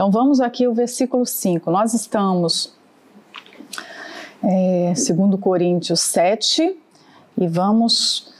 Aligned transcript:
Então 0.00 0.10
vamos 0.10 0.40
aqui 0.40 0.64
ao 0.64 0.72
versículo 0.72 1.26
5. 1.26 1.70
Nós 1.70 1.92
estamos 1.92 2.72
é, 4.42 4.94
segundo 4.96 5.36
Coríntios 5.36 6.00
7 6.00 6.74
e 7.36 7.46
vamos 7.46 8.32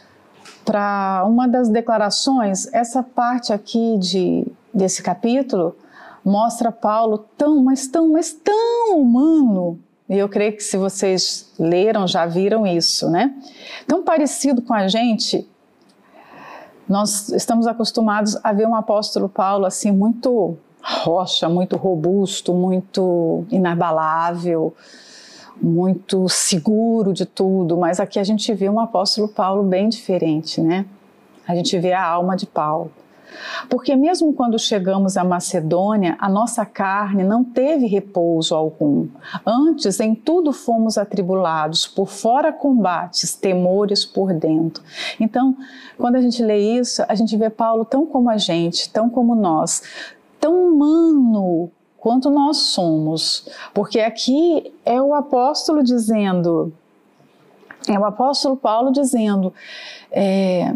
para 0.65 1.22
uma 1.26 1.46
das 1.46 1.69
declarações. 1.69 2.67
Essa 2.72 3.03
parte 3.03 3.53
aqui 3.53 3.99
de, 3.99 4.46
desse 4.72 5.03
capítulo 5.03 5.76
mostra 6.24 6.72
Paulo 6.72 7.26
tão, 7.37 7.63
mas 7.63 7.87
tão, 7.87 8.08
mas 8.13 8.33
tão 8.33 8.99
humano. 8.99 9.79
E 10.08 10.17
eu 10.17 10.31
creio 10.31 10.56
que 10.56 10.63
se 10.63 10.79
vocês 10.79 11.53
leram, 11.58 12.08
já 12.08 12.24
viram 12.24 12.67
isso, 12.67 13.11
né? 13.11 13.35
Tão 13.87 14.03
parecido 14.03 14.63
com 14.63 14.72
a 14.72 14.88
gente. 14.88 15.47
Nós 16.88 17.29
estamos 17.29 17.66
acostumados 17.66 18.34
a 18.42 18.51
ver 18.51 18.66
um 18.66 18.74
apóstolo 18.74 19.29
Paulo 19.29 19.66
assim 19.66 19.92
muito 19.92 20.56
rocha, 20.83 21.48
muito 21.48 21.77
robusto, 21.77 22.52
muito 22.52 23.45
inabalável, 23.51 24.75
muito 25.61 26.29
seguro 26.29 27.12
de 27.12 27.27
tudo, 27.27 27.77
mas 27.77 28.01
aqui 28.01 28.19
a 28.19 28.25
gente 28.25 28.53
vê 28.55 28.69
um 28.69 28.80
apóstolo 28.80 29.29
Paulo 29.29 29.62
bem 29.62 29.89
diferente, 29.89 30.61
né? 30.61 30.87
A 31.47 31.55
gente 31.55 31.79
vê 31.79 31.93
a 31.93 32.05
alma 32.05 32.37
de 32.37 32.47
Paulo. 32.47 32.91
Porque 33.69 33.95
mesmo 33.95 34.33
quando 34.33 34.59
chegamos 34.59 35.16
à 35.16 35.25
Macedônia, 35.25 36.16
a 36.19 36.29
nossa 36.29 36.65
carne 36.65 37.23
não 37.23 37.45
teve 37.45 37.87
repouso 37.87 38.55
algum. 38.55 39.09
Antes, 39.47 40.01
em 40.01 40.15
tudo 40.15 40.53
fomos 40.53 40.98
atribulados, 40.98 41.87
por 41.87 42.09
fora 42.09 42.53
combates, 42.53 43.34
temores 43.34 44.05
por 44.05 44.33
dentro. 44.33 44.83
Então, 45.19 45.56
quando 45.97 46.17
a 46.17 46.20
gente 46.20 46.42
lê 46.42 46.59
isso, 46.59 47.05
a 47.09 47.15
gente 47.15 47.37
vê 47.37 47.51
Paulo 47.51 47.84
tão 47.84 48.06
como 48.06 48.31
a 48.31 48.37
gente, 48.37 48.91
tão 48.91 49.08
como 49.08 49.34
nós, 49.34 49.83
tão 50.41 50.69
humano 50.69 51.70
quanto 51.98 52.30
nós 52.30 52.56
somos. 52.56 53.46
Porque 53.74 54.00
aqui 54.00 54.72
é 54.84 55.00
o 55.00 55.14
apóstolo 55.14 55.84
dizendo, 55.84 56.72
é 57.86 57.98
o 57.98 58.05
apóstolo 58.05 58.56
Paulo 58.56 58.91
dizendo, 58.91 59.52
é, 60.11 60.74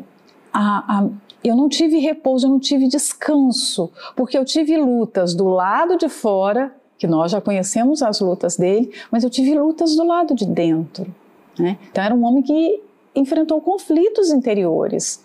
a, 0.52 0.98
a, 0.98 1.08
eu 1.42 1.56
não 1.56 1.68
tive 1.68 1.98
repouso, 1.98 2.46
eu 2.46 2.50
não 2.50 2.60
tive 2.60 2.86
descanso, 2.86 3.90
porque 4.14 4.36
eu 4.36 4.44
tive 4.44 4.76
lutas 4.76 5.34
do 5.34 5.48
lado 5.48 5.96
de 5.96 6.08
fora, 6.08 6.74
que 6.98 7.06
nós 7.06 7.32
já 7.32 7.40
conhecemos 7.40 8.02
as 8.02 8.20
lutas 8.20 8.56
dele, 8.56 8.92
mas 9.10 9.24
eu 9.24 9.30
tive 9.30 9.58
lutas 9.58 9.96
do 9.96 10.04
lado 10.04 10.34
de 10.34 10.46
dentro. 10.46 11.12
Né? 11.58 11.78
Então 11.90 12.04
era 12.04 12.14
um 12.14 12.24
homem 12.24 12.42
que 12.42 12.80
enfrentou 13.14 13.60
conflitos 13.60 14.30
interiores. 14.30 15.23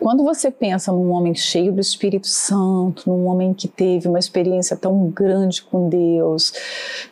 Quando 0.00 0.22
você 0.22 0.50
pensa 0.50 0.92
num 0.92 1.10
homem 1.10 1.34
cheio 1.34 1.72
do 1.72 1.80
Espírito 1.80 2.26
Santo, 2.26 3.08
num 3.08 3.26
homem 3.26 3.54
que 3.54 3.68
teve 3.68 4.08
uma 4.08 4.18
experiência 4.18 4.76
tão 4.76 5.08
grande 5.08 5.62
com 5.62 5.88
Deus, 5.88 6.52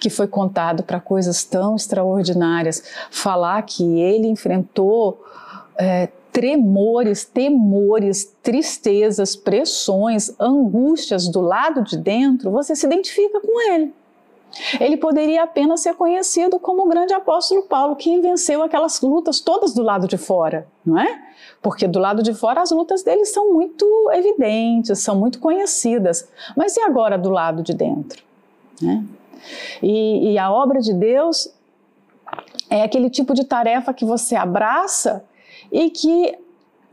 que 0.00 0.10
foi 0.10 0.26
contado 0.26 0.82
para 0.82 1.00
coisas 1.00 1.44
tão 1.44 1.76
extraordinárias, 1.76 2.82
falar 3.10 3.62
que 3.62 4.00
ele 4.00 4.26
enfrentou 4.28 5.22
é, 5.78 6.08
tremores, 6.32 7.24
temores, 7.24 8.32
tristezas, 8.42 9.36
pressões, 9.36 10.34
angústias 10.40 11.28
do 11.28 11.40
lado 11.40 11.82
de 11.82 11.96
dentro, 11.96 12.50
você 12.50 12.74
se 12.74 12.86
identifica 12.86 13.40
com 13.40 13.72
ele. 13.72 13.92
Ele 14.80 14.96
poderia 14.96 15.42
apenas 15.42 15.80
ser 15.80 15.94
conhecido 15.94 16.58
como 16.58 16.84
o 16.84 16.88
grande 16.88 17.14
apóstolo 17.14 17.62
Paulo, 17.62 17.96
que 17.96 18.20
venceu 18.20 18.62
aquelas 18.62 19.00
lutas 19.00 19.40
todas 19.40 19.72
do 19.72 19.82
lado 19.82 20.06
de 20.06 20.18
fora, 20.18 20.66
não 20.84 20.98
é? 20.98 21.22
Porque 21.60 21.86
do 21.86 21.98
lado 21.98 22.22
de 22.22 22.34
fora 22.34 22.60
as 22.60 22.70
lutas 22.70 23.02
dele 23.02 23.24
são 23.24 23.52
muito 23.52 23.86
evidentes, 24.12 24.98
são 24.98 25.16
muito 25.16 25.38
conhecidas. 25.38 26.28
Mas 26.56 26.76
e 26.76 26.80
agora 26.80 27.16
do 27.16 27.30
lado 27.30 27.62
de 27.62 27.72
dentro? 27.72 28.22
Né? 28.80 29.04
E, 29.82 30.32
e 30.32 30.38
a 30.38 30.50
obra 30.52 30.80
de 30.80 30.92
Deus 30.92 31.48
é 32.68 32.82
aquele 32.82 33.10
tipo 33.10 33.34
de 33.34 33.44
tarefa 33.44 33.92
que 33.92 34.04
você 34.04 34.34
abraça 34.34 35.24
e 35.70 35.90
que 35.90 36.38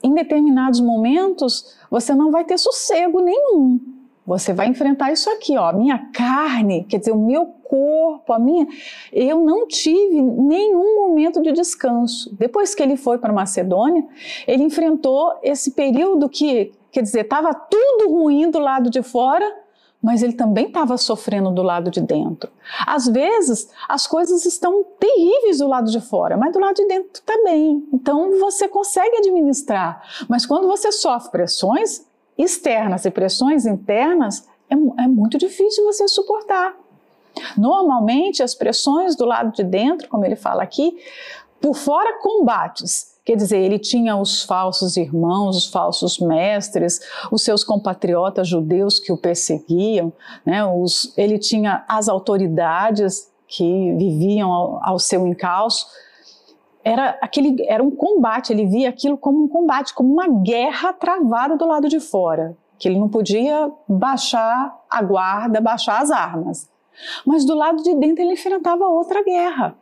em 0.01 0.13
determinados 0.13 0.79
momentos 0.79 1.75
você 1.89 2.13
não 2.13 2.31
vai 2.31 2.43
ter 2.45 2.57
sossego 2.57 3.19
nenhum. 3.19 3.79
Você 4.29 4.53
vai 4.53 4.67
enfrentar 4.67 5.11
isso 5.11 5.27
aqui, 5.27 5.57
ó, 5.57 5.73
minha 5.73 5.97
carne, 6.13 6.83
quer 6.83 6.99
dizer, 6.99 7.11
o 7.11 7.17
meu 7.17 7.47
corpo, 7.47 8.31
a 8.31 8.37
minha, 8.37 8.67
eu 9.11 9.39
não 9.39 9.67
tive 9.67 10.21
nenhum 10.21 10.99
momento 10.99 11.41
de 11.41 11.51
descanso. 11.51 12.31
Depois 12.37 12.75
que 12.75 12.83
ele 12.83 12.95
foi 12.95 13.17
para 13.17 13.33
Macedônia, 13.33 14.05
ele 14.47 14.61
enfrentou 14.61 15.33
esse 15.41 15.71
período 15.71 16.29
que, 16.29 16.71
quer 16.91 17.01
dizer, 17.01 17.21
estava 17.21 17.55
tudo 17.55 18.11
ruim 18.11 18.51
do 18.51 18.59
lado 18.59 18.91
de 18.91 19.01
fora, 19.01 19.51
mas 19.99 20.21
ele 20.21 20.33
também 20.33 20.67
estava 20.67 20.95
sofrendo 20.95 21.49
do 21.49 21.63
lado 21.63 21.89
de 21.89 21.99
dentro. 21.99 22.51
Às 22.85 23.07
vezes, 23.07 23.67
as 23.87 24.05
coisas 24.05 24.45
estão 24.45 24.85
terríveis 24.99 25.57
do 25.57 25.67
lado 25.67 25.89
de 25.89 25.99
fora, 25.99 26.37
mas 26.37 26.53
do 26.53 26.59
lado 26.59 26.75
de 26.75 26.85
dentro 26.85 27.09
está 27.15 27.33
bem. 27.43 27.83
Então, 27.91 28.39
você 28.39 28.67
consegue 28.67 29.17
administrar. 29.17 30.03
Mas 30.29 30.45
quando 30.45 30.67
você 30.67 30.91
sofre 30.91 31.31
pressões, 31.31 32.07
externas 32.39 33.03
e 33.03 33.11
pressões 33.11 33.65
internas, 33.65 34.47
é, 34.69 34.73
é 34.73 35.07
muito 35.07 35.37
difícil 35.37 35.83
você 35.83 36.07
suportar. 36.07 36.73
Normalmente, 37.57 38.41
as 38.41 38.55
pressões 38.55 39.15
do 39.15 39.25
lado 39.25 39.51
de 39.51 39.63
dentro, 39.63 40.07
como 40.07 40.25
ele 40.25 40.35
fala 40.35 40.63
aqui, 40.63 40.97
por 41.61 41.75
fora 41.75 42.19
combates. 42.19 43.19
Quer 43.25 43.35
dizer, 43.35 43.59
ele 43.59 43.77
tinha 43.77 44.15
os 44.15 44.43
falsos 44.43 44.97
irmãos, 44.97 45.55
os 45.55 45.67
falsos 45.67 46.17
mestres, 46.17 46.99
os 47.31 47.43
seus 47.43 47.63
compatriotas 47.63 48.47
judeus 48.47 48.99
que 48.99 49.11
o 49.11 49.17
perseguiam, 49.17 50.11
né? 50.45 50.65
os, 50.65 51.13
ele 51.17 51.37
tinha 51.37 51.83
as 51.87 52.07
autoridades 52.07 53.29
que 53.47 53.93
viviam 53.97 54.51
ao, 54.51 54.79
ao 54.83 54.99
seu 54.99 55.27
encalço 55.27 55.87
era 56.83 57.17
aquele 57.21 57.63
era 57.67 57.83
um 57.83 57.91
combate, 57.91 58.53
ele 58.53 58.65
via 58.65 58.89
aquilo 58.89 59.17
como 59.17 59.43
um 59.43 59.47
combate, 59.47 59.93
como 59.93 60.11
uma 60.11 60.27
guerra 60.27 60.93
travada 60.93 61.57
do 61.57 61.65
lado 61.65 61.89
de 61.89 61.99
fora, 61.99 62.57
que 62.77 62.87
ele 62.87 62.99
não 62.99 63.09
podia 63.09 63.71
baixar 63.87 64.77
a 64.89 65.01
guarda, 65.01 65.59
baixar 65.59 66.01
as 66.01 66.11
armas. 66.11 66.69
Mas 67.25 67.45
do 67.45 67.55
lado 67.55 67.81
de 67.83 67.95
dentro 67.95 68.23
ele 68.23 68.33
enfrentava 68.33 68.85
outra 68.85 69.23
guerra. 69.23 69.75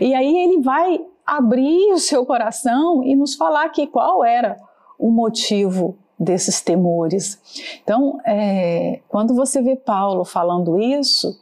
E 0.00 0.14
aí 0.14 0.36
ele 0.38 0.62
vai 0.62 1.04
abrir 1.26 1.92
o 1.92 1.98
seu 1.98 2.24
coração 2.24 3.02
e 3.02 3.16
nos 3.16 3.34
falar 3.34 3.64
aqui 3.64 3.86
qual 3.86 4.24
era 4.24 4.56
o 4.98 5.10
motivo 5.10 5.98
desses 6.18 6.60
temores. 6.60 7.40
Então, 7.82 8.18
é, 8.24 9.00
quando 9.08 9.34
você 9.34 9.60
vê 9.60 9.76
Paulo 9.76 10.24
falando 10.24 10.80
isso, 10.80 11.38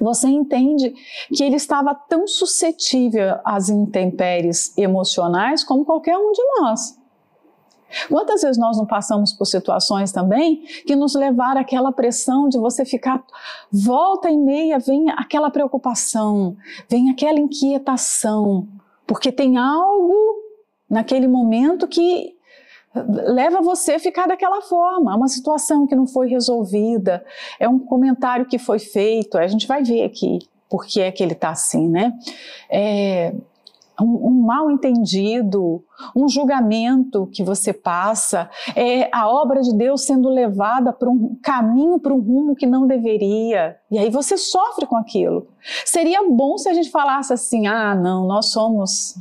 você 0.00 0.28
entende 0.28 0.94
que 1.34 1.42
ele 1.42 1.56
estava 1.56 1.94
tão 1.94 2.26
suscetível 2.26 3.36
às 3.44 3.68
intempéries 3.68 4.76
emocionais 4.76 5.64
como 5.64 5.84
qualquer 5.84 6.16
um 6.16 6.32
de 6.32 6.42
nós. 6.60 7.02
Quantas 8.08 8.42
vezes 8.42 8.56
nós 8.56 8.76
não 8.78 8.86
passamos 8.86 9.32
por 9.32 9.44
situações 9.44 10.12
também 10.12 10.62
que 10.86 10.96
nos 10.96 11.14
levaram 11.14 11.60
àquela 11.60 11.92
pressão 11.92 12.48
de 12.48 12.58
você 12.58 12.84
ficar 12.84 13.22
volta 13.70 14.30
e 14.30 14.36
meia, 14.36 14.78
vem 14.78 15.10
aquela 15.10 15.50
preocupação, 15.50 16.56
vem 16.88 17.10
aquela 17.10 17.38
inquietação, 17.38 18.66
porque 19.06 19.30
tem 19.30 19.58
algo 19.58 20.14
naquele 20.88 21.28
momento 21.28 21.86
que 21.86 22.34
leva 22.94 23.60
você 23.60 23.92
a 23.92 24.00
ficar 24.00 24.26
daquela 24.26 24.60
forma. 24.62 25.12
É 25.12 25.16
uma 25.16 25.28
situação 25.28 25.86
que 25.86 25.94
não 25.94 26.06
foi 26.06 26.28
resolvida, 26.28 27.24
é 27.58 27.68
um 27.68 27.78
comentário 27.78 28.46
que 28.46 28.58
foi 28.58 28.78
feito, 28.78 29.38
a 29.38 29.46
gente 29.46 29.66
vai 29.66 29.82
ver 29.82 30.04
aqui 30.04 30.40
por 30.68 30.86
que 30.86 31.00
é 31.00 31.12
que 31.12 31.22
ele 31.22 31.32
está 31.32 31.50
assim, 31.50 31.88
né? 31.88 32.14
É 32.70 33.34
um, 34.00 34.28
um, 34.28 34.42
mal 34.42 34.70
entendido, 34.70 35.84
um 36.16 36.28
julgamento 36.28 37.26
que 37.26 37.42
você 37.42 37.72
passa, 37.72 38.50
é 38.74 39.08
a 39.12 39.28
obra 39.28 39.60
de 39.60 39.74
Deus 39.74 40.04
sendo 40.04 40.28
levada 40.28 40.92
para 40.92 41.08
um 41.08 41.36
caminho, 41.42 41.98
para 41.98 42.12
um 42.12 42.20
rumo 42.20 42.56
que 42.56 42.66
não 42.66 42.86
deveria. 42.86 43.76
E 43.90 43.98
aí 43.98 44.10
você 44.10 44.36
sofre 44.36 44.86
com 44.86 44.96
aquilo. 44.96 45.46
Seria 45.84 46.26
bom 46.28 46.58
se 46.58 46.68
a 46.68 46.74
gente 46.74 46.90
falasse 46.90 47.32
assim: 47.32 47.66
ah, 47.66 47.94
não, 47.94 48.26
nós 48.26 48.50
somos. 48.50 49.16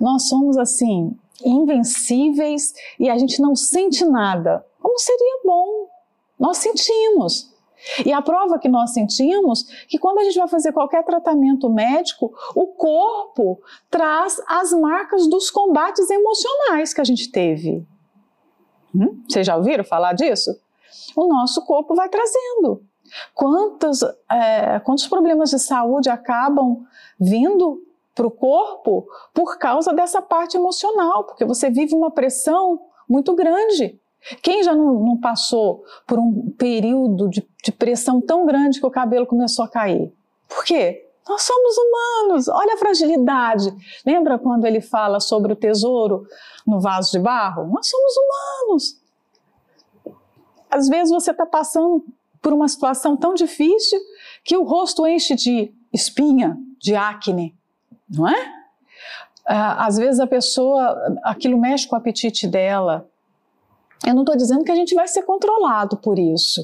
Nós 0.00 0.28
somos 0.28 0.56
assim, 0.56 1.16
invencíveis 1.44 2.72
e 2.98 3.08
a 3.08 3.18
gente 3.18 3.40
não 3.40 3.54
sente 3.54 4.04
nada. 4.04 4.64
Como 4.80 4.98
seria 4.98 5.40
bom? 5.44 5.88
Nós 6.38 6.58
sentimos. 6.58 7.52
E 8.04 8.12
a 8.12 8.22
prova 8.22 8.58
que 8.58 8.68
nós 8.68 8.92
sentimos 8.92 9.64
que 9.88 9.98
quando 9.98 10.18
a 10.18 10.24
gente 10.24 10.38
vai 10.38 10.48
fazer 10.48 10.72
qualquer 10.72 11.04
tratamento 11.04 11.68
médico, 11.68 12.32
o 12.54 12.66
corpo 12.68 13.60
traz 13.90 14.40
as 14.46 14.72
marcas 14.72 15.28
dos 15.28 15.50
combates 15.50 16.08
emocionais 16.08 16.94
que 16.94 17.00
a 17.00 17.04
gente 17.04 17.30
teve. 17.30 17.84
Hum? 18.94 19.22
Vocês 19.28 19.46
já 19.46 19.56
ouviram 19.56 19.84
falar 19.84 20.12
disso? 20.12 20.56
O 21.16 21.26
nosso 21.26 21.64
corpo 21.64 21.94
vai 21.94 22.08
trazendo. 22.08 22.82
Quantos, 23.34 24.02
é, 24.30 24.80
quantos 24.80 25.06
problemas 25.06 25.50
de 25.50 25.58
saúde 25.58 26.08
acabam 26.08 26.86
vindo 27.18 27.82
para 28.14 28.26
o 28.26 28.30
corpo 28.30 29.06
por 29.32 29.58
causa 29.58 29.92
dessa 29.92 30.20
parte 30.20 30.56
emocional, 30.56 31.24
porque 31.24 31.44
você 31.44 31.70
vive 31.70 31.94
uma 31.94 32.10
pressão 32.10 32.80
muito 33.08 33.34
grande. 33.34 33.98
Quem 34.42 34.62
já 34.62 34.74
não, 34.74 35.00
não 35.00 35.20
passou 35.20 35.84
por 36.06 36.18
um 36.18 36.52
período 36.56 37.28
de, 37.28 37.46
de 37.64 37.72
pressão 37.72 38.20
tão 38.20 38.46
grande 38.46 38.78
que 38.78 38.86
o 38.86 38.90
cabelo 38.90 39.26
começou 39.26 39.64
a 39.64 39.68
cair? 39.68 40.12
Por 40.48 40.64
quê? 40.64 41.08
Nós 41.28 41.42
somos 41.42 41.76
humanos, 41.78 42.48
olha 42.48 42.74
a 42.74 42.78
fragilidade. 42.78 43.72
Lembra 44.04 44.38
quando 44.38 44.64
ele 44.64 44.80
fala 44.80 45.20
sobre 45.20 45.52
o 45.52 45.56
tesouro 45.56 46.26
no 46.66 46.80
vaso 46.80 47.12
de 47.12 47.18
barro? 47.18 47.68
Nós 47.68 47.88
somos 47.88 48.12
humanos. 48.16 49.02
Às 50.70 50.88
vezes 50.88 51.12
você 51.12 51.30
está 51.30 51.46
passando 51.46 52.04
por 52.40 52.52
uma 52.52 52.66
situação 52.66 53.16
tão 53.16 53.34
difícil 53.34 54.00
que 54.44 54.56
o 54.56 54.64
rosto 54.64 55.06
enche 55.06 55.34
de 55.34 55.72
espinha, 55.92 56.56
de 56.78 56.96
acne, 56.96 57.56
não 58.12 58.28
é? 58.28 58.52
Ah, 59.46 59.86
às 59.86 59.96
vezes 59.96 60.20
a 60.20 60.26
pessoa, 60.26 61.18
aquilo 61.22 61.58
mexe 61.58 61.86
com 61.88 61.96
o 61.96 61.98
apetite 61.98 62.46
dela. 62.46 63.08
Eu 64.06 64.14
não 64.14 64.22
estou 64.22 64.36
dizendo 64.36 64.64
que 64.64 64.72
a 64.72 64.76
gente 64.76 64.94
vai 64.94 65.08
ser 65.08 65.22
controlado 65.22 65.96
por 65.96 66.18
isso, 66.18 66.62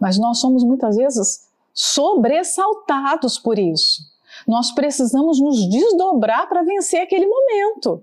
mas 0.00 0.18
nós 0.18 0.38
somos 0.38 0.62
muitas 0.62 0.96
vezes 0.96 1.48
sobressaltados 1.74 3.38
por 3.38 3.58
isso. 3.58 4.02
Nós 4.46 4.72
precisamos 4.72 5.40
nos 5.40 5.68
desdobrar 5.68 6.48
para 6.48 6.62
vencer 6.62 7.00
aquele 7.00 7.26
momento. 7.26 8.02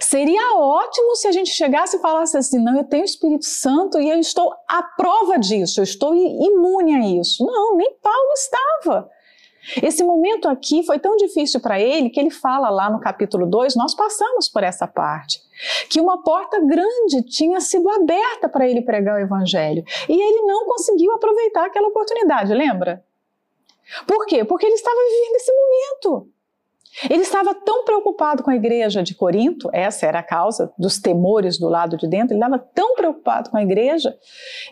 Seria 0.00 0.56
ótimo 0.56 1.16
se 1.16 1.26
a 1.26 1.32
gente 1.32 1.50
chegasse 1.50 1.96
e 1.96 2.00
falasse 2.00 2.36
assim: 2.36 2.62
não, 2.62 2.76
eu 2.76 2.84
tenho 2.84 3.02
o 3.02 3.04
Espírito 3.04 3.44
Santo 3.44 4.00
e 4.00 4.08
eu 4.08 4.18
estou 4.18 4.52
à 4.68 4.82
prova 4.82 5.38
disso, 5.38 5.80
eu 5.80 5.84
estou 5.84 6.14
imune 6.14 6.94
a 6.94 7.20
isso. 7.20 7.44
Não, 7.44 7.76
nem 7.76 7.92
Paulo 8.00 8.32
estava. 8.34 9.10
Esse 9.80 10.02
momento 10.02 10.48
aqui 10.48 10.82
foi 10.82 10.98
tão 10.98 11.16
difícil 11.16 11.60
para 11.60 11.80
ele 11.80 12.10
que 12.10 12.18
ele 12.18 12.30
fala 12.30 12.68
lá 12.68 12.90
no 12.90 13.00
capítulo 13.00 13.46
2, 13.46 13.76
nós 13.76 13.94
passamos 13.94 14.48
por 14.48 14.64
essa 14.64 14.88
parte, 14.88 15.40
que 15.88 16.00
uma 16.00 16.22
porta 16.22 16.58
grande 16.60 17.22
tinha 17.28 17.60
sido 17.60 17.88
aberta 17.88 18.48
para 18.48 18.68
ele 18.68 18.82
pregar 18.82 19.16
o 19.16 19.22
evangelho 19.22 19.84
e 20.08 20.12
ele 20.12 20.42
não 20.42 20.66
conseguiu 20.66 21.12
aproveitar 21.12 21.66
aquela 21.66 21.88
oportunidade, 21.88 22.52
lembra? 22.52 23.04
Por 24.06 24.26
quê? 24.26 24.44
Porque 24.44 24.66
ele 24.66 24.74
estava 24.74 24.96
vivendo 24.96 25.36
esse 25.36 25.52
momento. 25.52 26.28
Ele 27.08 27.22
estava 27.22 27.54
tão 27.54 27.84
preocupado 27.84 28.42
com 28.42 28.50
a 28.50 28.56
igreja 28.56 29.02
de 29.02 29.14
Corinto, 29.14 29.70
essa 29.72 30.06
era 30.06 30.18
a 30.18 30.22
causa 30.22 30.72
dos 30.76 30.98
temores 30.98 31.58
do 31.58 31.68
lado 31.68 31.96
de 31.96 32.06
dentro, 32.06 32.34
ele 32.34 32.44
estava 32.44 32.58
tão 32.58 32.94
preocupado 32.94 33.50
com 33.50 33.56
a 33.56 33.62
igreja, 33.62 34.16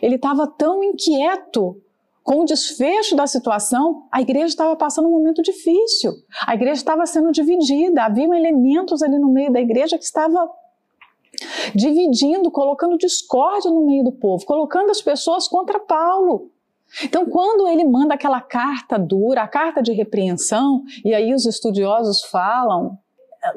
ele 0.01 0.15
estava 0.15 0.45
tão 0.45 0.83
inquieto 0.83 1.81
com 2.31 2.43
o 2.43 2.45
desfecho 2.45 3.13
da 3.13 3.27
situação, 3.27 4.07
a 4.09 4.21
igreja 4.21 4.45
estava 4.45 4.73
passando 4.73 5.09
um 5.09 5.11
momento 5.11 5.41
difícil. 5.41 6.13
A 6.47 6.55
igreja 6.55 6.79
estava 6.79 7.05
sendo 7.05 7.29
dividida, 7.29 8.03
havia 8.05 8.23
elementos 8.23 9.03
ali 9.03 9.19
no 9.19 9.33
meio 9.33 9.51
da 9.51 9.59
igreja 9.59 9.97
que 9.97 10.05
estava 10.05 10.49
dividindo, 11.75 12.49
colocando 12.49 12.97
discórdia 12.97 13.69
no 13.69 13.85
meio 13.85 14.05
do 14.05 14.13
povo, 14.13 14.45
colocando 14.45 14.91
as 14.91 15.01
pessoas 15.01 15.45
contra 15.45 15.77
Paulo. 15.77 16.49
Então, 17.03 17.25
quando 17.25 17.67
ele 17.67 17.83
manda 17.83 18.13
aquela 18.13 18.39
carta 18.39 18.97
dura, 18.97 19.41
a 19.41 19.47
carta 19.49 19.81
de 19.81 19.91
repreensão, 19.91 20.83
e 21.03 21.13
aí 21.13 21.33
os 21.33 21.45
estudiosos 21.45 22.21
falam, 22.21 22.97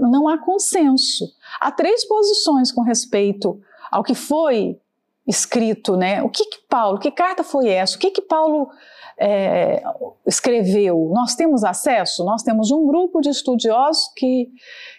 não 0.00 0.26
há 0.26 0.36
consenso. 0.36 1.26
Há 1.60 1.70
três 1.70 2.04
posições 2.04 2.72
com 2.72 2.82
respeito 2.82 3.56
ao 3.88 4.02
que 4.02 4.14
foi 4.16 4.80
escrito, 5.26 5.96
né? 5.96 6.22
O 6.22 6.28
que, 6.28 6.44
que 6.44 6.58
Paulo, 6.68 6.98
que 6.98 7.10
carta 7.10 7.42
foi 7.42 7.68
essa? 7.68 7.96
O 7.96 7.98
que 7.98 8.10
que 8.10 8.22
Paulo 8.22 8.68
é, 9.18 9.82
escreveu? 10.26 11.10
Nós 11.12 11.34
temos 11.34 11.64
acesso? 11.64 12.24
Nós 12.24 12.42
temos 12.42 12.70
um 12.70 12.86
grupo 12.86 13.20
de 13.20 13.30
estudiosos 13.30 14.12
que, 14.16 14.48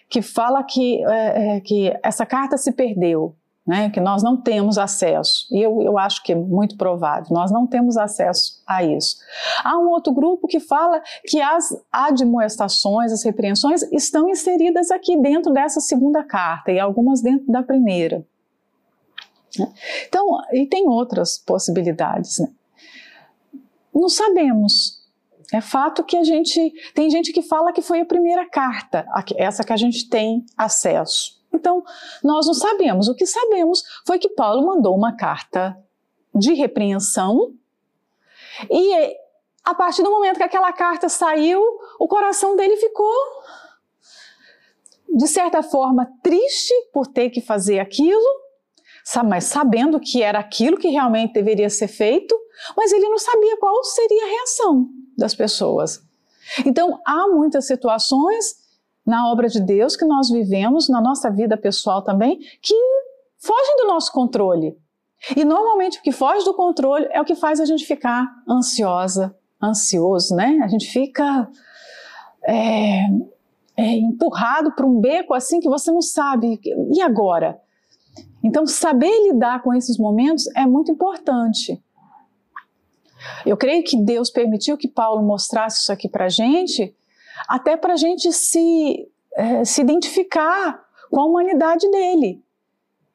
que 0.08 0.22
fala 0.22 0.62
que, 0.64 1.04
é, 1.06 1.56
é 1.56 1.60
que 1.60 1.92
essa 2.02 2.26
carta 2.26 2.56
se 2.56 2.72
perdeu 2.72 3.34
né, 3.66 3.90
que 3.90 4.00
nós 4.00 4.22
não 4.22 4.36
temos 4.36 4.78
acesso. 4.78 5.46
E 5.50 5.60
eu, 5.60 5.82
eu 5.82 5.98
acho 5.98 6.22
que 6.22 6.32
é 6.32 6.36
muito 6.36 6.76
provável, 6.76 7.26
nós 7.30 7.50
não 7.50 7.66
temos 7.66 7.96
acesso 7.96 8.62
a 8.66 8.84
isso. 8.84 9.16
Há 9.64 9.76
um 9.78 9.88
outro 9.88 10.12
grupo 10.12 10.46
que 10.46 10.60
fala 10.60 11.02
que 11.24 11.40
as 11.40 11.68
admoestações, 11.90 13.12
as 13.12 13.24
repreensões, 13.24 13.82
estão 13.92 14.28
inseridas 14.28 14.90
aqui 14.90 15.20
dentro 15.20 15.52
dessa 15.52 15.80
segunda 15.80 16.22
carta 16.22 16.70
e 16.70 16.78
algumas 16.78 17.20
dentro 17.20 17.50
da 17.50 17.62
primeira. 17.62 18.24
Né. 19.58 19.72
Então, 20.06 20.26
e 20.52 20.66
tem 20.66 20.88
outras 20.88 21.38
possibilidades. 21.38 22.38
Né? 22.38 22.48
Não 23.94 24.08
sabemos. 24.08 25.04
É 25.52 25.60
fato 25.60 26.04
que 26.04 26.16
a 26.16 26.24
gente. 26.24 26.72
Tem 26.94 27.08
gente 27.08 27.32
que 27.32 27.42
fala 27.42 27.72
que 27.72 27.82
foi 27.82 28.00
a 28.00 28.06
primeira 28.06 28.48
carta, 28.48 29.06
essa 29.36 29.62
que 29.62 29.72
a 29.72 29.76
gente 29.76 30.08
tem 30.08 30.44
acesso. 30.56 31.40
Então, 31.52 31.84
nós 32.22 32.46
não 32.46 32.54
sabemos. 32.54 33.08
O 33.08 33.14
que 33.14 33.26
sabemos 33.26 33.82
foi 34.06 34.18
que 34.18 34.28
Paulo 34.30 34.66
mandou 34.66 34.94
uma 34.94 35.16
carta 35.16 35.76
de 36.34 36.52
repreensão 36.52 37.54
e 38.70 39.16
a 39.64 39.74
partir 39.74 40.02
do 40.02 40.10
momento 40.10 40.36
que 40.36 40.42
aquela 40.42 40.72
carta 40.72 41.08
saiu, 41.08 41.60
o 41.98 42.06
coração 42.06 42.54
dele 42.56 42.76
ficou 42.76 43.12
de 45.08 45.26
certa 45.26 45.62
forma 45.62 46.08
triste 46.22 46.72
por 46.92 47.06
ter 47.06 47.30
que 47.30 47.40
fazer 47.40 47.78
aquilo, 47.78 48.45
mas 49.24 49.44
sabendo 49.44 50.00
que 50.00 50.22
era 50.22 50.38
aquilo 50.38 50.76
que 50.76 50.88
realmente 50.88 51.32
deveria 51.32 51.70
ser 51.70 51.88
feito, 51.88 52.36
mas 52.76 52.92
ele 52.92 53.08
não 53.08 53.18
sabia 53.18 53.56
qual 53.58 53.84
seria 53.84 54.24
a 54.24 54.28
reação 54.28 54.88
das 55.16 55.34
pessoas. 55.34 56.02
Então, 56.64 57.00
há 57.06 57.28
muitas 57.28 57.66
situações 57.66 58.56
na 59.06 59.30
obra 59.30 59.48
de 59.48 59.60
Deus 59.60 59.96
que 59.96 60.04
nós 60.04 60.28
vivemos, 60.30 60.88
na 60.88 61.00
nossa 61.00 61.30
vida 61.30 61.56
pessoal 61.56 62.02
também, 62.02 62.38
que 62.60 62.74
fogem 63.38 63.76
do 63.76 63.86
nosso 63.86 64.10
controle. 64.12 64.76
E 65.36 65.44
normalmente 65.44 65.98
o 65.98 66.02
que 66.02 66.12
foge 66.12 66.44
do 66.44 66.54
controle 66.54 67.06
é 67.10 67.20
o 67.20 67.24
que 67.24 67.34
faz 67.34 67.60
a 67.60 67.64
gente 67.64 67.86
ficar 67.86 68.26
ansiosa, 68.48 69.34
ansioso, 69.62 70.34
né? 70.34 70.60
A 70.62 70.68
gente 70.68 70.90
fica 70.90 71.48
é, 72.44 73.00
é, 73.76 73.96
empurrado 73.96 74.72
para 74.72 74.86
um 74.86 75.00
beco 75.00 75.34
assim 75.34 75.60
que 75.60 75.68
você 75.68 75.90
não 75.90 76.02
sabe. 76.02 76.60
E 76.92 77.00
agora? 77.00 77.60
Então, 78.46 78.64
saber 78.64 79.10
lidar 79.28 79.60
com 79.60 79.74
esses 79.74 79.98
momentos 79.98 80.46
é 80.54 80.64
muito 80.64 80.92
importante. 80.92 81.82
Eu 83.44 83.56
creio 83.56 83.82
que 83.82 83.96
Deus 83.96 84.30
permitiu 84.30 84.76
que 84.76 84.86
Paulo 84.86 85.20
mostrasse 85.20 85.80
isso 85.80 85.92
aqui 85.92 86.08
para 86.08 86.26
a 86.26 86.28
gente 86.28 86.94
até 87.48 87.76
para 87.76 87.94
a 87.94 87.96
gente 87.96 88.32
se, 88.32 89.08
é, 89.34 89.64
se 89.64 89.80
identificar 89.80 90.80
com 91.10 91.20
a 91.20 91.24
humanidade 91.24 91.90
dele. 91.90 92.40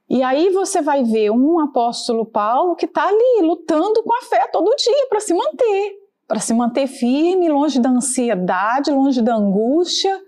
E 0.09 0.21
aí 0.21 0.49
você 0.49 0.81
vai 0.81 1.01
ver 1.03 1.31
um 1.31 1.59
apóstolo 1.59 2.25
Paulo 2.25 2.75
que 2.75 2.85
está 2.85 3.07
ali 3.07 3.41
lutando 3.41 4.03
com 4.03 4.13
a 4.13 4.21
fé 4.23 4.47
todo 4.51 4.75
dia 4.75 5.07
para 5.07 5.21
se 5.21 5.33
manter, 5.33 5.93
para 6.27 6.39
se 6.41 6.53
manter 6.53 6.87
firme, 6.87 7.47
longe 7.47 7.79
da 7.79 7.89
ansiedade, 7.89 8.91
longe 8.91 9.21
da 9.21 9.33
angústia. 9.33 10.21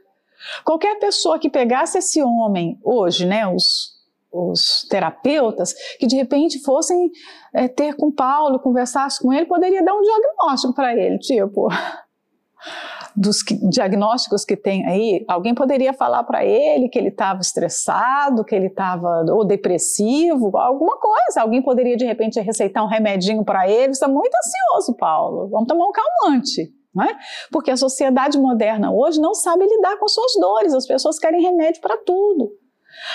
Qualquer 0.63 0.97
pessoa 0.99 1.37
que 1.37 1.49
pegasse 1.49 1.97
esse 1.97 2.23
homem 2.23 2.79
hoje, 2.81 3.25
né, 3.25 3.45
os, 3.45 3.92
os 4.33 4.87
terapeutas, 4.89 5.73
que 5.99 6.07
de 6.07 6.15
repente 6.15 6.59
fossem 6.63 7.11
é, 7.53 7.67
ter 7.67 7.95
com 7.95 8.11
Paulo, 8.11 8.59
conversasse 8.59 9.21
com 9.21 9.31
ele, 9.31 9.45
poderia 9.45 9.83
dar 9.83 9.93
um 9.93 10.01
diagnóstico 10.01 10.73
para 10.73 10.95
ele, 10.95 11.19
tipo, 11.19 11.67
dos 13.15 13.43
que, 13.43 13.55
diagnósticos 13.69 14.43
que 14.43 14.57
tem 14.57 14.85
aí, 14.87 15.23
alguém 15.27 15.53
poderia 15.53 15.93
falar 15.93 16.23
para 16.23 16.43
ele 16.43 16.89
que 16.89 16.97
ele 16.97 17.09
estava 17.09 17.41
estressado, 17.41 18.43
que 18.43 18.55
ele 18.55 18.67
estava 18.67 19.25
ou 19.29 19.45
depressivo, 19.45 20.57
alguma 20.57 20.97
coisa. 20.97 21.41
Alguém 21.41 21.61
poderia 21.61 21.95
de 21.95 22.05
repente 22.05 22.39
receitar 22.39 22.83
um 22.83 22.87
remedinho 22.87 23.43
para 23.43 23.69
ele. 23.69 23.91
Está 23.91 24.07
muito 24.07 24.33
ansioso, 24.35 24.97
Paulo. 24.97 25.47
Vamos 25.49 25.67
tomar 25.67 25.85
um 25.87 25.91
calmante. 25.91 26.73
É? 26.95 27.15
Porque 27.51 27.71
a 27.71 27.77
sociedade 27.77 28.37
moderna 28.37 28.91
hoje 28.91 29.19
não 29.19 29.33
sabe 29.33 29.65
lidar 29.65 29.97
com 29.97 30.07
suas 30.07 30.31
dores, 30.39 30.75
as 30.75 30.85
pessoas 30.85 31.17
querem 31.17 31.41
remédio 31.41 31.81
para 31.81 31.97
tudo. 31.97 32.51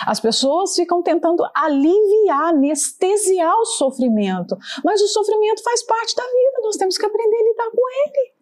As 0.06 0.20
pessoas 0.20 0.74
ficam 0.74 1.02
tentando 1.02 1.44
aliviar, 1.54 2.48
anestesiar 2.48 3.56
o 3.58 3.64
sofrimento, 3.64 4.56
mas 4.84 5.00
o 5.00 5.08
sofrimento 5.08 5.62
faz 5.62 5.82
parte 5.82 6.14
da 6.14 6.24
vida, 6.24 6.60
nós 6.62 6.76
temos 6.76 6.98
que 6.98 7.06
aprender 7.06 7.36
a 7.36 7.44
lidar 7.44 7.70
com 7.70 7.82
ele. 8.06 8.38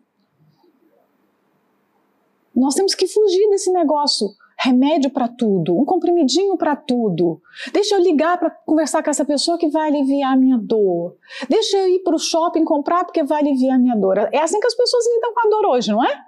Nós 2.55 2.75
temos 2.75 2.95
que 2.95 3.07
fugir 3.07 3.49
desse 3.51 3.71
negócio. 3.71 4.29
Remédio 4.59 5.11
para 5.11 5.29
tudo, 5.29 5.79
um 5.79 5.85
comprimidinho 5.85 6.57
para 6.57 6.75
tudo. 6.75 7.43
Deixa 7.75 7.95
eu 7.95 8.01
ligar 8.01 8.39
para 8.39 8.49
conversar 8.49 9.03
com 9.03 9.11
essa 9.11 9.25
pessoa 9.25 9.59
que 9.59 9.69
vai 9.69 9.89
aliviar 9.89 10.33
a 10.33 10.37
minha 10.37 10.57
dor. 10.57 11.15
Deixa 11.47 11.77
eu 11.77 11.89
ir 11.89 12.03
para 12.03 12.17
o 12.17 12.19
shopping 12.19 12.65
comprar 12.65 13.05
porque 13.05 13.23
vai 13.23 13.43
aliviar 13.43 13.77
a 13.77 13.79
minha 13.79 13.95
dor. 13.95 14.17
É 14.33 14.39
assim 14.39 14.59
que 14.59 14.67
as 14.67 14.75
pessoas 14.75 15.05
lidam 15.15 15.35
com 15.35 15.47
a 15.47 15.51
dor 15.51 15.67
hoje, 15.67 15.93
não 15.93 16.03
é? 16.03 16.26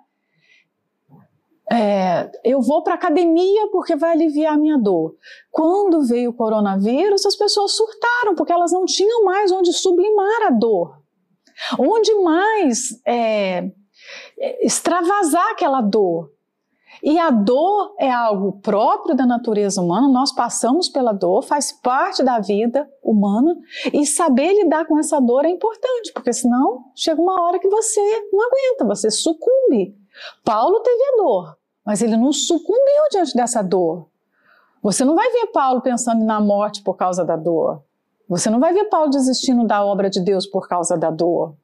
É, 1.71 2.31
eu 2.45 2.63
vou 2.63 2.83
para 2.83 2.95
academia 2.95 3.69
porque 3.71 3.95
vai 3.95 4.13
aliviar 4.13 4.55
a 4.55 4.59
minha 4.59 4.79
dor. 4.79 5.15
Quando 5.51 6.03
veio 6.07 6.31
o 6.31 6.35
coronavírus, 6.35 7.27
as 7.27 7.37
pessoas 7.37 7.73
surtaram 7.73 8.35
porque 8.35 8.53
elas 8.53 8.73
não 8.73 8.85
tinham 8.87 9.25
mais 9.25 9.53
onde 9.53 9.73
sublimar 9.73 10.47
a 10.47 10.51
dor, 10.51 10.99
onde 11.79 12.15
mais 12.23 13.01
é, 13.07 13.71
extravasar 14.63 15.51
aquela 15.51 15.83
dor. 15.83 16.31
E 17.03 17.19
a 17.19 17.31
dor 17.31 17.95
é 17.99 18.11
algo 18.11 18.61
próprio 18.61 19.15
da 19.15 19.25
natureza 19.25 19.81
humana, 19.81 20.09
nós 20.09 20.33
passamos 20.33 20.89
pela 20.89 21.13
dor, 21.13 21.43
faz 21.43 21.71
parte 21.71 22.25
da 22.25 22.41
vida 22.41 22.89
humana, 23.03 23.57
e 23.93 24.05
saber 24.05 24.53
lidar 24.53 24.87
com 24.87 24.99
essa 24.99 25.21
dor 25.21 25.45
é 25.45 25.51
importante, 25.51 26.13
porque 26.13 26.33
senão 26.33 26.87
chega 26.97 27.21
uma 27.21 27.41
hora 27.43 27.59
que 27.59 27.69
você 27.69 28.01
não 28.33 28.41
aguenta, 28.41 28.85
você 28.85 29.11
sucumbe. 29.11 29.97
Paulo 30.45 30.81
teve 30.81 31.03
a 31.03 31.17
dor, 31.23 31.58
mas 31.89 32.03
ele 32.03 32.19
não 32.19 32.35
sucumbiu 32.35 33.09
diante 33.11 33.35
dessa 33.35 33.63
dor. 33.63 34.11
Você 34.83 35.07
não 35.07 35.15
vai 35.15 35.33
ver 35.33 35.47
Paulo 35.47 35.81
pensando 35.81 36.23
na 36.23 36.39
morte 36.39 36.83
por 36.83 36.99
causa 36.99 37.25
da 37.25 37.35
dor. 37.35 37.83
Você 38.29 38.51
não 38.51 38.61
vai 38.61 38.75
ver 38.75 38.91
Paulo 38.91 39.09
desistindo 39.09 39.67
da 39.67 39.83
obra 39.83 40.11
de 40.11 40.21
Deus 40.21 40.47
por 40.47 40.69
causa 40.69 40.99
da 40.99 41.11
dor. 41.11 41.57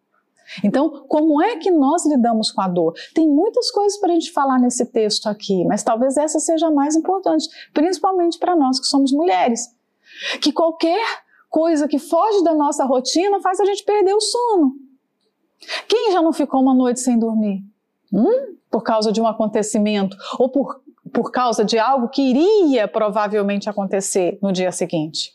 Então, 0.64 1.04
como 1.08 1.42
é 1.42 1.56
que 1.56 1.70
nós 1.70 2.06
lidamos 2.06 2.50
com 2.50 2.62
a 2.62 2.68
dor? 2.68 2.94
Tem 3.14 3.28
muitas 3.28 3.70
coisas 3.70 4.00
para 4.00 4.12
a 4.12 4.14
gente 4.14 4.32
falar 4.32 4.58
nesse 4.58 4.86
texto 4.86 5.26
aqui, 5.26 5.62
mas 5.66 5.82
talvez 5.82 6.16
essa 6.16 6.40
seja 6.40 6.68
a 6.68 6.70
mais 6.70 6.96
importante, 6.96 7.46
principalmente 7.74 8.38
para 8.38 8.56
nós 8.56 8.80
que 8.80 8.86
somos 8.86 9.12
mulheres. 9.12 9.76
Que 10.40 10.52
qualquer 10.52 11.04
coisa 11.50 11.86
que 11.86 11.98
foge 11.98 12.42
da 12.42 12.54
nossa 12.54 12.86
rotina 12.86 13.42
faz 13.42 13.60
a 13.60 13.64
gente 13.66 13.84
perder 13.84 14.14
o 14.14 14.20
sono. 14.22 14.72
Quem 15.86 16.12
já 16.12 16.22
não 16.22 16.32
ficou 16.32 16.62
uma 16.62 16.74
noite 16.74 17.00
sem 17.00 17.18
dormir? 17.18 17.73
Hum? 18.14 18.54
Por 18.70 18.82
causa 18.82 19.10
de 19.10 19.20
um 19.20 19.26
acontecimento 19.26 20.16
ou 20.38 20.48
por, 20.48 20.80
por 21.12 21.32
causa 21.32 21.64
de 21.64 21.78
algo 21.78 22.08
que 22.08 22.22
iria 22.22 22.86
provavelmente 22.86 23.68
acontecer 23.68 24.38
no 24.40 24.52
dia 24.52 24.70
seguinte. 24.70 25.32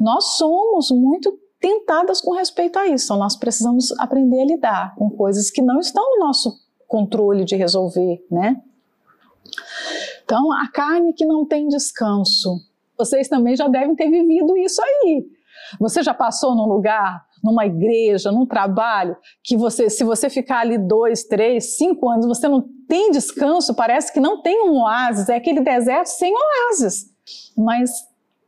Nós 0.00 0.36
somos 0.36 0.90
muito 0.90 1.38
tentadas 1.60 2.20
com 2.20 2.32
respeito 2.32 2.78
a 2.78 2.86
isso. 2.86 3.06
Então, 3.06 3.18
nós 3.18 3.36
precisamos 3.36 3.92
aprender 3.98 4.42
a 4.42 4.44
lidar 4.44 4.94
com 4.94 5.10
coisas 5.10 5.50
que 5.50 5.62
não 5.62 5.80
estão 5.80 6.04
no 6.16 6.26
nosso 6.26 6.52
controle 6.86 7.44
de 7.44 7.56
resolver, 7.56 8.24
né? 8.30 8.62
Então, 10.24 10.52
a 10.52 10.70
carne 10.70 11.12
que 11.12 11.26
não 11.26 11.44
tem 11.44 11.68
descanso. 11.68 12.60
Vocês 12.98 13.28
também 13.28 13.56
já 13.56 13.68
devem 13.68 13.94
ter 13.94 14.08
vivido 14.10 14.56
isso 14.56 14.80
aí. 14.82 15.26
Você 15.80 16.02
já 16.02 16.14
passou 16.14 16.54
num 16.54 16.66
lugar, 16.66 17.25
numa 17.46 17.64
igreja, 17.64 18.32
num 18.32 18.44
trabalho, 18.44 19.16
que 19.42 19.56
você, 19.56 19.88
se 19.88 20.04
você 20.04 20.28
ficar 20.28 20.60
ali 20.60 20.76
dois, 20.76 21.24
três, 21.24 21.76
cinco 21.76 22.10
anos, 22.10 22.26
você 22.26 22.48
não 22.48 22.64
tem 22.88 23.10
descanso, 23.10 23.74
parece 23.74 24.12
que 24.12 24.20
não 24.20 24.42
tem 24.42 24.68
um 24.68 24.80
oásis, 24.82 25.28
é 25.28 25.36
aquele 25.36 25.60
deserto 25.60 26.08
sem 26.08 26.32
oásis. 26.34 27.06
Mas 27.56 27.90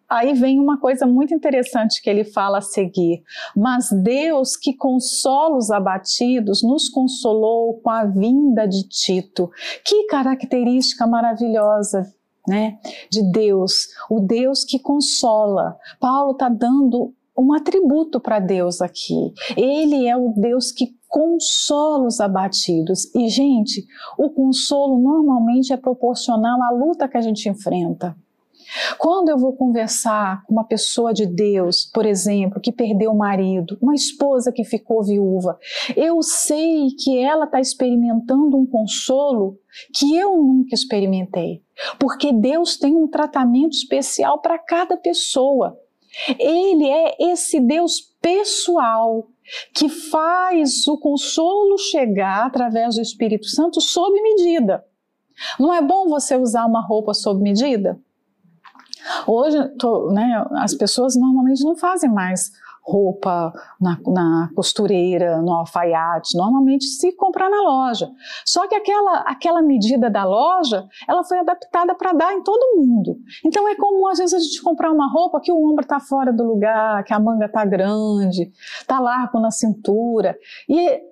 Aí 0.08 0.32
vem 0.32 0.58
uma 0.58 0.80
coisa 0.80 1.04
muito 1.04 1.34
interessante 1.34 2.00
que 2.00 2.08
ele 2.08 2.24
fala 2.24 2.58
a 2.58 2.62
seguir. 2.62 3.22
Mas 3.54 3.90
Deus, 3.90 4.56
que 4.56 4.72
consola 4.72 5.58
os 5.58 5.70
abatidos, 5.70 6.62
nos 6.62 6.88
consolou 6.88 7.78
com 7.82 7.90
a 7.90 8.06
vinda 8.06 8.66
de 8.66 8.88
Tito. 8.88 9.50
Que 9.84 10.06
característica 10.06 11.06
maravilhosa 11.06 12.10
né, 12.48 12.78
de 13.10 13.22
Deus, 13.30 13.88
o 14.08 14.20
Deus 14.20 14.64
que 14.64 14.78
consola. 14.78 15.76
Paulo 16.00 16.32
está 16.32 16.48
dando 16.48 17.12
um 17.38 17.52
atributo 17.52 18.20
para 18.20 18.40
Deus 18.40 18.82
aqui. 18.82 19.32
Ele 19.56 20.06
é 20.06 20.16
o 20.16 20.32
Deus 20.36 20.72
que 20.72 20.96
consola 21.08 22.06
os 22.06 22.20
abatidos. 22.20 23.14
E, 23.14 23.28
gente, 23.28 23.86
o 24.18 24.28
consolo 24.30 25.00
normalmente 25.00 25.72
é 25.72 25.76
proporcional 25.76 26.58
à 26.62 26.70
luta 26.70 27.08
que 27.08 27.16
a 27.16 27.20
gente 27.20 27.48
enfrenta. 27.48 28.16
Quando 28.98 29.30
eu 29.30 29.38
vou 29.38 29.54
conversar 29.54 30.44
com 30.44 30.52
uma 30.52 30.64
pessoa 30.64 31.14
de 31.14 31.24
Deus, 31.24 31.90
por 31.92 32.04
exemplo, 32.04 32.60
que 32.60 32.70
perdeu 32.70 33.12
o 33.12 33.16
marido, 33.16 33.78
uma 33.80 33.94
esposa 33.94 34.52
que 34.52 34.62
ficou 34.62 35.02
viúva, 35.02 35.58
eu 35.96 36.22
sei 36.22 36.88
que 36.90 37.18
ela 37.18 37.46
está 37.46 37.60
experimentando 37.60 38.58
um 38.58 38.66
consolo 38.66 39.58
que 39.94 40.14
eu 40.14 40.36
nunca 40.36 40.74
experimentei, 40.74 41.62
porque 41.98 42.30
Deus 42.30 42.76
tem 42.76 42.94
um 42.94 43.08
tratamento 43.08 43.72
especial 43.72 44.40
para 44.40 44.58
cada 44.58 44.98
pessoa. 44.98 45.78
Ele 46.38 46.88
é 46.88 47.16
esse 47.20 47.60
Deus 47.60 48.00
pessoal 48.20 49.28
que 49.74 49.88
faz 49.88 50.86
o 50.86 50.98
consolo 50.98 51.78
chegar 51.78 52.46
através 52.46 52.96
do 52.96 53.02
Espírito 53.02 53.46
Santo 53.46 53.80
sob 53.80 54.20
medida. 54.20 54.84
Não 55.58 55.72
é 55.72 55.80
bom 55.80 56.08
você 56.08 56.36
usar 56.36 56.66
uma 56.66 56.84
roupa 56.84 57.14
sob 57.14 57.40
medida? 57.40 57.98
Hoje, 59.26 59.68
tô, 59.78 60.10
né, 60.10 60.44
as 60.56 60.74
pessoas 60.74 61.16
normalmente 61.16 61.64
não 61.64 61.76
fazem 61.76 62.10
mais 62.10 62.50
roupa 62.88 63.52
na, 63.80 63.98
na, 64.06 64.50
costureira, 64.54 65.42
no 65.42 65.52
alfaiate, 65.52 66.36
normalmente 66.36 66.86
se 66.86 67.12
comprar 67.12 67.50
na 67.50 67.60
loja. 67.60 68.10
Só 68.46 68.66
que 68.66 68.74
aquela, 68.74 69.20
aquela 69.20 69.60
medida 69.60 70.08
da 70.08 70.24
loja, 70.24 70.86
ela 71.06 71.22
foi 71.22 71.38
adaptada 71.38 71.94
para 71.94 72.12
dar 72.12 72.32
em 72.32 72.42
todo 72.42 72.76
mundo. 72.76 73.18
Então 73.44 73.68
é 73.68 73.74
comum 73.74 74.06
às 74.06 74.18
vezes 74.18 74.34
a 74.34 74.38
gente 74.38 74.62
comprar 74.62 74.90
uma 74.90 75.10
roupa 75.10 75.40
que 75.40 75.52
o 75.52 75.62
ombro 75.62 75.82
está 75.82 76.00
fora 76.00 76.32
do 76.32 76.44
lugar, 76.44 77.04
que 77.04 77.12
a 77.12 77.20
manga 77.20 77.46
está 77.46 77.64
grande, 77.64 78.50
está 78.80 78.98
largo 78.98 79.38
na 79.38 79.50
cintura. 79.50 80.38
E 80.68 81.02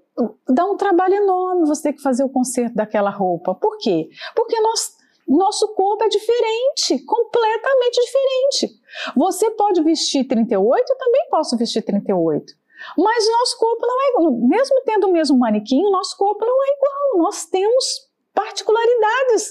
dá 0.48 0.64
um 0.64 0.76
trabalho 0.76 1.14
enorme 1.14 1.66
você 1.66 1.90
ter 1.90 1.92
que 1.92 2.02
fazer 2.02 2.24
o 2.24 2.28
conserto 2.28 2.74
daquela 2.74 3.10
roupa. 3.10 3.54
Por 3.54 3.76
quê? 3.78 4.08
Porque 4.34 4.58
nós 4.60 4.96
nosso 5.28 5.74
corpo 5.74 6.04
é 6.04 6.08
diferente, 6.08 7.04
completamente 7.04 8.00
diferente. 8.00 8.80
Você 9.16 9.50
pode 9.52 9.82
vestir 9.82 10.26
38, 10.26 10.90
eu 10.90 10.98
também 10.98 11.28
posso 11.30 11.56
vestir 11.56 11.82
38. 11.82 12.52
Mas 12.96 13.30
nosso 13.30 13.58
corpo 13.58 13.86
não 13.86 14.00
é 14.00 14.08
igual. 14.10 14.32
Mesmo 14.48 14.82
tendo 14.84 15.08
o 15.08 15.12
mesmo 15.12 15.38
manequim, 15.38 15.82
nosso 15.90 16.16
corpo 16.16 16.44
não 16.44 16.62
é 16.62 16.66
igual. 16.76 17.24
Nós 17.24 17.46
temos 17.46 18.10
particularidades, 18.34 19.50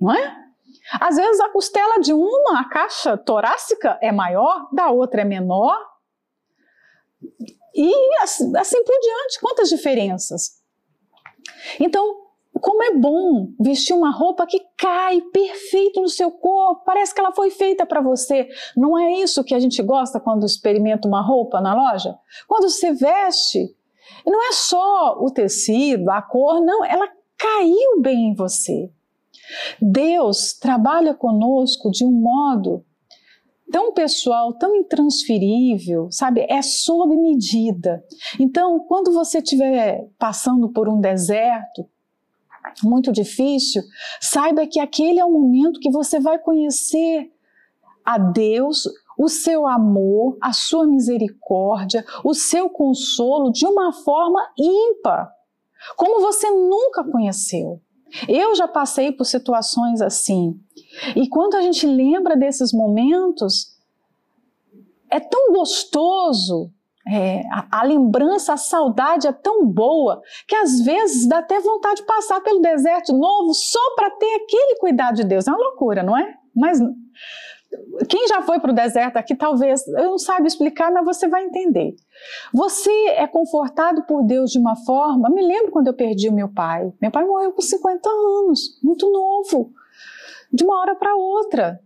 não 0.00 0.14
é? 0.14 0.36
Às 1.00 1.16
vezes 1.16 1.40
a 1.40 1.48
costela 1.48 2.00
de 2.00 2.12
uma, 2.12 2.60
a 2.60 2.68
caixa 2.68 3.16
torácica 3.16 3.98
é 4.00 4.12
maior, 4.12 4.68
da 4.72 4.90
outra 4.90 5.22
é 5.22 5.24
menor. 5.24 5.76
E 7.74 7.92
assim, 8.22 8.56
assim 8.56 8.82
por 8.84 8.98
diante, 9.00 9.40
quantas 9.40 9.68
diferenças? 9.68 10.60
Então, 11.78 12.19
como 12.60 12.82
é 12.82 12.94
bom 12.94 13.48
vestir 13.58 13.94
uma 13.94 14.10
roupa 14.10 14.46
que 14.46 14.60
cai 14.76 15.20
perfeito 15.32 16.00
no 16.00 16.08
seu 16.08 16.30
corpo, 16.30 16.84
parece 16.84 17.14
que 17.14 17.20
ela 17.20 17.32
foi 17.32 17.50
feita 17.50 17.84
para 17.84 18.00
você. 18.00 18.48
Não 18.76 18.98
é 18.98 19.12
isso 19.20 19.44
que 19.44 19.54
a 19.54 19.58
gente 19.58 19.82
gosta 19.82 20.20
quando 20.20 20.46
experimenta 20.46 21.08
uma 21.08 21.22
roupa 21.22 21.60
na 21.60 21.74
loja? 21.74 22.16
Quando 22.46 22.68
você 22.68 22.92
veste, 22.92 23.74
não 24.26 24.48
é 24.48 24.52
só 24.52 25.18
o 25.20 25.30
tecido, 25.30 26.10
a 26.10 26.22
cor, 26.22 26.60
não, 26.60 26.84
ela 26.84 27.08
caiu 27.36 28.00
bem 28.00 28.30
em 28.30 28.34
você. 28.34 28.90
Deus 29.80 30.52
trabalha 30.52 31.14
conosco 31.14 31.90
de 31.90 32.04
um 32.04 32.12
modo 32.12 32.84
tão 33.70 33.92
pessoal, 33.92 34.52
tão 34.54 34.74
intransferível, 34.74 36.08
sabe? 36.10 36.44
É 36.48 36.60
sob 36.60 37.16
medida. 37.16 38.04
Então, 38.38 38.80
quando 38.80 39.12
você 39.12 39.38
estiver 39.38 40.08
passando 40.18 40.68
por 40.70 40.88
um 40.88 41.00
deserto, 41.00 41.88
muito 42.82 43.12
difícil, 43.12 43.82
saiba 44.20 44.66
que 44.66 44.80
aquele 44.80 45.20
é 45.20 45.24
o 45.24 45.30
momento 45.30 45.80
que 45.80 45.90
você 45.90 46.18
vai 46.20 46.38
conhecer 46.38 47.30
a 48.04 48.18
Deus, 48.18 48.88
o 49.18 49.28
seu 49.28 49.66
amor, 49.66 50.36
a 50.40 50.52
sua 50.52 50.86
misericórdia, 50.86 52.04
o 52.24 52.34
seu 52.34 52.70
consolo 52.70 53.52
de 53.52 53.66
uma 53.66 53.92
forma 53.92 54.40
ímpar, 54.58 55.30
como 55.96 56.20
você 56.20 56.50
nunca 56.50 57.04
conheceu. 57.04 57.80
Eu 58.28 58.54
já 58.56 58.66
passei 58.66 59.12
por 59.12 59.24
situações 59.24 60.00
assim. 60.00 60.58
E 61.14 61.28
quando 61.28 61.54
a 61.54 61.62
gente 61.62 61.86
lembra 61.86 62.36
desses 62.36 62.72
momentos, 62.72 63.76
é 65.08 65.20
tão 65.20 65.52
gostoso 65.52 66.72
é, 67.06 67.42
a, 67.50 67.80
a, 67.80 67.82
lembrança, 67.82 68.52
a 68.52 68.56
saudade 68.56 69.26
é 69.26 69.32
tão 69.32 69.66
boa 69.66 70.20
que 70.46 70.54
às 70.54 70.80
vezes 70.80 71.26
dá 71.26 71.38
até 71.38 71.58
vontade 71.60 72.00
de 72.00 72.06
passar 72.06 72.40
pelo 72.42 72.60
deserto 72.60 73.12
de 73.12 73.18
novo 73.18 73.54
só 73.54 73.94
para 73.94 74.10
ter 74.10 74.34
aquele 74.34 74.76
cuidado 74.78 75.16
de 75.16 75.24
Deus. 75.24 75.46
É 75.46 75.50
uma 75.50 75.58
loucura, 75.58 76.02
não 76.02 76.16
é? 76.16 76.34
Mas 76.54 76.78
quem 78.08 78.26
já 78.26 78.42
foi 78.42 78.58
para 78.58 78.72
o 78.72 78.74
deserto 78.74 79.16
aqui, 79.16 79.34
talvez, 79.34 79.86
eu 79.86 80.10
não 80.10 80.18
saiba 80.18 80.46
explicar, 80.46 80.90
mas 80.92 81.04
você 81.04 81.28
vai 81.28 81.44
entender. 81.44 81.94
Você 82.52 82.90
é 83.10 83.26
confortado 83.26 84.02
por 84.06 84.24
Deus 84.24 84.50
de 84.50 84.58
uma 84.58 84.76
forma. 84.76 85.30
Me 85.30 85.42
lembro 85.42 85.70
quando 85.70 85.86
eu 85.86 85.94
perdi 85.94 86.28
o 86.28 86.34
meu 86.34 86.48
pai. 86.48 86.92
Meu 87.00 87.10
pai 87.10 87.24
morreu 87.24 87.52
com 87.52 87.62
50 87.62 88.08
anos, 88.08 88.78
muito 88.82 89.10
novo, 89.10 89.72
de 90.52 90.64
uma 90.64 90.80
hora 90.80 90.94
para 90.96 91.14
outra. 91.14 91.80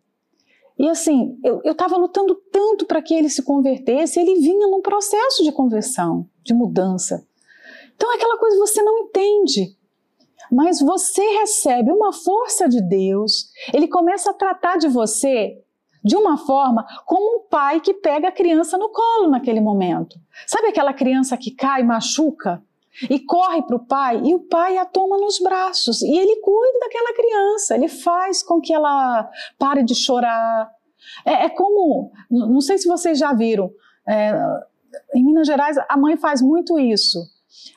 E 0.78 0.88
assim, 0.88 1.38
eu 1.44 1.60
estava 1.72 1.96
lutando 1.96 2.34
tanto 2.50 2.84
para 2.84 3.00
que 3.00 3.14
ele 3.14 3.30
se 3.30 3.42
convertesse, 3.42 4.18
ele 4.18 4.40
vinha 4.40 4.66
num 4.66 4.82
processo 4.82 5.44
de 5.44 5.52
conversão, 5.52 6.28
de 6.42 6.52
mudança. 6.52 7.24
Então 7.94 8.12
é 8.12 8.16
aquela 8.16 8.38
coisa 8.38 8.56
que 8.56 8.66
você 8.66 8.82
não 8.82 8.98
entende. 8.98 9.76
Mas 10.50 10.80
você 10.80 11.22
recebe 11.38 11.90
uma 11.90 12.12
força 12.12 12.68
de 12.68 12.80
Deus, 12.82 13.50
ele 13.72 13.88
começa 13.88 14.30
a 14.30 14.34
tratar 14.34 14.76
de 14.76 14.88
você 14.88 15.60
de 16.04 16.16
uma 16.16 16.36
forma 16.36 16.84
como 17.06 17.38
um 17.38 17.48
pai 17.48 17.80
que 17.80 17.94
pega 17.94 18.28
a 18.28 18.32
criança 18.32 18.76
no 18.76 18.90
colo 18.90 19.30
naquele 19.30 19.60
momento. 19.60 20.16
Sabe 20.46 20.68
aquela 20.68 20.92
criança 20.92 21.36
que 21.36 21.50
cai, 21.50 21.82
machuca? 21.82 22.62
E 23.10 23.18
corre 23.20 23.62
para 23.62 23.76
o 23.76 23.86
pai 23.86 24.20
e 24.24 24.34
o 24.34 24.40
pai 24.40 24.78
a 24.78 24.84
toma 24.84 25.18
nos 25.18 25.38
braços 25.38 26.02
e 26.02 26.16
ele 26.16 26.36
cuida 26.40 26.78
daquela 26.80 27.14
criança, 27.14 27.74
ele 27.74 27.88
faz 27.88 28.42
com 28.42 28.60
que 28.60 28.72
ela 28.72 29.28
pare 29.58 29.82
de 29.82 29.94
chorar. 29.94 30.70
É, 31.24 31.46
é 31.46 31.48
como, 31.50 32.12
não 32.30 32.60
sei 32.60 32.78
se 32.78 32.88
vocês 32.88 33.18
já 33.18 33.32
viram, 33.32 33.70
é, 34.08 34.32
em 35.14 35.24
Minas 35.24 35.46
Gerais 35.46 35.76
a 35.88 35.96
mãe 35.96 36.16
faz 36.16 36.40
muito 36.40 36.78
isso. 36.78 37.18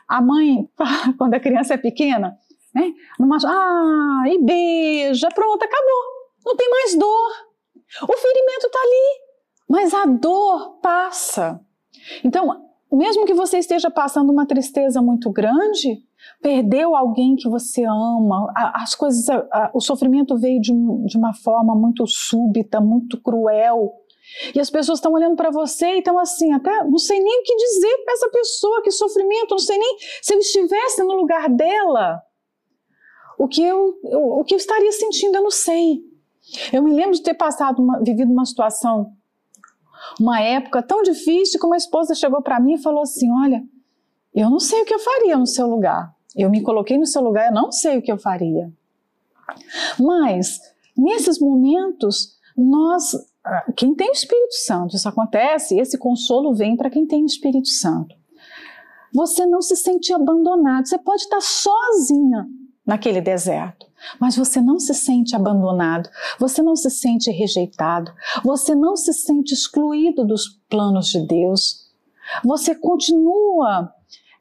A 0.08 0.22
mãe, 0.22 0.70
quando 1.18 1.34
a 1.34 1.40
criança 1.40 1.74
é 1.74 1.78
pequena, 1.78 2.38
né, 2.74 2.94
numa, 3.20 3.38
ah, 3.46 4.24
e 4.28 4.44
beija, 4.44 5.30
pronto, 5.30 5.64
acabou, 5.64 6.04
não 6.46 6.56
tem 6.56 6.70
mais 6.70 6.96
dor. 6.96 7.48
O 8.04 8.14
ferimento 8.14 8.68
está 8.68 8.80
ali, 8.80 9.22
mas 9.70 9.94
a 9.94 10.06
dor 10.06 10.80
passa. 10.82 11.60
Então, 12.24 12.67
mesmo 12.96 13.26
que 13.26 13.34
você 13.34 13.58
esteja 13.58 13.92
passando 13.92 14.32
uma 14.32 14.46
tristeza 14.46 15.02
muito 15.02 15.30
grande, 15.30 16.02
perdeu 16.42 16.96
alguém 16.96 17.36
que 17.36 17.50
você 17.50 17.84
ama, 17.84 18.52
as 18.76 18.96
coisas, 18.96 19.26
o 19.74 19.82
sofrimento 19.82 20.38
veio 20.38 20.62
de, 20.62 20.72
de 21.06 21.18
uma 21.18 21.34
forma 21.34 21.76
muito 21.76 22.06
súbita, 22.08 22.80
muito 22.80 23.22
cruel. 23.22 23.94
E 24.54 24.60
as 24.60 24.70
pessoas 24.70 25.00
estão 25.00 25.14
olhando 25.14 25.36
para 25.36 25.50
você 25.50 25.96
e 25.96 26.00
estão 26.00 26.18
assim, 26.20 26.52
até 26.54 26.84
não 26.84 26.98
sei 26.98 27.20
nem 27.20 27.40
o 27.40 27.44
que 27.44 27.56
dizer 27.56 27.98
para 28.04 28.14
essa 28.14 28.30
pessoa, 28.30 28.82
que 28.82 28.92
sofrimento, 28.92 29.52
não 29.52 29.60
sei 29.60 29.78
nem 29.78 29.98
se 30.22 30.34
eu 30.34 30.40
estivesse 30.40 31.04
no 31.04 31.14
lugar 31.14 31.50
dela, 31.50 32.22
o 33.38 33.48
que 33.48 33.64
eu, 33.64 33.98
eu 34.04 34.20
o 34.40 34.44
que 34.44 34.54
eu 34.54 34.58
estaria 34.58 34.92
sentindo, 34.92 35.36
eu 35.36 35.44
não 35.44 35.52
sei. 35.52 36.02
Eu 36.72 36.82
me 36.82 36.94
lembro 36.94 37.14
de 37.14 37.22
ter 37.22 37.34
passado, 37.34 37.82
uma, 37.82 38.02
vivido 38.02 38.32
uma 38.32 38.46
situação 38.46 39.14
uma 40.20 40.42
época 40.42 40.82
tão 40.82 41.02
difícil 41.02 41.60
que 41.60 41.66
uma 41.66 41.78
esposa 41.78 42.16
chegou 42.16 42.42
para 42.42 42.60
mim 42.60 42.74
e 42.74 42.82
falou 42.82 43.02
assim: 43.02 43.32
Olha, 43.32 43.64
eu 44.34 44.50
não 44.50 44.60
sei 44.60 44.82
o 44.82 44.86
que 44.86 44.94
eu 44.94 45.00
faria 45.00 45.38
no 45.38 45.48
seu 45.48 45.68
lugar. 45.68 46.14
Eu 46.36 46.50
me 46.50 46.62
coloquei 46.62 46.98
no 46.98 47.06
seu 47.06 47.22
lugar, 47.22 47.48
eu 47.48 47.54
não 47.54 47.72
sei 47.72 47.98
o 47.98 48.02
que 48.02 48.12
eu 48.12 48.18
faria. 48.18 48.72
Mas, 50.00 50.60
nesses 50.96 51.40
momentos, 51.40 52.38
nós, 52.56 53.16
ah, 53.44 53.72
quem 53.76 53.96
tem 53.96 54.10
o 54.10 54.14
Espírito 54.14 54.54
Santo, 54.54 54.96
isso 54.96 55.10
acontece, 55.10 55.80
esse 55.80 55.98
consolo 55.98 56.54
vem 56.54 56.76
para 56.76 56.90
quem 56.90 57.08
tem 57.08 57.24
o 57.24 57.26
Espírito 57.26 57.68
Santo. 57.68 58.16
Você 59.14 59.46
não 59.46 59.62
se 59.62 59.76
sente 59.76 60.14
abandonado, 60.14 60.88
você 60.88 61.00
pode 61.00 61.24
estar 61.24 61.42
sozinha 61.42 62.48
naquele 62.88 63.20
deserto. 63.20 63.86
Mas 64.20 64.38
você 64.38 64.62
não 64.62 64.80
se 64.80 64.94
sente 64.94 65.36
abandonado, 65.36 66.10
você 66.40 66.64
não 66.64 66.76
se 66.76 66.90
sente 66.90 67.30
rejeitado, 67.30 68.12
você 68.44 68.74
não 68.74 68.96
se 68.96 69.12
sente 69.12 69.54
excluído 69.54 70.26
dos 70.26 70.60
planos 70.70 71.10
de 71.10 71.28
Deus. 71.28 71.86
Você 72.44 72.74
continua 72.74 73.92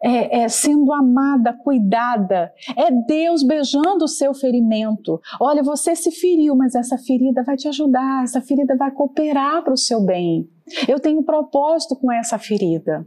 é, 0.02 0.42
é, 0.42 0.48
sendo 0.48 0.92
amada, 0.92 1.52
cuidada. 1.52 2.52
É 2.76 2.90
Deus 2.90 3.42
beijando 3.42 4.04
o 4.04 4.08
seu 4.08 4.34
ferimento. 4.34 5.20
Olha, 5.40 5.62
você 5.62 5.96
se 5.96 6.10
feriu, 6.10 6.54
mas 6.54 6.74
essa 6.74 6.98
ferida 6.98 7.42
vai 7.42 7.56
te 7.56 7.66
ajudar, 7.68 8.22
essa 8.22 8.40
ferida 8.40 8.76
vai 8.76 8.90
cooperar 8.90 9.64
para 9.64 9.72
o 9.72 9.78
seu 9.78 10.04
bem. 10.04 10.48
Eu 10.86 11.00
tenho 11.00 11.22
propósito 11.22 11.96
com 11.96 12.12
essa 12.12 12.38
ferida. 12.38 13.06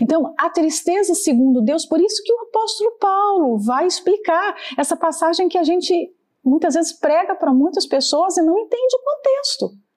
Então, 0.00 0.34
a 0.38 0.50
tristeza 0.50 1.14
segundo 1.14 1.60
Deus, 1.60 1.86
por 1.86 2.00
isso 2.00 2.22
que 2.24 2.32
o 2.32 2.42
apóstolo 2.42 2.92
Paulo 2.98 3.58
vai 3.58 3.86
explicar 3.86 4.56
essa 4.76 4.96
passagem 4.96 5.48
que 5.48 5.58
a 5.58 5.64
gente 5.64 6.12
muitas 6.44 6.74
vezes 6.74 6.92
prega 6.92 7.34
para 7.34 7.52
muitas 7.52 7.86
pessoas 7.86 8.36
e 8.36 8.42
não 8.42 8.58
entende 8.58 8.96
o 8.96 9.04
contexto. 9.04 9.88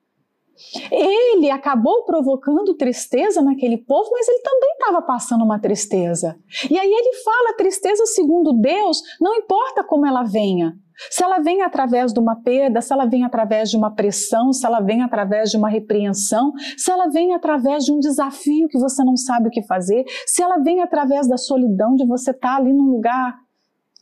Ele 0.92 1.50
acabou 1.50 2.04
provocando 2.04 2.76
tristeza 2.76 3.42
naquele 3.42 3.78
povo, 3.78 4.12
mas 4.12 4.28
ele 4.28 4.42
também 4.42 4.70
estava 4.74 5.02
passando 5.02 5.44
uma 5.44 5.60
tristeza. 5.60 6.38
E 6.70 6.78
aí 6.78 6.92
ele 6.92 7.14
fala: 7.24 7.56
tristeza 7.58 8.06
segundo 8.06 8.54
Deus, 8.54 9.02
não 9.20 9.34
importa 9.36 9.84
como 9.84 10.06
ela 10.06 10.24
venha, 10.24 10.76
se 11.10 11.24
ela 11.24 11.40
vem 11.40 11.62
através 11.62 12.14
de 12.14 12.20
uma 12.20 12.36
perda, 12.36 12.82
se 12.82 12.94
ela 12.94 13.06
vem 13.06 13.24
através 13.24 13.70
de 13.70 13.78
uma 13.78 13.94
pressão, 13.94 14.54
se 14.54 14.66
ela 14.66 14.80
vem 14.80 15.02
através 15.02 15.50
de 15.50 15.58
uma 15.58 15.70
repreensão, 15.70 16.54
se 16.78 16.92
ela 16.92 17.08
vem 17.08 17.34
através 17.34 17.86
de 17.86 17.92
um 17.92 18.00
desafio 18.00 18.68
que 18.68 18.80
você 18.80 19.04
não 19.04 19.18
sabe 19.18 19.48
o 19.48 19.52
que 19.52 19.64
fazer, 19.64 20.04
se 20.26 20.42
ela 20.42 20.58
vem 20.58 20.82
através 20.82 21.28
da 21.28 21.38
solidão 21.38 21.96
de 21.96 22.06
você 22.06 22.32
estar 22.32 22.50
tá 22.50 22.56
ali 22.58 22.74
num 22.74 22.92
lugar, 22.92 23.40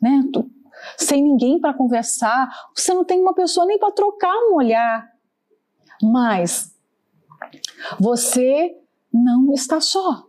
né, 0.02 0.24
sem 0.98 1.24
ninguém 1.24 1.60
para 1.60 1.74
conversar, 1.74 2.50
você 2.76 2.94
não 2.94 3.04
tem 3.04 3.22
uma 3.22 3.34
pessoa 3.34 3.66
nem 3.66 3.78
para 3.78 3.92
trocar 3.92 4.34
um 4.50 4.56
olhar. 4.56 5.08
Mas 6.02 6.74
você 8.00 8.76
não 9.14 9.52
está 9.54 9.82
só. 9.82 10.26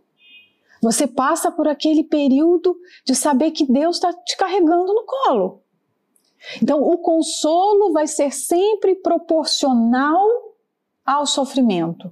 Você 0.81 1.05
passa 1.05 1.51
por 1.51 1.67
aquele 1.67 2.03
período 2.03 2.75
de 3.05 3.13
saber 3.13 3.51
que 3.51 3.71
Deus 3.71 3.97
está 3.97 4.11
te 4.11 4.35
carregando 4.35 4.93
no 4.93 5.05
colo. 5.05 5.61
Então, 6.61 6.81
o 6.81 6.97
consolo 6.97 7.91
vai 7.91 8.07
ser 8.07 8.31
sempre 8.31 8.95
proporcional 8.95 10.27
ao 11.05 11.25
sofrimento. 11.25 12.11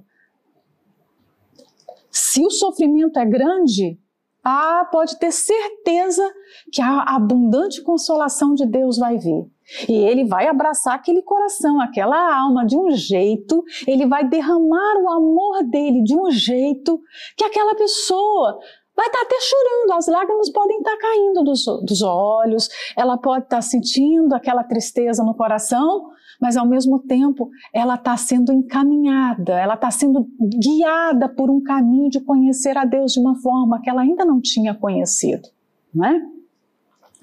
Se 2.10 2.44
o 2.44 2.50
sofrimento 2.50 3.18
é 3.18 3.24
grande, 3.24 3.98
ah, 4.42 4.88
pode 4.90 5.18
ter 5.18 5.30
certeza 5.30 6.26
que 6.72 6.80
a 6.80 7.02
abundante 7.14 7.82
consolação 7.82 8.54
de 8.54 8.66
Deus 8.66 8.96
vai 8.96 9.18
vir. 9.18 9.46
E 9.88 9.92
ele 9.92 10.24
vai 10.24 10.48
abraçar 10.48 10.94
aquele 10.94 11.22
coração, 11.22 11.80
aquela 11.80 12.40
alma 12.40 12.66
de 12.66 12.76
um 12.76 12.90
jeito, 12.90 13.62
ele 13.86 14.06
vai 14.06 14.26
derramar 14.28 14.96
o 15.00 15.08
amor 15.08 15.62
dele 15.64 16.02
de 16.02 16.18
um 16.18 16.30
jeito 16.30 17.00
que 17.36 17.44
aquela 17.44 17.74
pessoa 17.74 18.58
vai 19.00 19.06
estar 19.06 19.18
tá 19.18 19.24
até 19.24 19.36
chorando, 19.40 19.98
as 19.98 20.06
lágrimas 20.06 20.50
podem 20.50 20.76
estar 20.76 20.90
tá 20.90 20.98
caindo 20.98 21.42
dos, 21.42 21.64
dos 21.86 22.02
olhos, 22.02 22.68
ela 22.94 23.16
pode 23.16 23.44
estar 23.44 23.56
tá 23.56 23.62
sentindo 23.62 24.34
aquela 24.34 24.62
tristeza 24.62 25.24
no 25.24 25.34
coração, 25.34 26.10
mas 26.38 26.56
ao 26.56 26.66
mesmo 26.66 26.98
tempo 27.00 27.50
ela 27.72 27.94
está 27.94 28.14
sendo 28.16 28.52
encaminhada, 28.52 29.58
ela 29.58 29.74
está 29.74 29.90
sendo 29.90 30.28
guiada 30.38 31.28
por 31.28 31.50
um 31.50 31.62
caminho 31.62 32.10
de 32.10 32.20
conhecer 32.20 32.76
a 32.76 32.84
Deus 32.84 33.12
de 33.12 33.20
uma 33.20 33.36
forma 33.40 33.80
que 33.80 33.88
ela 33.88 34.02
ainda 34.02 34.24
não 34.24 34.40
tinha 34.40 34.74
conhecido, 34.74 35.48
não 35.94 36.04
é? 36.04 36.20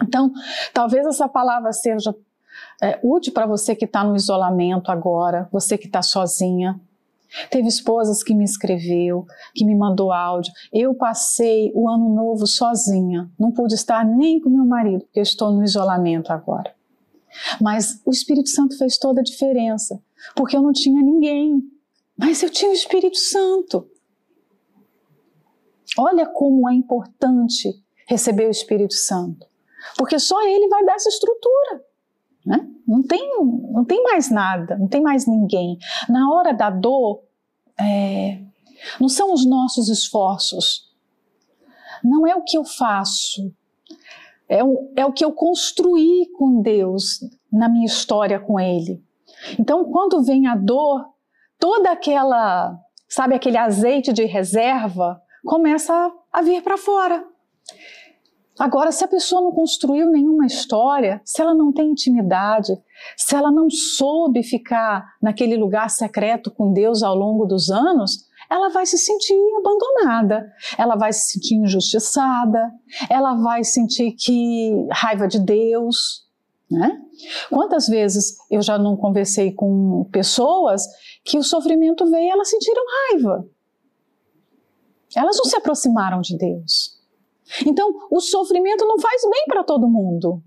Então, 0.02 0.32
talvez 0.74 1.06
essa 1.06 1.28
palavra 1.28 1.72
seja 1.74 2.16
é, 2.82 3.00
útil 3.04 3.34
para 3.34 3.46
você 3.46 3.76
que 3.76 3.86
está 3.86 4.04
no 4.04 4.16
isolamento 4.16 4.92
agora, 4.92 5.48
você 5.52 5.78
que 5.78 5.88
está 5.88 6.02
sozinha, 6.02 6.80
Teve 7.50 7.68
esposas 7.68 8.24
que 8.24 8.34
me 8.34 8.44
escreveu, 8.44 9.26
que 9.54 9.66
me 9.66 9.76
mandou 9.76 10.12
áudio. 10.12 10.52
Eu 10.72 10.94
passei 10.96 11.72
o 11.76 11.90
ano 11.90 12.14
novo 12.14 12.48
sozinha, 12.48 13.30
não 13.40 13.52
pude 13.52 13.76
estar 13.76 14.06
nem 14.06 14.40
com 14.40 14.50
meu 14.50 14.66
marido, 14.66 15.04
porque 15.06 15.20
eu 15.20 15.24
estou 15.24 15.52
no 15.52 15.64
isolamento 15.64 16.32
agora. 16.32 16.74
Mas 17.62 18.02
o 18.06 18.12
Espírito 18.12 18.50
Santo 18.50 18.78
fez 18.78 18.98
toda 18.98 19.22
a 19.22 19.24
diferença, 19.24 20.02
porque 20.36 20.56
eu 20.56 20.62
não 20.62 20.72
tinha 20.72 21.02
ninguém, 21.02 21.62
mas 22.18 22.42
eu 22.42 22.50
tinha 22.50 22.72
o 22.72 22.74
Espírito 22.74 23.18
Santo. 23.18 23.90
Olha 25.98 26.26
como 26.26 26.70
é 26.70 26.74
importante 26.74 27.74
receber 28.08 28.48
o 28.48 28.52
Espírito 28.52 28.94
Santo, 28.94 29.46
porque 29.98 30.20
só 30.20 30.42
ele 30.48 30.68
vai 30.68 30.84
dar 30.86 30.96
essa 30.96 31.10
estrutura. 31.10 31.87
Né? 32.48 32.66
Não, 32.88 33.04
tem, 33.04 33.30
não 33.74 33.84
tem 33.84 34.02
mais 34.02 34.32
nada, 34.32 34.78
não 34.78 34.88
tem 34.88 35.02
mais 35.02 35.28
ninguém. 35.28 35.78
Na 36.08 36.32
hora 36.32 36.54
da 36.54 36.70
dor, 36.70 37.24
é, 37.78 38.40
não 39.02 39.10
são 39.10 39.34
os 39.34 39.46
nossos 39.46 39.90
esforços, 39.90 40.90
não 42.02 42.26
é 42.26 42.34
o 42.38 42.44
que 42.44 42.58
eu 42.58 42.64
faço, 42.64 43.54
é 44.48 44.64
o, 44.64 44.94
é 44.96 45.06
o 45.06 45.12
que 45.12 45.26
eu 45.26 45.34
construí 45.34 46.32
com 46.38 46.62
Deus 46.62 47.20
na 47.52 47.68
minha 47.68 47.86
história 47.86 48.40
com 48.40 48.58
Ele. 48.58 49.04
Então, 49.60 49.84
quando 49.92 50.24
vem 50.24 50.48
a 50.48 50.56
dor, 50.56 51.06
toda 51.60 51.92
aquela, 51.92 52.80
sabe, 53.10 53.36
aquele 53.36 53.58
azeite 53.58 54.14
de 54.14 54.24
reserva 54.24 55.22
começa 55.46 56.14
a 56.32 56.42
vir 56.42 56.64
para 56.64 56.78
fora. 56.78 57.28
Agora, 58.60 58.92
se 58.92 59.04
a 59.04 59.08
pessoa 59.08 59.42
não 59.42 59.52
construiu 59.52 60.10
nenhuma 60.10 60.46
história, 60.46 61.22
se 61.24 61.42
ela 61.42 61.54
não 61.54 61.72
tem 61.72 61.92
intimidade, 61.92 62.74
se 63.16 63.36
ela 63.36 63.52
não 63.52 63.70
soube 63.70 64.42
ficar 64.42 65.06
naquele 65.22 65.56
lugar 65.56 65.90
secreto 65.90 66.50
com 66.50 66.74
Deus 66.74 67.04
ao 67.04 67.16
longo 67.16 67.46
dos 67.46 67.70
anos, 67.70 68.26
ela 68.50 68.70
vai 68.70 68.86
se 68.86 68.98
sentir 68.98 69.36
abandonada, 69.60 70.52
ela 70.78 70.96
vai 70.96 71.14
se 71.14 71.32
sentir 71.32 71.56
injustiçada, 71.56 72.72
ela 73.10 73.36
vai 73.36 73.64
sentir 73.64 74.14
que 74.14 74.88
raiva 74.92 75.28
de 75.28 75.40
Deus, 75.40 76.26
né? 76.70 77.00
Quantas 77.50 77.88
vezes 77.88 78.38
eu 78.50 78.62
já 78.62 78.78
não 78.78 78.96
conversei 78.96 79.52
com 79.52 80.08
pessoas 80.12 80.84
que 81.24 81.38
o 81.38 81.44
sofrimento 81.44 82.06
veio 82.10 82.26
e 82.26 82.30
elas 82.30 82.50
sentiram 82.50 82.84
raiva. 83.12 83.50
Elas 85.16 85.38
não 85.38 85.46
se 85.46 85.56
aproximaram 85.56 86.22
de 86.22 86.38
Deus. 86.38 86.97
Então, 87.66 87.94
o 88.12 88.20
sofrimento 88.20 88.86
não 88.86 89.00
faz 89.00 89.22
bem 89.30 89.46
para 89.48 89.64
todo 89.64 89.88
mundo. 89.88 90.42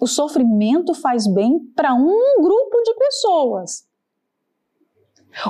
O 0.00 0.06
sofrimento 0.06 0.94
faz 0.94 1.26
bem 1.26 1.58
para 1.74 1.94
um 1.94 2.40
grupo 2.40 2.82
de 2.82 2.94
pessoas. 2.94 3.88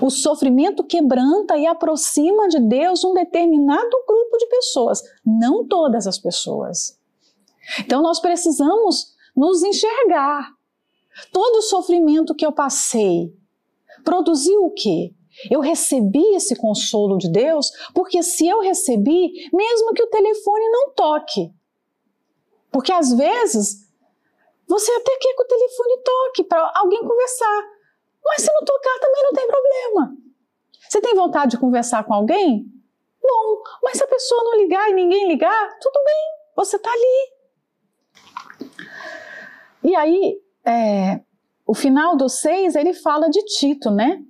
O 0.03 0.11
sofrimento 0.11 0.85
quebranta 0.85 1.57
e 1.57 1.67
aproxima 1.67 2.49
de 2.49 2.61
Deus 2.61 3.05
um 3.05 3.15
determinado 3.15 4.05
grupo 4.07 4.37
de 4.39 4.47
pessoas, 4.47 5.03
não 5.25 5.67
todas 5.67 6.07
as 6.07 6.19
pessoas. 6.19 6.99
Então 7.81 8.03
nós 8.03 8.21
precisamos 8.21 9.15
nos 9.37 9.63
enxergar. 9.63 10.51
Todo 11.33 11.57
o 11.57 11.63
sofrimento 11.63 12.35
que 12.35 12.45
eu 12.45 12.53
passei 12.53 13.33
produziu 14.05 14.65
o 14.65 14.71
quê? 14.71 15.15
Eu 15.51 15.61
recebi 15.61 16.35
esse 16.35 16.57
consolo 16.57 17.17
de 17.17 17.31
Deus, 17.31 17.71
porque 17.95 18.23
se 18.23 18.49
eu 18.49 18.61
recebi, 18.61 19.49
mesmo 19.53 19.93
que 19.95 20.03
o 20.03 20.11
telefone 20.11 20.69
não 20.71 20.91
toque. 20.91 21.53
Porque 22.71 22.93
às 22.93 23.13
vezes 23.13 23.89
você 24.67 24.91
até 24.93 25.17
quer 25.17 25.35
que 25.35 25.43
o 25.43 25.47
telefone 25.47 26.03
toque 26.05 26.45
para 26.45 26.73
alguém 26.77 27.01
conversar. 27.01 27.63
Mas 28.25 28.43
se 28.43 28.53
não 28.53 28.65
tocar 28.65 28.99
também 29.01 29.23
não 29.23 29.33
tem 29.33 29.47
problema. 29.47 30.17
Você 30.89 31.01
tem 31.01 31.15
vontade 31.15 31.53
de 31.53 31.59
conversar 31.59 32.05
com 32.05 32.15
alguém? 32.15 32.67
Bom, 33.23 33.63
mas 33.83 33.99
se 33.99 34.05
a 34.05 34.09
pessoa 34.09 34.45
não 34.45 34.57
ligar 34.57 34.91
e 34.91 34.95
ninguém 34.95 35.29
ligar, 35.29 35.79
tudo 35.81 36.01
bem, 36.05 36.55
você 36.57 36.77
está 36.77 36.91
ali. 36.91 37.39
E 39.85 39.95
aí, 39.97 40.41
é, 40.65 41.21
o 41.67 41.75
final 41.75 42.17
do 42.17 42.29
6, 42.29 42.75
ele 42.75 42.95
fala 42.95 43.29
de 43.29 43.43
Tito, 43.45 43.91
né? 43.91 44.23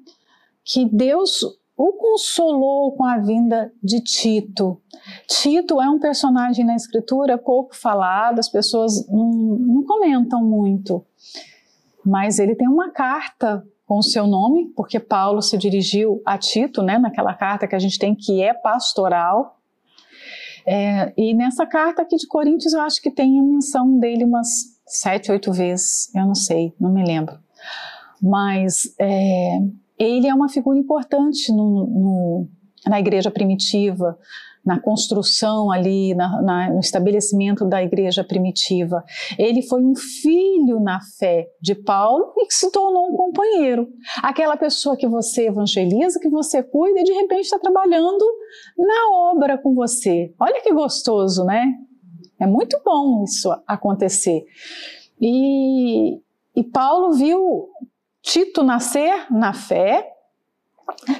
Que 0.70 0.84
Deus 0.84 1.42
o 1.78 1.92
consolou 1.92 2.92
com 2.92 3.04
a 3.04 3.18
vinda 3.18 3.72
de 3.80 4.00
Tito. 4.00 4.82
Tito 5.28 5.80
é 5.80 5.88
um 5.88 5.98
personagem 5.98 6.64
na 6.64 6.74
escritura 6.74 7.38
pouco 7.38 7.74
falado, 7.74 8.40
as 8.40 8.48
pessoas 8.48 9.08
não, 9.08 9.30
não 9.30 9.84
comentam 9.84 10.42
muito, 10.42 11.06
mas 12.04 12.40
ele 12.40 12.56
tem 12.56 12.68
uma 12.68 12.90
carta 12.90 13.64
com 13.86 13.98
o 13.98 14.02
seu 14.02 14.26
nome, 14.26 14.66
porque 14.76 14.98
Paulo 14.98 15.40
se 15.40 15.56
dirigiu 15.56 16.20
a 16.26 16.36
Tito, 16.36 16.82
né, 16.82 16.98
naquela 16.98 17.32
carta 17.32 17.66
que 17.66 17.76
a 17.76 17.78
gente 17.78 17.98
tem 17.98 18.14
que 18.14 18.42
é 18.42 18.52
pastoral. 18.52 19.58
É, 20.66 21.14
e 21.16 21.32
nessa 21.32 21.64
carta 21.64 22.02
aqui 22.02 22.16
de 22.16 22.26
Coríntios 22.26 22.74
eu 22.74 22.80
acho 22.82 23.00
que 23.00 23.10
tem 23.10 23.38
a 23.38 23.42
menção 23.42 23.98
dele 23.98 24.24
umas 24.24 24.48
sete, 24.84 25.30
oito 25.30 25.52
vezes, 25.52 26.14
eu 26.14 26.26
não 26.26 26.34
sei, 26.34 26.74
não 26.78 26.92
me 26.92 27.04
lembro. 27.04 27.38
Mas 28.20 28.94
é, 28.98 29.60
ele 29.98 30.26
é 30.26 30.34
uma 30.34 30.48
figura 30.48 30.78
importante 30.78 31.52
no, 31.52 31.86
no, 31.86 32.48
na 32.86 33.00
igreja 33.00 33.30
primitiva, 33.30 34.18
na 34.64 34.78
construção 34.78 35.70
ali, 35.70 36.14
na, 36.14 36.42
na, 36.42 36.70
no 36.70 36.80
estabelecimento 36.80 37.64
da 37.64 37.82
igreja 37.82 38.22
primitiva. 38.22 39.02
Ele 39.38 39.62
foi 39.62 39.82
um 39.82 39.94
filho 39.94 40.78
na 40.78 41.00
fé 41.18 41.48
de 41.60 41.74
Paulo 41.74 42.34
e 42.36 42.46
que 42.46 42.54
se 42.54 42.70
tornou 42.70 43.08
um 43.08 43.16
companheiro. 43.16 43.88
Aquela 44.22 44.56
pessoa 44.56 44.96
que 44.96 45.08
você 45.08 45.46
evangeliza, 45.46 46.20
que 46.20 46.28
você 46.28 46.62
cuida 46.62 47.00
e 47.00 47.04
de 47.04 47.12
repente 47.12 47.44
está 47.44 47.58
trabalhando 47.58 48.24
na 48.76 49.30
obra 49.32 49.56
com 49.56 49.74
você. 49.74 50.34
Olha 50.38 50.60
que 50.60 50.72
gostoso, 50.72 51.44
né? 51.44 51.64
É 52.38 52.46
muito 52.46 52.78
bom 52.84 53.24
isso 53.24 53.50
acontecer. 53.66 54.44
E, 55.20 56.20
e 56.54 56.62
Paulo 56.62 57.12
viu 57.14 57.68
Tito 58.28 58.62
nascer 58.62 59.26
na 59.32 59.54
fé. 59.54 60.06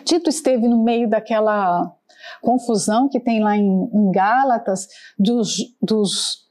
Tito 0.05 0.29
esteve 0.29 0.69
no 0.69 0.85
meio 0.85 1.09
daquela 1.09 1.91
confusão 2.43 3.09
que 3.09 3.19
tem 3.19 3.43
lá 3.43 3.57
em, 3.57 3.67
em 3.67 4.13
Gálatas 4.13 4.87
dos, 5.19 5.57
dos, 5.81 6.47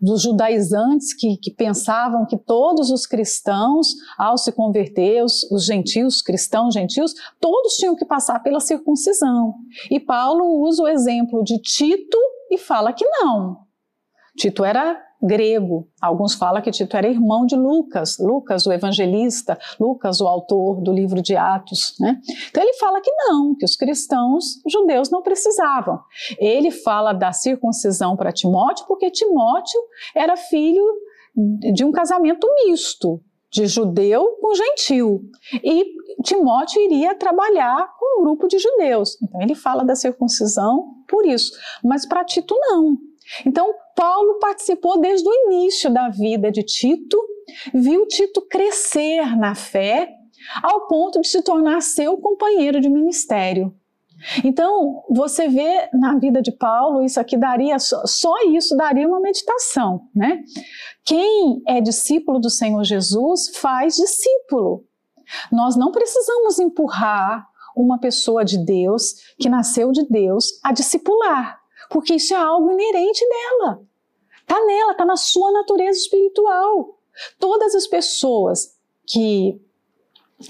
dos 0.00 0.22
judaizantes 0.22 1.14
que, 1.14 1.36
que, 1.36 1.52
pensavam 1.52 2.26
que 2.26 2.36
todos 2.36 2.90
os 2.90 3.06
cristãos, 3.06 3.94
ao 4.18 4.36
se 4.36 4.50
converter, 4.50 5.22
os, 5.22 5.48
os 5.52 5.64
gentios, 5.64 6.20
cristãos 6.20 6.74
gentios, 6.74 7.14
todos 7.40 7.76
tinham 7.76 7.94
que 7.94 8.04
passar 8.04 8.40
pela 8.42 8.58
circuncisão. 8.58 9.54
E 9.88 10.00
Paulo 10.00 10.62
usa 10.66 10.82
o 10.82 10.88
exemplo 10.88 11.44
de 11.44 11.60
Tito 11.60 12.18
e 12.50 12.58
fala 12.58 12.92
que 12.92 13.06
não. 13.06 13.58
Tito 14.36 14.64
era 14.64 15.00
grego. 15.22 15.88
Alguns 16.00 16.34
falam 16.34 16.62
que 16.62 16.70
Tito 16.70 16.96
era 16.96 17.08
irmão 17.08 17.46
de 17.46 17.56
Lucas, 17.56 18.18
Lucas, 18.18 18.66
o 18.66 18.72
evangelista, 18.72 19.58
Lucas, 19.78 20.20
o 20.20 20.26
autor 20.26 20.80
do 20.80 20.92
livro 20.92 21.22
de 21.22 21.36
Atos. 21.36 21.94
Né? 21.98 22.20
Então 22.48 22.62
ele 22.62 22.74
fala 22.74 23.00
que 23.00 23.10
não, 23.10 23.54
que 23.54 23.64
os 23.64 23.76
cristãos 23.76 24.60
judeus 24.66 25.10
não 25.10 25.22
precisavam. 25.22 26.00
Ele 26.38 26.70
fala 26.70 27.12
da 27.12 27.32
circuncisão 27.32 28.16
para 28.16 28.32
Timóteo, 28.32 28.86
porque 28.86 29.10
Timóteo 29.10 29.80
era 30.14 30.36
filho 30.36 30.84
de 31.74 31.84
um 31.84 31.92
casamento 31.92 32.46
misto, 32.64 33.20
de 33.50 33.66
judeu 33.66 34.38
com 34.40 34.54
gentil. 34.54 35.22
E 35.62 35.84
Timóteo 36.22 36.82
iria 36.82 37.14
trabalhar 37.14 37.88
com 37.98 38.20
um 38.20 38.24
grupo 38.24 38.48
de 38.48 38.58
judeus. 38.58 39.20
Então 39.22 39.40
ele 39.42 39.54
fala 39.54 39.84
da 39.84 39.94
circuncisão 39.94 40.94
por 41.08 41.26
isso. 41.26 41.52
Mas 41.84 42.06
para 42.06 42.24
Tito 42.24 42.54
não. 42.58 42.96
Então, 43.44 43.72
Paulo 43.96 44.38
participou 44.38 45.00
desde 45.00 45.26
o 45.26 45.34
início 45.46 45.92
da 45.92 46.10
vida 46.10 46.52
de 46.52 46.62
Tito, 46.62 47.18
viu 47.74 48.06
Tito 48.06 48.42
crescer 48.42 49.36
na 49.36 49.54
fé, 49.54 50.12
ao 50.62 50.86
ponto 50.86 51.20
de 51.20 51.26
se 51.26 51.42
tornar 51.42 51.80
seu 51.80 52.18
companheiro 52.18 52.80
de 52.80 52.90
ministério. 52.90 53.74
Então, 54.44 55.02
você 55.10 55.48
vê 55.48 55.88
na 55.92 56.18
vida 56.18 56.40
de 56.40 56.52
Paulo, 56.52 57.02
isso 57.02 57.18
aqui 57.18 57.36
daria, 57.36 57.78
só 57.78 58.32
isso 58.48 58.76
daria 58.76 59.08
uma 59.08 59.20
meditação, 59.20 60.08
né? 60.14 60.42
Quem 61.04 61.62
é 61.66 61.80
discípulo 61.80 62.38
do 62.38 62.50
Senhor 62.50 62.82
Jesus 62.84 63.56
faz 63.56 63.96
discípulo. 63.96 64.84
Nós 65.50 65.76
não 65.76 65.90
precisamos 65.90 66.58
empurrar 66.58 67.46
uma 67.76 67.98
pessoa 67.98 68.44
de 68.44 68.64
Deus, 68.64 69.14
que 69.38 69.48
nasceu 69.48 69.90
de 69.92 70.06
Deus, 70.08 70.58
a 70.64 70.72
discipular 70.72 71.58
porque 71.90 72.14
isso 72.14 72.34
é 72.34 72.36
algo 72.36 72.70
inerente 72.70 73.24
dela. 73.28 73.82
Está 74.40 74.64
nela, 74.64 74.92
está 74.92 75.04
na 75.04 75.16
sua 75.16 75.50
natureza 75.52 75.98
espiritual. 75.98 76.98
Todas 77.38 77.74
as 77.74 77.86
pessoas 77.86 78.76
que 79.06 79.60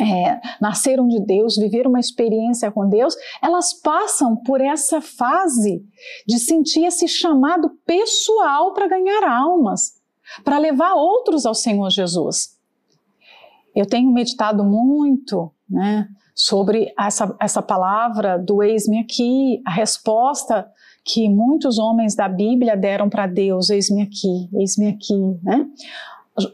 é, 0.00 0.40
nasceram 0.60 1.06
de 1.06 1.20
Deus, 1.20 1.56
viveram 1.56 1.90
uma 1.90 2.00
experiência 2.00 2.70
com 2.70 2.88
Deus, 2.88 3.14
elas 3.40 3.72
passam 3.72 4.36
por 4.36 4.60
essa 4.60 5.00
fase 5.00 5.84
de 6.26 6.38
sentir 6.38 6.84
esse 6.84 7.06
chamado 7.06 7.70
pessoal 7.86 8.74
para 8.74 8.88
ganhar 8.88 9.22
almas, 9.24 10.00
para 10.44 10.58
levar 10.58 10.94
outros 10.94 11.46
ao 11.46 11.54
Senhor 11.54 11.88
Jesus. 11.90 12.56
Eu 13.74 13.86
tenho 13.86 14.10
meditado 14.10 14.64
muito 14.64 15.52
né, 15.68 16.08
sobre 16.34 16.92
essa, 16.98 17.36
essa 17.40 17.62
palavra 17.62 18.38
do 18.38 18.62
eis-me 18.62 18.98
aqui, 18.98 19.62
a 19.64 19.70
resposta 19.70 20.68
que 21.06 21.28
muitos 21.28 21.78
homens 21.78 22.16
da 22.16 22.28
Bíblia 22.28 22.76
deram 22.76 23.08
para 23.08 23.28
Deus: 23.28 23.70
eis-me 23.70 24.02
aqui, 24.02 24.50
eis-me 24.52 24.88
aqui, 24.88 25.14
né? 25.42 25.66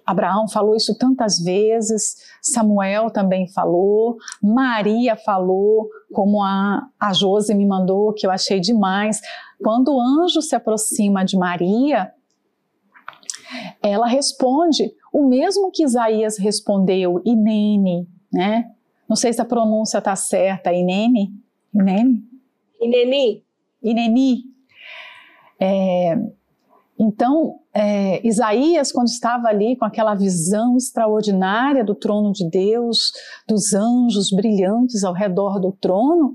Abraão 0.06 0.46
falou 0.46 0.76
isso 0.76 0.96
tantas 0.96 1.40
vezes, 1.40 2.18
Samuel 2.40 3.10
também 3.10 3.48
falou, 3.48 4.16
Maria 4.40 5.16
falou, 5.16 5.88
como 6.12 6.40
a, 6.40 6.86
a 7.00 7.12
me 7.52 7.66
mandou, 7.66 8.12
que 8.12 8.24
eu 8.24 8.30
achei 8.30 8.60
demais. 8.60 9.20
Quando 9.60 9.92
o 9.92 10.00
anjo 10.00 10.40
se 10.40 10.54
aproxima 10.54 11.24
de 11.24 11.36
Maria, 11.36 12.12
ela 13.82 14.06
responde 14.06 14.92
o 15.12 15.26
mesmo 15.26 15.72
que 15.72 15.82
Isaías 15.82 16.38
respondeu, 16.38 17.20
Inene, 17.24 18.06
né? 18.32 18.70
Não 19.08 19.16
sei 19.16 19.32
se 19.32 19.42
a 19.42 19.44
pronúncia 19.44 19.98
está 19.98 20.14
certa, 20.14 20.72
Inene? 20.72 21.34
Inene? 21.74 22.22
Ineni. 22.80 23.44
Ineni. 23.82 24.44
É, 25.60 26.16
então, 26.98 27.56
é, 27.74 28.26
Isaías, 28.26 28.92
quando 28.92 29.08
estava 29.08 29.48
ali 29.48 29.76
com 29.76 29.84
aquela 29.84 30.14
visão 30.14 30.76
extraordinária 30.76 31.84
do 31.84 31.94
trono 31.94 32.32
de 32.32 32.48
Deus, 32.48 33.12
dos 33.48 33.72
anjos 33.72 34.30
brilhantes 34.30 35.02
ao 35.02 35.12
redor 35.12 35.58
do 35.58 35.72
trono, 35.72 36.34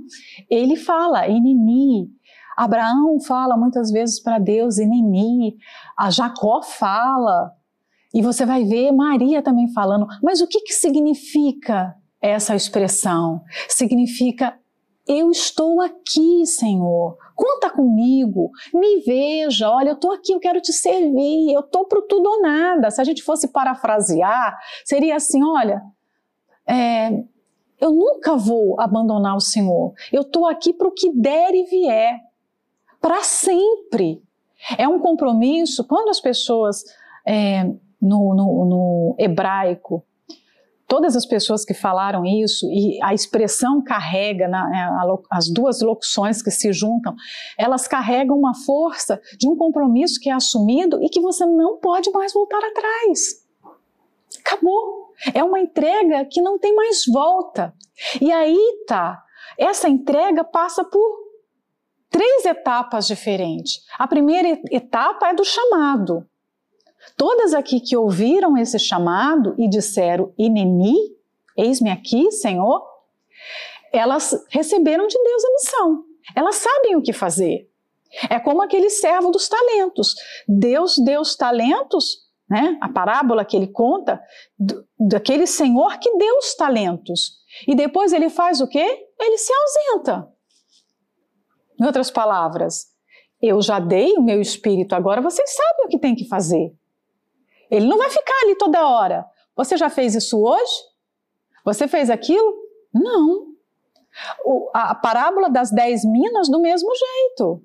ele 0.49 0.75
fala, 0.75 1.27
Ineni. 1.27 2.09
Abraão 2.57 3.19
fala 3.19 3.55
muitas 3.55 3.91
vezes 3.91 4.19
para 4.19 4.39
Deus, 4.39 4.77
Ineni. 4.79 5.55
A 5.97 6.09
Jacó 6.09 6.61
fala. 6.63 7.53
E 8.13 8.21
você 8.21 8.45
vai 8.45 8.63
ver 8.63 8.91
Maria 8.91 9.43
também 9.43 9.71
falando. 9.71 10.07
Mas 10.23 10.41
o 10.41 10.47
que, 10.47 10.61
que 10.61 10.73
significa 10.73 11.95
essa 12.19 12.55
expressão? 12.55 13.43
Significa 13.69 14.57
eu 15.07 15.31
estou 15.31 15.79
aqui, 15.79 16.45
Senhor. 16.45 17.17
Conta 17.37 17.69
comigo, 17.69 18.49
me 18.73 18.99
veja, 19.01 19.69
olha, 19.69 19.89
eu 19.89 19.93
estou 19.93 20.11
aqui, 20.11 20.33
eu 20.33 20.39
quero 20.39 20.59
te 20.59 20.73
servir, 20.73 21.53
eu 21.53 21.59
estou 21.59 21.85
para 21.85 22.01
tudo 22.01 22.27
ou 22.27 22.41
nada. 22.41 22.89
Se 22.89 22.99
a 22.99 23.03
gente 23.03 23.21
fosse 23.21 23.49
parafrasear, 23.49 24.57
seria 24.83 25.15
assim: 25.15 25.43
olha, 25.43 25.83
é, 26.67 27.11
eu 27.79 27.91
nunca 27.91 28.35
vou 28.35 28.81
abandonar 28.81 29.35
o 29.35 29.39
Senhor, 29.39 29.93
eu 30.11 30.23
estou 30.23 30.47
aqui 30.47 30.73
para 30.73 30.87
o 30.87 30.91
que 30.91 31.11
der 31.13 31.53
e 31.53 31.65
vier, 31.65 32.19
para 32.99 33.21
sempre. 33.21 34.19
É 34.75 34.87
um 34.87 34.97
compromisso, 34.97 35.85
quando 35.85 36.09
as 36.09 36.19
pessoas 36.19 36.83
é, 37.23 37.63
no, 38.01 38.33
no, 38.33 38.65
no 38.65 39.15
hebraico 39.19 40.03
todas 40.87 41.15
as 41.15 41.25
pessoas 41.25 41.65
que 41.65 41.73
falaram 41.73 42.25
isso, 42.25 42.65
e 42.67 42.97
a 43.03 43.13
expressão 43.13 43.83
carrega, 43.83 44.47
na, 44.47 44.67
né, 44.69 44.89
as 45.29 45.49
duas 45.49 45.81
locuções 45.81 46.41
que 46.41 46.49
se 46.49 46.71
juntam, 46.71 47.13
elas 47.57 47.87
carregam 47.87 48.37
uma 48.37 48.55
força 48.65 49.21
de 49.37 49.47
um 49.47 49.55
compromisso 49.55 50.19
que 50.19 50.29
é 50.29 50.33
assumido 50.33 51.03
e 51.03 51.09
que 51.09 51.19
você 51.19 51.45
não 51.45 51.77
pode 51.77 52.09
mais 52.11 52.33
voltar 52.33 52.59
atrás. 52.59 53.45
Acabou. 54.39 55.07
É 55.33 55.43
uma 55.43 55.59
entrega 55.59 56.25
que 56.25 56.41
não 56.41 56.57
tem 56.57 56.73
mais 56.73 57.03
volta. 57.11 57.73
E 58.21 58.31
aí 58.31 58.85
tá, 58.87 59.21
essa 59.57 59.89
entrega 59.89 60.43
passa 60.43 60.85
por 60.85 61.27
três 62.09 62.45
etapas 62.45 63.07
diferentes. 63.07 63.81
A 63.97 64.07
primeira 64.07 64.59
etapa 64.71 65.29
é 65.29 65.33
do 65.33 65.43
chamado. 65.43 66.25
Todas 67.15 67.53
aqui 67.53 67.79
que 67.79 67.95
ouviram 67.95 68.57
esse 68.57 68.77
chamado 68.77 69.55
e 69.57 69.69
disseram, 69.69 70.33
Ineni, 70.37 70.95
eis-me 71.55 71.89
aqui, 71.89 72.31
Senhor, 72.31 72.85
elas 73.91 74.33
receberam 74.49 75.07
de 75.07 75.17
Deus 75.17 75.45
a 75.45 75.51
missão. 75.51 76.03
Elas 76.35 76.55
sabem 76.55 76.95
o 76.95 77.01
que 77.01 77.13
fazer. 77.13 77.69
É 78.29 78.39
como 78.39 78.61
aquele 78.61 78.89
servo 78.89 79.31
dos 79.31 79.47
talentos. 79.47 80.15
Deus 80.47 80.97
deu 80.97 81.21
os 81.21 81.35
talentos, 81.35 82.27
né? 82.49 82.77
A 82.81 82.89
parábola 82.89 83.43
que 83.43 83.55
ele 83.55 83.67
conta 83.67 84.21
daquele 84.99 85.45
senhor 85.45 85.97
que 85.99 86.17
deu 86.17 86.37
os 86.37 86.55
talentos. 86.55 87.37
E 87.67 87.75
depois 87.75 88.13
ele 88.13 88.29
faz 88.29 88.61
o 88.61 88.67
quê? 88.67 89.07
Ele 89.19 89.37
se 89.37 89.51
ausenta. 89.53 90.27
Em 91.79 91.85
outras 91.85 92.09
palavras, 92.09 92.87
eu 93.41 93.61
já 93.61 93.79
dei 93.79 94.13
o 94.13 94.21
meu 94.21 94.41
espírito, 94.41 94.95
agora 94.95 95.21
vocês 95.21 95.49
sabem 95.55 95.85
o 95.85 95.89
que 95.89 95.99
tem 95.99 96.15
que 96.15 96.27
fazer. 96.27 96.73
Ele 97.69 97.87
não 97.87 97.97
vai 97.97 98.09
ficar 98.09 98.33
ali 98.43 98.55
toda 98.55 98.87
hora. 98.87 99.25
Você 99.55 99.75
já 99.77 99.89
fez 99.89 100.15
isso 100.15 100.41
hoje? 100.41 100.71
Você 101.65 101.87
fez 101.87 102.09
aquilo? 102.09 102.53
Não. 102.93 103.47
O, 104.45 104.69
a 104.73 104.95
parábola 104.95 105.49
das 105.49 105.71
dez 105.71 106.05
minas, 106.05 106.49
do 106.49 106.59
mesmo 106.59 106.89
jeito. 106.95 107.61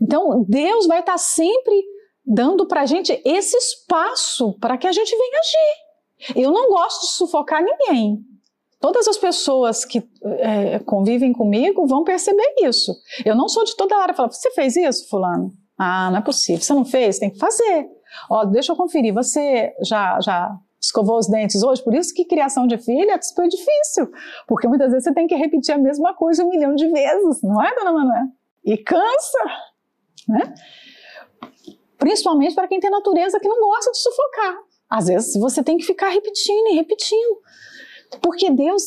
Então, 0.00 0.44
Deus 0.46 0.86
vai 0.86 1.00
estar 1.00 1.18
sempre 1.18 1.82
dando 2.24 2.66
para 2.66 2.82
a 2.82 2.86
gente 2.86 3.20
esse 3.24 3.56
espaço 3.56 4.58
para 4.58 4.76
que 4.76 4.86
a 4.86 4.92
gente 4.92 5.10
venha 5.16 5.40
agir. 5.40 6.40
Eu 6.40 6.50
não 6.50 6.68
gosto 6.68 7.02
de 7.02 7.12
sufocar 7.12 7.62
ninguém. 7.62 8.18
Todas 8.80 9.08
as 9.08 9.16
pessoas 9.16 9.84
que 9.84 10.06
é, 10.22 10.78
convivem 10.80 11.32
comigo 11.32 11.86
vão 11.86 12.04
perceber 12.04 12.54
isso. 12.62 12.94
Eu 13.24 13.34
não 13.34 13.48
sou 13.48 13.64
de 13.64 13.74
toda 13.76 13.96
hora 13.96 14.12
falar, 14.12 14.30
você 14.30 14.50
fez 14.50 14.76
isso, 14.76 15.08
fulano? 15.08 15.52
Ah, 15.78 16.10
não 16.10 16.18
é 16.18 16.22
possível. 16.22 16.62
Você 16.62 16.74
não 16.74 16.84
fez? 16.84 17.18
Tem 17.18 17.30
que 17.30 17.38
fazer. 17.38 17.88
Ó, 18.30 18.44
deixa 18.44 18.72
eu 18.72 18.76
conferir. 18.76 19.12
Você 19.14 19.74
já, 19.82 20.20
já 20.20 20.56
escovou 20.80 21.18
os 21.18 21.28
dentes 21.28 21.62
hoje? 21.62 21.82
Por 21.82 21.94
isso 21.94 22.14
que 22.14 22.24
criação 22.24 22.66
de 22.66 22.78
filha 22.78 23.12
é 23.12 23.22
super 23.22 23.48
difícil. 23.48 24.10
Porque 24.46 24.68
muitas 24.68 24.90
vezes 24.90 25.04
você 25.04 25.14
tem 25.14 25.26
que 25.26 25.34
repetir 25.34 25.74
a 25.74 25.78
mesma 25.78 26.14
coisa 26.14 26.44
um 26.44 26.48
milhão 26.48 26.74
de 26.74 26.88
vezes, 26.88 27.42
não 27.42 27.62
é, 27.62 27.74
dona 27.74 27.92
Manuela? 27.92 28.26
E 28.64 28.76
cansa, 28.78 29.38
né? 30.28 30.54
Principalmente 31.98 32.54
para 32.54 32.68
quem 32.68 32.80
tem 32.80 32.90
natureza 32.90 33.40
que 33.40 33.48
não 33.48 33.60
gosta 33.60 33.90
de 33.90 33.98
sufocar. 33.98 34.56
Às 34.88 35.06
vezes 35.06 35.34
você 35.40 35.62
tem 35.62 35.76
que 35.76 35.84
ficar 35.84 36.10
repetindo 36.10 36.68
e 36.68 36.74
repetindo. 36.74 37.38
Porque 38.22 38.50
Deus, 38.50 38.82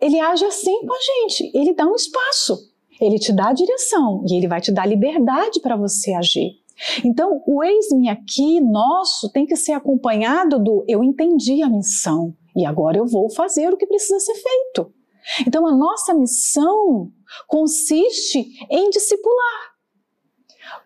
ele 0.00 0.18
age 0.20 0.44
assim 0.44 0.86
com 0.86 0.92
a 0.94 1.00
gente. 1.00 1.50
Ele 1.54 1.74
dá 1.74 1.86
um 1.86 1.94
espaço. 1.94 2.70
Ele 3.00 3.18
te 3.18 3.32
dá 3.32 3.48
a 3.48 3.52
direção 3.52 4.24
e 4.28 4.36
ele 4.36 4.46
vai 4.46 4.60
te 4.60 4.72
dar 4.72 4.86
liberdade 4.86 5.60
para 5.60 5.76
você 5.76 6.12
agir. 6.12 6.61
Então, 7.04 7.42
o 7.46 7.62
eis-me 7.62 8.08
aqui 8.08 8.60
nosso 8.60 9.30
tem 9.30 9.46
que 9.46 9.56
ser 9.56 9.72
acompanhado 9.72 10.58
do 10.58 10.84
eu 10.88 11.02
entendi 11.02 11.62
a 11.62 11.68
missão 11.68 12.34
e 12.54 12.66
agora 12.66 12.98
eu 12.98 13.06
vou 13.06 13.30
fazer 13.30 13.72
o 13.72 13.76
que 13.76 13.86
precisa 13.86 14.18
ser 14.20 14.34
feito. 14.34 14.92
Então, 15.46 15.66
a 15.66 15.74
nossa 15.74 16.12
missão 16.14 17.10
consiste 17.46 18.44
em 18.70 18.90
discipular. 18.90 19.72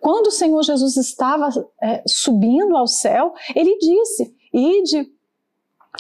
Quando 0.01 0.29
o 0.29 0.33
Senhor 0.33 0.63
Jesus 0.63 0.97
estava 0.97 1.49
é, 1.83 2.03
subindo 2.07 2.77
ao 2.77 2.87
céu, 2.87 3.33
ele 3.55 3.77
disse: 3.79 4.35
Ide 4.53 5.11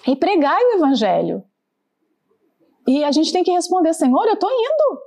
e 0.06 0.16
pregai 0.16 0.62
o 0.62 0.76
Evangelho. 0.76 1.42
E 2.86 3.02
a 3.02 3.10
gente 3.10 3.32
tem 3.32 3.42
que 3.42 3.50
responder: 3.50 3.94
Senhor, 3.94 4.26
eu 4.26 4.34
estou 4.34 4.50
indo. 4.50 5.05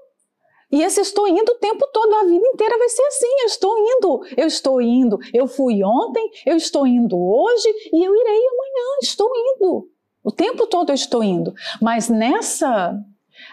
E 0.72 0.84
esse 0.84 1.02
estou 1.02 1.28
indo 1.28 1.52
o 1.52 1.58
tempo 1.58 1.88
todo, 1.92 2.14
a 2.16 2.24
vida 2.26 2.48
inteira 2.48 2.78
vai 2.78 2.90
ser 2.90 3.02
assim. 3.04 3.28
Eu 3.42 3.46
estou 3.46 3.78
indo, 3.78 4.22
eu 4.38 4.48
estou 4.48 4.82
indo. 4.82 5.18
Eu 5.34 5.48
fui 5.48 5.84
ontem, 5.84 6.30
eu 6.46 6.56
estou 6.56 6.86
indo 6.86 7.18
hoje 7.18 7.68
e 7.92 8.04
eu 8.04 8.14
irei 8.16 8.38
amanhã. 8.38 8.98
Estou 9.02 9.30
indo. 9.36 9.90
O 10.24 10.32
tempo 10.32 10.68
todo 10.68 10.92
eu 10.92 10.96
estou 10.96 11.24
indo. 11.24 11.54
Mas 11.82 12.08
nessa, 12.08 12.94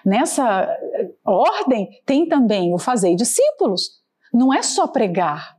nessa 0.05 0.63
eh, 0.63 1.11
ordem 1.25 1.89
tem 2.05 2.29
também 2.29 2.75
o 2.75 2.79
fazer 2.79 3.15
discípulos. 3.15 4.03
Não 4.33 4.53
é 4.53 4.63
só 4.63 4.87
pregar, 4.87 5.57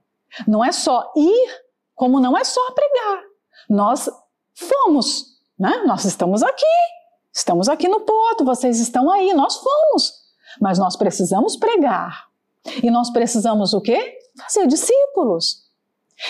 não 0.48 0.64
é 0.64 0.72
só 0.72 1.12
ir, 1.16 1.50
como 1.96 2.20
não 2.20 2.38
é 2.38 2.44
só 2.44 2.62
pregar. 2.72 3.24
Nós 3.68 4.08
fomos, 4.54 5.26
né? 5.58 5.84
Nós 5.88 6.06
estamos 6.06 6.44
aqui, 6.44 6.66
estamos 7.34 7.68
aqui 7.68 7.88
no 7.88 8.02
porto, 8.02 8.46
vocês 8.46 8.80
estão 8.80 9.10
aí, 9.10 9.34
nós 9.34 9.56
fomos. 9.58 10.27
Mas 10.60 10.80
nós 10.80 10.96
precisamos 10.96 11.56
pregar. 11.56 12.28
E 12.84 12.92
nós 12.92 13.10
precisamos 13.10 13.74
o 13.74 13.82
quê? 13.82 14.18
Fazer 14.38 14.68
discípulos. 14.68 15.68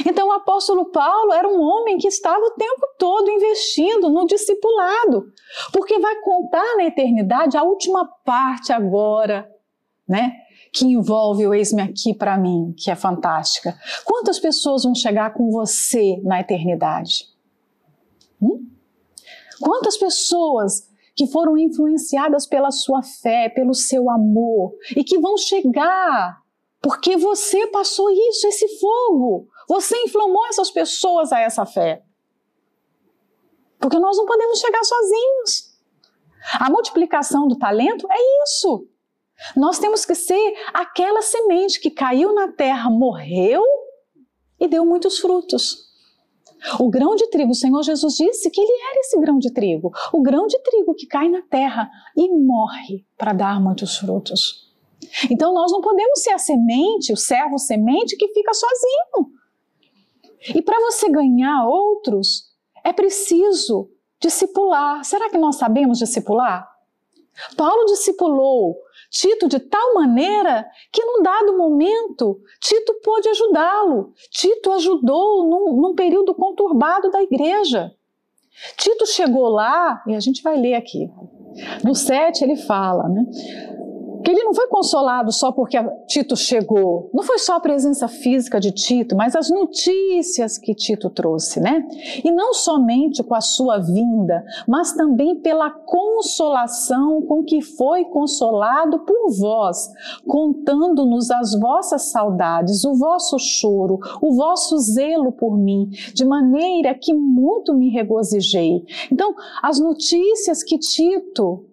Então 0.05 0.27
o 0.27 0.33
apóstolo 0.33 0.85
Paulo 0.91 1.31
era 1.31 1.47
um 1.47 1.61
homem 1.61 1.97
que 1.97 2.07
estava 2.07 2.43
o 2.43 2.51
tempo 2.51 2.87
todo 2.99 3.31
investindo 3.31 4.09
no 4.09 4.25
discipulado, 4.25 5.31
porque 5.71 5.97
vai 5.97 6.19
contar 6.21 6.75
na 6.75 6.85
eternidade 6.85 7.57
a 7.57 7.63
última 7.63 8.05
parte 8.25 8.73
agora, 8.73 9.49
né? 10.07 10.33
Que 10.73 10.85
envolve 10.85 11.47
o 11.47 11.53
eis-me 11.53 11.81
aqui 11.81 12.13
para 12.13 12.37
mim, 12.37 12.75
que 12.77 12.91
é 12.91 12.95
fantástica. 12.95 13.77
Quantas 14.03 14.39
pessoas 14.39 14.83
vão 14.83 14.93
chegar 14.93 15.33
com 15.33 15.49
você 15.49 16.21
na 16.23 16.41
eternidade? 16.41 17.29
Hum? 18.41 18.67
Quantas 19.61 19.95
pessoas 19.97 20.87
que 21.17 21.27
foram 21.27 21.58
influenciadas 21.58 22.47
pela 22.47 22.71
sua 22.71 23.01
fé, 23.01 23.49
pelo 23.49 23.73
seu 23.73 24.10
amor 24.10 24.73
e 24.95 25.03
que 25.03 25.19
vão 25.19 25.36
chegar 25.36 26.41
porque 26.82 27.17
você 27.17 27.67
passou 27.67 28.10
isso, 28.10 28.47
esse 28.47 28.80
fogo. 28.80 29.47
Você 29.67 29.97
inflamou 30.03 30.45
essas 30.47 30.71
pessoas 30.71 31.32
a 31.32 31.39
essa 31.39 31.65
fé. 31.65 32.03
Porque 33.80 33.99
nós 33.99 34.17
não 34.17 34.25
podemos 34.25 34.60
chegar 34.60 34.84
sozinhos. 34.84 35.77
A 36.60 36.69
multiplicação 36.69 37.47
do 37.47 37.58
talento 37.58 38.08
é 38.10 38.43
isso. 38.43 38.88
Nós 39.56 39.80
temos 39.80 40.06
que 40.06 40.15
ser 40.15 40.53
aquela 40.73 41.21
semente 41.21 41.80
que 41.80 41.91
caiu 41.91 42.34
na 42.34 42.53
terra, 42.53 42.89
morreu 42.89 43.63
e 44.60 44.67
deu 44.67 44.86
muitos 44.86 45.19
frutos. 45.19 45.87
O 46.79 46.89
grão 46.89 47.15
de 47.15 47.27
trigo, 47.29 47.51
o 47.51 47.55
Senhor 47.55 47.81
Jesus 47.83 48.15
disse 48.15 48.49
que 48.49 48.59
ele 48.59 48.71
era 48.91 48.99
esse 48.99 49.19
grão 49.19 49.37
de 49.37 49.51
trigo. 49.53 49.91
O 50.11 50.21
grão 50.21 50.47
de 50.47 50.57
trigo 50.59 50.95
que 50.95 51.05
cai 51.05 51.29
na 51.29 51.41
terra 51.43 51.89
e 52.15 52.29
morre 52.29 53.05
para 53.17 53.33
dar 53.33 53.61
muitos 53.61 53.97
frutos. 53.97 54.67
Então 55.29 55.53
nós 55.53 55.71
não 55.71 55.81
podemos 55.81 56.21
ser 56.21 56.31
a 56.31 56.37
semente, 56.37 57.13
o 57.13 57.17
servo 57.17 57.57
semente 57.57 58.17
que 58.17 58.27
fica 58.29 58.51
sozinho. 58.53 59.31
E 60.55 60.61
para 60.61 60.79
você 60.79 61.09
ganhar 61.09 61.65
outros, 61.67 62.51
é 62.83 62.91
preciso 62.91 63.89
discipular. 64.19 65.03
Será 65.03 65.29
que 65.29 65.37
nós 65.37 65.57
sabemos 65.57 65.99
discipular? 65.99 66.67
Paulo 67.55 67.85
discipulou 67.85 68.75
Tito 69.09 69.47
de 69.47 69.59
tal 69.59 69.93
maneira 69.93 70.65
que, 70.91 71.03
num 71.03 71.21
dado 71.21 71.57
momento, 71.57 72.39
Tito 72.59 72.93
pôde 73.03 73.29
ajudá-lo. 73.29 74.13
Tito 74.31 74.71
ajudou 74.73 75.47
num, 75.47 75.81
num 75.81 75.95
período 75.95 76.35
conturbado 76.35 77.09
da 77.09 77.21
igreja. 77.21 77.91
Tito 78.77 79.05
chegou 79.05 79.47
lá, 79.49 80.03
e 80.07 80.15
a 80.15 80.19
gente 80.19 80.41
vai 80.41 80.57
ler 80.57 80.73
aqui. 80.73 81.09
No 81.83 81.95
7 81.95 82.43
ele 82.43 82.55
fala, 82.55 83.07
né? 83.07 83.23
Que 84.23 84.32
ele 84.32 84.43
não 84.43 84.53
foi 84.53 84.67
consolado 84.67 85.32
só 85.32 85.51
porque 85.51 85.77
Tito 86.08 86.36
chegou, 86.36 87.10
não 87.13 87.23
foi 87.23 87.39
só 87.39 87.56
a 87.56 87.60
presença 87.60 88.08
física 88.08 88.60
de 88.60 88.71
Tito, 88.71 89.15
mas 89.15 89.36
as 89.36 89.49
notícias 89.49 90.58
que 90.58 90.73
Tito 90.73 91.10
trouxe, 91.10 91.60
né? 91.60 91.88
E 92.23 92.32
não 92.32 92.53
somente 92.53 93.23
com 93.23 93.36
a 93.36 93.41
sua 93.41 93.80
vinda, 93.80 94.43
mas 94.67 94.93
também 94.93 95.36
pela 95.36 95.69
consolação 95.69 97.21
com 97.21 97.43
que 97.43 97.62
foi 97.62 98.06
consolado 98.06 98.99
por 98.99 99.32
vós, 99.38 99.89
contando-nos 100.27 101.32
as 101.32 101.58
vossas 101.60 102.12
saudades, 102.12 102.84
o 102.84 102.95
vosso 102.95 103.38
choro, 103.39 103.99
o 104.21 104.36
vosso 104.36 104.77
zelo 104.80 105.32
por 105.32 105.58
mim, 105.58 105.89
de 106.13 106.25
maneira 106.25 106.93
que 106.93 107.13
muito 107.13 107.73
me 107.73 107.89
regozijei. 107.89 108.86
Então, 109.12 109.34
as 109.62 109.80
notícias 109.80 110.63
que 110.63 110.77
Tito 110.77 111.65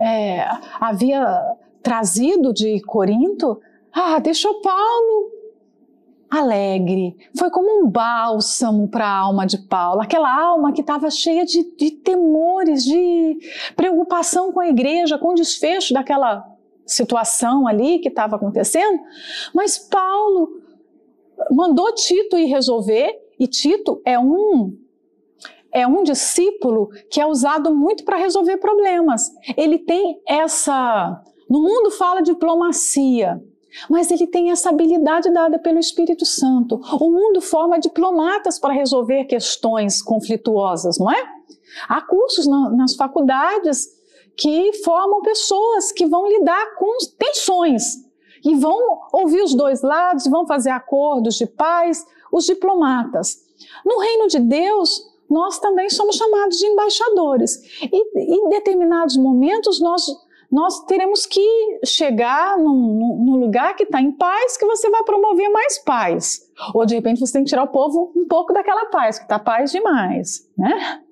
é, 0.00 0.46
havia 0.80 1.56
trazido 1.82 2.52
de 2.52 2.80
Corinto, 2.82 3.60
ah, 3.92 4.18
deixou 4.18 4.60
Paulo 4.60 5.32
alegre, 6.28 7.16
foi 7.38 7.50
como 7.50 7.84
um 7.84 7.88
bálsamo 7.88 8.88
para 8.88 9.06
a 9.06 9.16
alma 9.18 9.46
de 9.46 9.58
Paulo, 9.58 10.00
aquela 10.00 10.34
alma 10.34 10.72
que 10.72 10.80
estava 10.80 11.08
cheia 11.10 11.44
de, 11.44 11.76
de 11.76 11.92
temores, 11.92 12.84
de 12.84 13.38
preocupação 13.76 14.52
com 14.52 14.60
a 14.60 14.68
igreja, 14.68 15.18
com 15.18 15.28
o 15.28 15.34
desfecho 15.34 15.94
daquela 15.94 16.44
situação 16.84 17.66
ali 17.66 18.00
que 18.00 18.08
estava 18.08 18.36
acontecendo. 18.36 19.00
Mas 19.54 19.78
Paulo 19.78 20.60
mandou 21.50 21.94
Tito 21.94 22.36
ir 22.36 22.46
resolver, 22.46 23.08
e 23.38 23.46
Tito 23.46 24.00
é 24.04 24.18
um 24.18 24.76
é 25.76 25.86
um 25.86 26.02
discípulo 26.02 26.88
que 27.10 27.20
é 27.20 27.26
usado 27.26 27.74
muito 27.74 28.02
para 28.02 28.16
resolver 28.16 28.56
problemas. 28.56 29.30
Ele 29.58 29.78
tem 29.78 30.22
essa. 30.26 31.22
No 31.50 31.60
mundo 31.60 31.90
fala 31.90 32.22
diplomacia, 32.22 33.38
mas 33.90 34.10
ele 34.10 34.26
tem 34.26 34.50
essa 34.50 34.70
habilidade 34.70 35.30
dada 35.30 35.58
pelo 35.58 35.78
Espírito 35.78 36.24
Santo. 36.24 36.80
O 36.98 37.10
mundo 37.10 37.42
forma 37.42 37.78
diplomatas 37.78 38.58
para 38.58 38.72
resolver 38.72 39.26
questões 39.26 40.00
conflituosas, 40.00 40.98
não 40.98 41.10
é? 41.10 41.22
Há 41.86 42.00
cursos 42.00 42.46
na, 42.46 42.70
nas 42.70 42.94
faculdades 42.94 43.86
que 44.34 44.72
formam 44.82 45.20
pessoas 45.20 45.92
que 45.92 46.06
vão 46.06 46.26
lidar 46.26 46.74
com 46.76 46.96
tensões 47.18 47.82
e 48.42 48.54
vão 48.54 48.78
ouvir 49.12 49.42
os 49.42 49.54
dois 49.54 49.82
lados, 49.82 50.26
vão 50.26 50.46
fazer 50.46 50.70
acordos 50.70 51.34
de 51.34 51.44
paz, 51.46 52.02
os 52.32 52.46
diplomatas. 52.46 53.44
No 53.84 53.98
reino 53.98 54.26
de 54.26 54.38
Deus, 54.38 55.15
nós 55.28 55.58
também 55.58 55.88
somos 55.90 56.16
chamados 56.16 56.58
de 56.58 56.66
embaixadores. 56.66 57.60
E 57.82 58.36
em 58.36 58.48
determinados 58.48 59.16
momentos 59.16 59.80
nós 59.80 60.04
nós 60.50 60.84
teremos 60.84 61.26
que 61.26 61.80
chegar 61.84 62.56
num, 62.56 63.18
num 63.24 63.36
lugar 63.36 63.74
que 63.74 63.82
está 63.82 64.00
em 64.00 64.12
paz, 64.12 64.56
que 64.56 64.64
você 64.64 64.88
vai 64.88 65.02
promover 65.02 65.50
mais 65.50 65.78
paz. 65.78 66.48
Ou 66.72 66.86
de 66.86 66.94
repente 66.94 67.18
você 67.18 67.32
tem 67.32 67.42
que 67.42 67.50
tirar 67.50 67.64
o 67.64 67.68
povo 67.68 68.12
um 68.14 68.26
pouco 68.26 68.52
daquela 68.52 68.86
paz, 68.86 69.18
que 69.18 69.24
está 69.24 69.38
paz 69.38 69.72
demais, 69.72 70.48
né? 70.56 71.02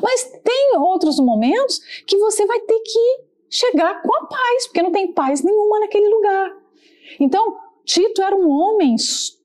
Mas 0.00 0.32
tem 0.44 0.76
outros 0.78 1.18
momentos 1.18 1.80
que 2.06 2.16
você 2.18 2.46
vai 2.46 2.60
ter 2.60 2.80
que 2.80 3.24
chegar 3.50 4.02
com 4.02 4.14
a 4.14 4.26
paz, 4.26 4.66
porque 4.66 4.82
não 4.82 4.92
tem 4.92 5.12
paz 5.12 5.42
nenhuma 5.42 5.80
naquele 5.80 6.08
lugar. 6.08 6.56
Então, 7.18 7.56
Tito 7.84 8.22
era 8.22 8.34
um 8.34 8.48
homem 8.48 8.96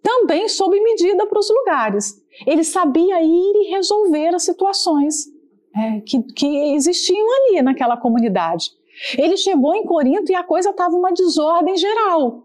também 0.01 0.47
sob 0.47 0.79
medida 0.79 1.25
para 1.25 1.39
os 1.39 1.49
lugares. 1.49 2.21
Ele 2.45 2.63
sabia 2.63 3.21
ir 3.21 3.53
e 3.55 3.71
resolver 3.71 4.35
as 4.35 4.43
situações 4.43 5.27
é, 5.75 6.01
que, 6.01 6.21
que 6.33 6.73
existiam 6.73 7.25
ali 7.47 7.61
naquela 7.61 7.97
comunidade. 7.97 8.71
Ele 9.17 9.37
chegou 9.37 9.73
em 9.75 9.85
Corinto 9.85 10.31
e 10.31 10.35
a 10.35 10.43
coisa 10.43 10.71
estava 10.71 10.95
uma 10.95 11.11
desordem 11.11 11.77
geral. 11.77 12.43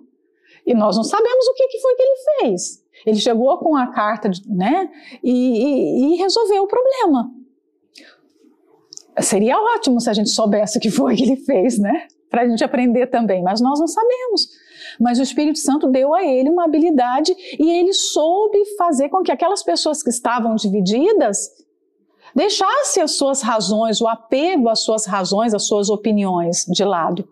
E 0.66 0.74
nós 0.74 0.96
não 0.96 1.04
sabemos 1.04 1.46
o 1.46 1.54
que, 1.54 1.68
que 1.68 1.80
foi 1.80 1.94
que 1.94 2.02
ele 2.02 2.16
fez. 2.40 2.84
Ele 3.04 3.16
chegou 3.16 3.58
com 3.58 3.76
a 3.76 3.88
carta, 3.88 4.30
né, 4.46 4.90
e, 5.22 5.32
e, 5.32 6.14
e 6.14 6.16
resolveu 6.16 6.62
o 6.62 6.68
problema. 6.68 7.30
Seria 9.20 9.60
ótimo 9.60 10.00
se 10.00 10.08
a 10.08 10.12
gente 10.12 10.30
soubesse 10.30 10.78
o 10.78 10.80
que 10.80 10.90
foi 10.90 11.14
que 11.14 11.22
ele 11.22 11.36
fez, 11.36 11.78
né? 11.78 12.08
Para 12.30 12.42
a 12.42 12.48
gente 12.48 12.64
aprender 12.64 13.06
também, 13.08 13.42
mas 13.42 13.60
nós 13.60 13.78
não 13.78 13.86
sabemos. 13.86 14.48
Mas 15.00 15.18
o 15.18 15.22
Espírito 15.22 15.58
Santo 15.58 15.88
deu 15.88 16.14
a 16.14 16.24
ele 16.24 16.50
uma 16.50 16.64
habilidade 16.64 17.34
e 17.58 17.70
ele 17.70 17.92
soube 17.92 18.58
fazer 18.76 19.08
com 19.08 19.22
que 19.22 19.32
aquelas 19.32 19.62
pessoas 19.62 20.02
que 20.02 20.10
estavam 20.10 20.54
divididas 20.54 21.50
deixasse 22.34 23.00
as 23.00 23.12
suas 23.12 23.42
razões, 23.42 24.00
o 24.00 24.08
apego 24.08 24.68
às 24.68 24.80
suas 24.80 25.06
razões, 25.06 25.54
às 25.54 25.66
suas 25.66 25.88
opiniões 25.88 26.64
de 26.66 26.84
lado. 26.84 27.28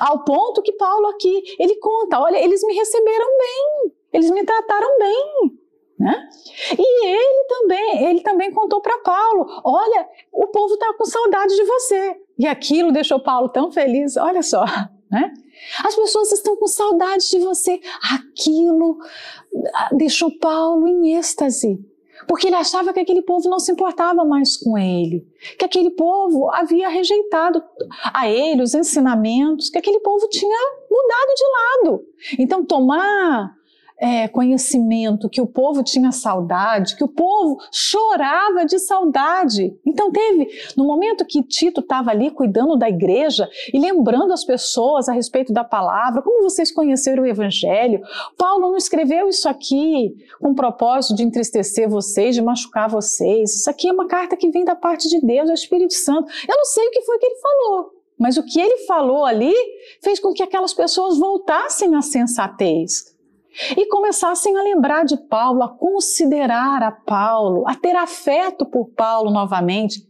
Ao 0.00 0.24
ponto 0.24 0.62
que 0.62 0.72
Paulo 0.72 1.08
aqui, 1.08 1.42
ele 1.58 1.76
conta, 1.76 2.20
olha, 2.20 2.38
eles 2.38 2.62
me 2.62 2.74
receberam 2.74 3.26
bem, 3.38 3.92
eles 4.12 4.30
me 4.30 4.44
trataram 4.44 4.98
bem, 4.98 5.58
né? 5.98 6.28
E 6.78 7.06
ele 7.06 7.44
também, 7.48 8.04
ele 8.04 8.20
também 8.20 8.52
contou 8.52 8.80
para 8.80 8.98
Paulo, 8.98 9.60
olha, 9.64 10.06
o 10.32 10.46
povo 10.46 10.74
está 10.74 10.94
com 10.94 11.04
saudade 11.04 11.54
de 11.54 11.64
você. 11.64 12.16
E 12.38 12.46
aquilo 12.46 12.92
deixou 12.92 13.18
Paulo 13.18 13.48
tão 13.48 13.70
feliz, 13.70 14.16
olha 14.16 14.42
só, 14.42 14.64
né? 15.10 15.34
As 15.84 15.94
pessoas 15.94 16.32
estão 16.32 16.56
com 16.56 16.66
saudade 16.66 17.28
de 17.28 17.38
você. 17.38 17.80
Aquilo 18.12 18.98
ah, 19.74 19.90
deixou 19.92 20.30
Paulo 20.38 20.86
em 20.86 21.16
êxtase 21.16 21.78
porque 22.26 22.46
ele 22.46 22.56
achava 22.56 22.92
que 22.92 23.00
aquele 23.00 23.22
povo 23.22 23.48
não 23.48 23.58
se 23.58 23.70
importava 23.70 24.24
mais 24.24 24.56
com 24.56 24.76
ele, 24.76 25.26
que 25.58 25.64
aquele 25.64 25.90
povo 25.90 26.50
havia 26.52 26.88
rejeitado 26.88 27.62
a 28.12 28.28
ele 28.28 28.62
os 28.62 28.74
ensinamentos, 28.74 29.68
que 29.68 29.78
aquele 29.78 30.00
povo 30.00 30.28
tinha 30.28 30.58
mudado 30.90 31.34
de 31.36 31.44
lado. 31.52 32.04
Então, 32.38 32.64
tomar 32.64 33.54
é, 33.98 34.28
conhecimento 34.28 35.28
que 35.28 35.40
o 35.40 35.46
povo 35.46 35.82
tinha 35.82 36.12
saudade, 36.12 36.96
que 36.96 37.04
o 37.04 37.08
povo 37.08 37.58
chorava 37.72 38.64
de 38.64 38.78
saudade. 38.78 39.74
Então 39.86 40.10
teve, 40.10 40.48
no 40.76 40.84
momento 40.84 41.24
que 41.24 41.42
Tito 41.42 41.80
estava 41.80 42.10
ali 42.10 42.30
cuidando 42.30 42.76
da 42.76 42.88
igreja 42.88 43.48
e 43.72 43.78
lembrando 43.78 44.32
as 44.32 44.44
pessoas 44.44 45.08
a 45.08 45.12
respeito 45.12 45.52
da 45.52 45.64
palavra, 45.64 46.22
como 46.22 46.42
vocês 46.42 46.70
conheceram 46.70 47.22
o 47.22 47.26
evangelho, 47.26 48.00
Paulo 48.36 48.70
não 48.70 48.76
escreveu 48.76 49.28
isso 49.28 49.48
aqui 49.48 50.14
com 50.40 50.50
o 50.50 50.54
propósito 50.54 51.14
de 51.14 51.22
entristecer 51.22 51.88
vocês, 51.88 52.34
de 52.34 52.42
machucar 52.42 52.88
vocês. 52.88 53.54
Isso 53.54 53.70
aqui 53.70 53.88
é 53.88 53.92
uma 53.92 54.06
carta 54.06 54.36
que 54.36 54.50
vem 54.50 54.64
da 54.64 54.76
parte 54.76 55.08
de 55.08 55.20
Deus, 55.20 55.48
do 55.48 55.54
Espírito 55.54 55.94
Santo. 55.94 56.30
Eu 56.48 56.56
não 56.56 56.64
sei 56.66 56.86
o 56.86 56.90
que 56.90 57.02
foi 57.02 57.18
que 57.18 57.26
ele 57.26 57.40
falou, 57.40 57.90
mas 58.18 58.36
o 58.36 58.42
que 58.42 58.60
ele 58.60 58.78
falou 58.86 59.24
ali 59.24 59.54
fez 60.02 60.20
com 60.20 60.32
que 60.32 60.42
aquelas 60.42 60.74
pessoas 60.74 61.18
voltassem 61.18 61.94
à 61.94 62.02
sensatez 62.02 63.15
e 63.76 63.86
começassem 63.86 64.56
a 64.56 64.62
lembrar 64.62 65.04
de 65.04 65.16
Paulo, 65.16 65.62
a 65.62 65.68
considerar 65.68 66.82
a 66.82 66.92
Paulo, 66.92 67.66
a 67.66 67.74
ter 67.74 67.96
afeto 67.96 68.66
por 68.66 68.88
Paulo 68.90 69.30
novamente. 69.30 70.06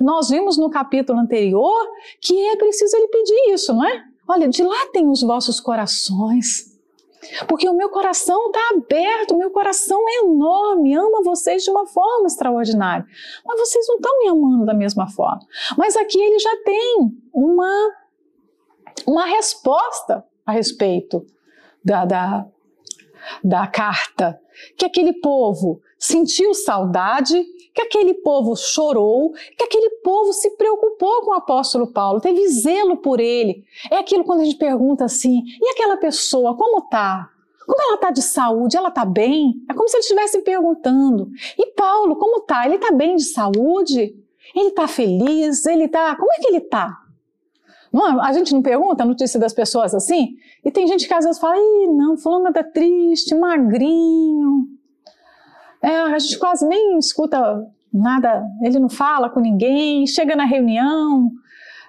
Nós 0.00 0.30
vimos 0.30 0.56
no 0.56 0.70
capítulo 0.70 1.18
anterior 1.18 1.86
que 2.20 2.46
é 2.48 2.56
preciso 2.56 2.96
ele 2.96 3.08
pedir 3.08 3.52
isso, 3.52 3.74
não 3.74 3.86
é? 3.86 4.04
Olha, 4.28 4.48
dilatem 4.48 5.08
os 5.08 5.22
vossos 5.22 5.60
corações, 5.60 6.76
porque 7.46 7.68
o 7.68 7.74
meu 7.74 7.88
coração 7.90 8.46
está 8.46 8.60
aberto, 8.74 9.34
o 9.34 9.38
meu 9.38 9.50
coração 9.50 10.00
é 10.08 10.24
enorme, 10.24 10.94
ama 10.94 11.22
vocês 11.22 11.62
de 11.62 11.70
uma 11.70 11.86
forma 11.86 12.26
extraordinária. 12.26 13.06
Mas 13.44 13.60
vocês 13.60 13.86
não 13.88 13.96
estão 13.96 14.18
me 14.18 14.28
amando 14.28 14.66
da 14.66 14.74
mesma 14.74 15.08
forma. 15.08 15.42
Mas 15.76 15.96
aqui 15.96 16.20
ele 16.20 16.38
já 16.38 16.56
tem 16.64 17.16
uma, 17.32 17.92
uma 19.06 19.24
resposta 19.26 20.24
a 20.44 20.52
respeito 20.52 21.24
da, 21.84 22.04
da, 22.04 22.46
da 23.42 23.66
carta, 23.66 24.40
que 24.76 24.84
aquele 24.84 25.14
povo 25.14 25.80
sentiu 25.98 26.54
saudade, 26.54 27.44
que 27.74 27.82
aquele 27.82 28.14
povo 28.14 28.56
chorou, 28.56 29.32
que 29.56 29.64
aquele 29.64 29.90
povo 30.02 30.32
se 30.32 30.50
preocupou 30.56 31.22
com 31.22 31.30
o 31.30 31.34
apóstolo 31.34 31.86
Paulo, 31.86 32.20
teve 32.20 32.48
zelo 32.48 32.96
por 32.96 33.20
ele. 33.20 33.64
É 33.90 33.98
aquilo 33.98 34.24
quando 34.24 34.40
a 34.40 34.44
gente 34.44 34.56
pergunta 34.56 35.04
assim: 35.04 35.42
e 35.60 35.70
aquela 35.70 35.96
pessoa, 35.96 36.56
como 36.56 36.78
está? 36.78 37.30
Como 37.66 37.82
ela 37.82 37.96
está 37.96 38.10
de 38.10 38.22
saúde? 38.22 38.76
Ela 38.76 38.88
está 38.88 39.04
bem? 39.04 39.62
É 39.68 39.74
como 39.74 39.88
se 39.88 39.96
eles 39.96 40.06
estivessem 40.06 40.42
perguntando. 40.42 41.28
E 41.58 41.66
Paulo, 41.72 42.16
como 42.16 42.38
está? 42.38 42.64
Ele 42.64 42.76
está 42.76 42.92
bem 42.92 43.16
de 43.16 43.24
saúde? 43.24 44.14
Ele 44.54 44.68
está 44.68 44.86
feliz? 44.86 45.66
Ele 45.66 45.84
está. 45.84 46.14
Como 46.14 46.32
é 46.32 46.36
que 46.38 46.46
ele 46.48 46.58
está? 46.58 46.96
Não, 47.96 48.22
a 48.22 48.30
gente 48.30 48.52
não 48.52 48.60
pergunta 48.60 49.02
a 49.02 49.06
notícia 49.06 49.40
das 49.40 49.54
pessoas 49.54 49.94
assim? 49.94 50.36
E 50.62 50.70
tem 50.70 50.86
gente 50.86 51.08
que 51.08 51.14
às 51.14 51.24
vezes 51.24 51.40
fala, 51.40 51.56
Ih, 51.56 51.86
não, 51.86 52.18
fulano 52.18 52.52
tá 52.52 52.62
triste, 52.62 53.34
magrinho. 53.34 54.66
É, 55.82 56.00
a 56.02 56.18
gente 56.18 56.38
quase 56.38 56.68
nem 56.68 56.98
escuta 56.98 57.66
nada, 57.90 58.44
ele 58.62 58.78
não 58.78 58.90
fala 58.90 59.30
com 59.30 59.40
ninguém, 59.40 60.06
chega 60.06 60.36
na 60.36 60.44
reunião, 60.44 61.30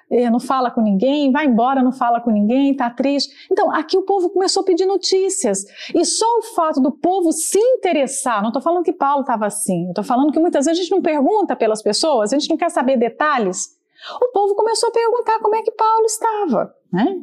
é, 0.09 0.29
não 0.29 0.39
fala 0.39 0.71
com 0.71 0.79
ninguém, 0.79 1.29
vai 1.29 1.45
embora, 1.45 1.83
não 1.83 1.91
fala 1.91 2.21
com 2.21 2.31
ninguém, 2.31 2.73
tá 2.73 2.89
triste. 2.89 3.49
Então, 3.51 3.69
aqui 3.69 3.97
o 3.97 4.03
povo 4.03 4.29
começou 4.29 4.61
a 4.61 4.65
pedir 4.65 4.85
notícias. 4.85 5.65
E 5.93 6.05
só 6.05 6.25
o 6.37 6.43
fato 6.55 6.79
do 6.79 6.89
povo 6.89 7.33
se 7.33 7.59
interessar, 7.59 8.41
não 8.41 8.47
estou 8.47 8.61
falando 8.61 8.85
que 8.85 8.93
Paulo 8.93 9.21
estava 9.21 9.45
assim, 9.45 9.89
estou 9.89 10.05
falando 10.05 10.31
que 10.31 10.39
muitas 10.39 10.67
vezes 10.67 10.79
a 10.79 10.83
gente 10.83 10.91
não 10.91 11.01
pergunta 11.01 11.53
pelas 11.53 11.81
pessoas, 11.81 12.31
a 12.31 12.39
gente 12.39 12.49
não 12.49 12.55
quer 12.55 12.69
saber 12.69 12.95
detalhes 12.95 13.76
o 14.21 14.31
povo 14.31 14.55
começou 14.55 14.89
a 14.89 14.91
perguntar 14.91 15.39
como 15.39 15.55
é 15.55 15.61
que 15.61 15.71
Paulo 15.71 16.05
estava. 16.05 16.75
Né? 16.91 17.21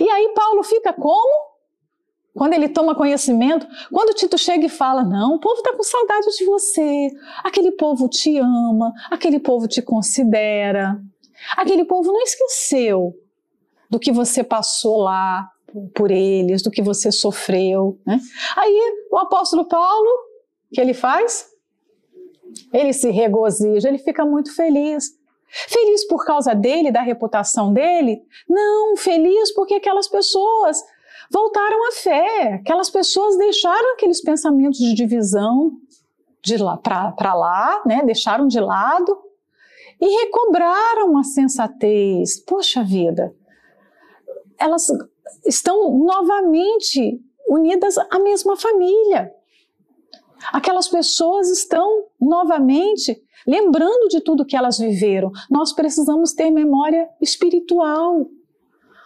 E 0.00 0.10
aí 0.10 0.32
Paulo 0.34 0.62
fica 0.62 0.92
como? 0.92 1.52
Quando 2.34 2.54
ele 2.54 2.68
toma 2.68 2.94
conhecimento, 2.94 3.66
quando 3.92 4.14
Tito 4.14 4.38
chega 4.38 4.64
e 4.64 4.70
fala: 4.70 5.02
Não, 5.04 5.34
o 5.34 5.40
povo 5.40 5.56
está 5.56 5.74
com 5.74 5.82
saudade 5.82 6.26
de 6.34 6.44
você, 6.46 7.10
aquele 7.44 7.72
povo 7.72 8.08
te 8.08 8.38
ama, 8.38 8.92
aquele 9.10 9.38
povo 9.38 9.68
te 9.68 9.82
considera, 9.82 10.98
aquele 11.56 11.84
povo 11.84 12.10
não 12.10 12.22
esqueceu 12.22 13.14
do 13.90 13.98
que 13.98 14.10
você 14.10 14.42
passou 14.42 15.02
lá 15.02 15.46
por 15.94 16.10
eles, 16.10 16.62
do 16.62 16.70
que 16.70 16.80
você 16.80 17.12
sofreu. 17.12 17.98
Né? 18.06 18.18
Aí 18.56 19.06
o 19.10 19.18
apóstolo 19.18 19.66
Paulo, 19.66 20.08
o 20.08 20.74
que 20.74 20.80
ele 20.80 20.94
faz? 20.94 21.50
Ele 22.72 22.92
se 22.94 23.10
regozija, 23.10 23.88
ele 23.88 23.98
fica 23.98 24.24
muito 24.24 24.54
feliz. 24.54 25.10
Feliz 25.52 26.06
por 26.06 26.24
causa 26.24 26.54
dele, 26.54 26.90
da 26.90 27.02
reputação 27.02 27.72
dele? 27.74 28.22
Não, 28.48 28.96
feliz 28.96 29.52
porque 29.52 29.74
aquelas 29.74 30.08
pessoas 30.08 30.82
voltaram 31.30 31.88
à 31.88 31.92
fé. 31.92 32.54
Aquelas 32.54 32.88
pessoas 32.88 33.36
deixaram 33.36 33.92
aqueles 33.92 34.22
pensamentos 34.22 34.78
de 34.78 34.94
divisão 34.94 35.72
de 36.42 36.56
lá 36.56 36.78
para 36.78 37.34
lá, 37.34 37.82
né? 37.84 38.02
Deixaram 38.02 38.48
de 38.48 38.58
lado 38.58 39.16
e 40.00 40.06
recobraram 40.24 41.18
a 41.18 41.22
sensatez. 41.22 42.40
Poxa 42.40 42.82
vida, 42.82 43.34
elas 44.58 44.86
estão 45.44 45.98
novamente 45.98 47.20
unidas 47.46 47.98
à 47.98 48.18
mesma 48.18 48.56
família. 48.56 49.32
Aquelas 50.50 50.88
pessoas 50.88 51.50
estão 51.50 52.06
novamente 52.20 53.22
lembrando 53.46 54.08
de 54.08 54.20
tudo 54.20 54.44
que 54.44 54.56
elas 54.56 54.78
viveram. 54.78 55.30
Nós 55.50 55.72
precisamos 55.72 56.32
ter 56.32 56.50
memória 56.50 57.08
espiritual. 57.20 58.26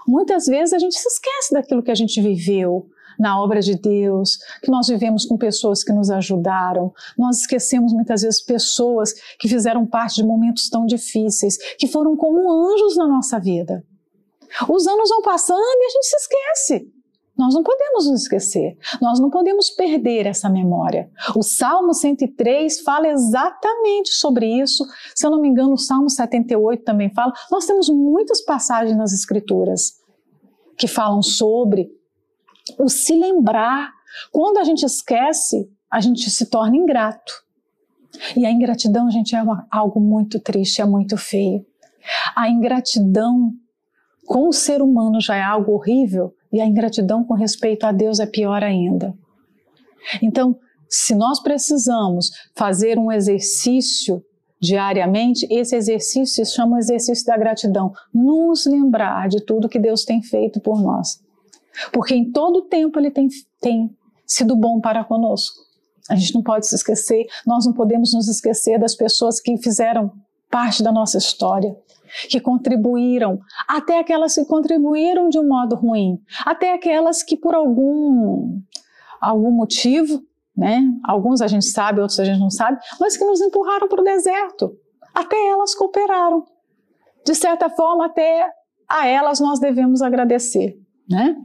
Muitas 0.06 0.46
vezes 0.46 0.72
a 0.72 0.78
gente 0.78 0.94
se 0.96 1.08
esquece 1.08 1.52
daquilo 1.52 1.82
que 1.82 1.90
a 1.90 1.94
gente 1.94 2.20
viveu 2.20 2.88
na 3.18 3.40
obra 3.40 3.60
de 3.60 3.74
Deus, 3.76 4.38
que 4.62 4.70
nós 4.70 4.88
vivemos 4.88 5.24
com 5.24 5.36
pessoas 5.36 5.82
que 5.82 5.92
nos 5.92 6.10
ajudaram. 6.10 6.92
Nós 7.18 7.40
esquecemos 7.40 7.92
muitas 7.92 8.22
vezes 8.22 8.42
pessoas 8.42 9.12
que 9.38 9.48
fizeram 9.48 9.86
parte 9.86 10.16
de 10.16 10.26
momentos 10.26 10.68
tão 10.68 10.86
difíceis, 10.86 11.56
que 11.78 11.88
foram 11.88 12.16
como 12.16 12.50
anjos 12.52 12.96
na 12.96 13.06
nossa 13.08 13.38
vida. 13.38 13.84
Os 14.68 14.86
anos 14.86 15.08
vão 15.08 15.22
passando 15.22 15.58
e 15.58 15.86
a 15.86 15.90
gente 15.90 16.06
se 16.06 16.16
esquece. 16.16 16.95
Nós 17.36 17.54
não 17.54 17.62
podemos 17.62 18.10
nos 18.10 18.22
esquecer, 18.22 18.78
nós 19.00 19.20
não 19.20 19.28
podemos 19.28 19.68
perder 19.70 20.26
essa 20.26 20.48
memória. 20.48 21.10
O 21.34 21.42
Salmo 21.42 21.92
103 21.92 22.80
fala 22.80 23.08
exatamente 23.08 24.14
sobre 24.14 24.46
isso. 24.60 24.84
Se 25.14 25.26
eu 25.26 25.30
não 25.30 25.40
me 25.40 25.48
engano, 25.48 25.74
o 25.74 25.78
Salmo 25.78 26.08
78 26.08 26.82
também 26.82 27.12
fala. 27.12 27.32
Nós 27.50 27.66
temos 27.66 27.88
muitas 27.90 28.42
passagens 28.42 28.96
nas 28.96 29.12
Escrituras 29.12 30.00
que 30.78 30.88
falam 30.88 31.22
sobre 31.22 31.90
o 32.78 32.88
se 32.88 33.14
lembrar. 33.14 33.92
Quando 34.32 34.58
a 34.58 34.64
gente 34.64 34.84
esquece, 34.84 35.70
a 35.90 36.00
gente 36.00 36.30
se 36.30 36.46
torna 36.46 36.76
ingrato. 36.76 37.44
E 38.34 38.46
a 38.46 38.50
ingratidão, 38.50 39.10
gente, 39.10 39.36
é 39.36 39.42
uma, 39.42 39.66
algo 39.70 40.00
muito 40.00 40.40
triste, 40.40 40.80
é 40.80 40.86
muito 40.86 41.18
feio. 41.18 41.66
A 42.34 42.48
ingratidão 42.48 43.52
com 44.26 44.48
o 44.48 44.52
ser 44.52 44.80
humano 44.80 45.20
já 45.20 45.36
é 45.36 45.42
algo 45.42 45.72
horrível 45.72 46.34
e 46.56 46.60
a 46.60 46.66
ingratidão 46.66 47.22
com 47.22 47.34
respeito 47.34 47.84
a 47.84 47.92
Deus 47.92 48.18
é 48.18 48.24
pior 48.24 48.64
ainda. 48.64 49.14
Então, 50.22 50.58
se 50.88 51.14
nós 51.14 51.42
precisamos 51.42 52.30
fazer 52.54 52.98
um 52.98 53.12
exercício 53.12 54.24
diariamente, 54.58 55.46
esse 55.50 55.76
exercício 55.76 56.46
se 56.46 56.54
chama 56.54 56.76
o 56.76 56.78
exercício 56.78 57.26
da 57.26 57.36
gratidão. 57.36 57.92
Nos 58.14 58.64
lembrar 58.64 59.28
de 59.28 59.44
tudo 59.44 59.68
que 59.68 59.78
Deus 59.78 60.04
tem 60.04 60.22
feito 60.22 60.58
por 60.58 60.80
nós. 60.80 61.20
Porque 61.92 62.14
em 62.14 62.32
todo 62.32 62.62
tempo 62.62 62.98
Ele 62.98 63.10
tem, 63.10 63.28
tem 63.60 63.90
sido 64.26 64.56
bom 64.56 64.80
para 64.80 65.04
conosco. 65.04 65.60
A 66.08 66.16
gente 66.16 66.34
não 66.34 66.42
pode 66.42 66.66
se 66.66 66.74
esquecer, 66.74 67.26
nós 67.46 67.66
não 67.66 67.74
podemos 67.74 68.14
nos 68.14 68.28
esquecer 68.28 68.78
das 68.78 68.94
pessoas 68.94 69.40
que 69.40 69.58
fizeram 69.58 70.10
parte 70.50 70.82
da 70.82 70.90
nossa 70.90 71.18
história 71.18 71.76
que 72.28 72.40
contribuíram, 72.40 73.38
até 73.68 73.98
aquelas 73.98 74.34
que 74.34 74.44
contribuíram 74.44 75.28
de 75.28 75.38
um 75.38 75.46
modo 75.46 75.76
ruim, 75.76 76.18
até 76.44 76.72
aquelas 76.72 77.22
que 77.22 77.36
por 77.36 77.54
algum 77.54 78.60
algum 79.20 79.50
motivo, 79.50 80.22
né? 80.56 80.82
Alguns 81.04 81.40
a 81.40 81.46
gente 81.46 81.66
sabe, 81.66 82.00
outros 82.00 82.20
a 82.20 82.24
gente 82.24 82.40
não 82.40 82.50
sabe, 82.50 82.78
mas 83.00 83.16
que 83.16 83.24
nos 83.24 83.40
empurraram 83.40 83.88
para 83.88 84.00
o 84.00 84.04
deserto. 84.04 84.76
Até 85.14 85.36
elas 85.48 85.74
cooperaram. 85.74 86.44
De 87.24 87.34
certa 87.34 87.68
forma, 87.70 88.06
até 88.06 88.48
a 88.88 89.06
elas 89.06 89.40
nós 89.40 89.58
devemos 89.58 90.00
agradecer, 90.00 90.78
né? 91.08 91.36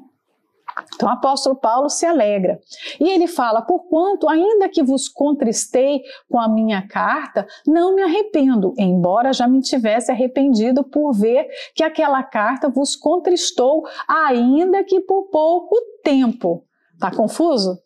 Então 0.95 1.09
o 1.09 1.11
apóstolo 1.11 1.55
Paulo 1.55 1.89
se 1.89 2.05
alegra. 2.05 2.59
E 2.99 3.09
ele 3.09 3.27
fala: 3.27 3.61
Porquanto, 3.61 4.29
ainda 4.29 4.69
que 4.69 4.83
vos 4.83 5.07
contristei 5.07 6.01
com 6.29 6.39
a 6.39 6.47
minha 6.47 6.87
carta, 6.87 7.47
não 7.65 7.95
me 7.95 8.01
arrependo, 8.01 8.73
embora 8.77 9.33
já 9.33 9.47
me 9.47 9.61
tivesse 9.61 10.11
arrependido 10.11 10.83
por 10.83 11.13
ver 11.13 11.47
que 11.75 11.83
aquela 11.83 12.23
carta 12.23 12.69
vos 12.69 12.95
contristou, 12.95 13.83
ainda 14.07 14.83
que 14.83 15.01
por 15.01 15.29
pouco 15.29 15.75
tempo. 16.03 16.65
Tá 16.99 17.09
confuso? 17.09 17.79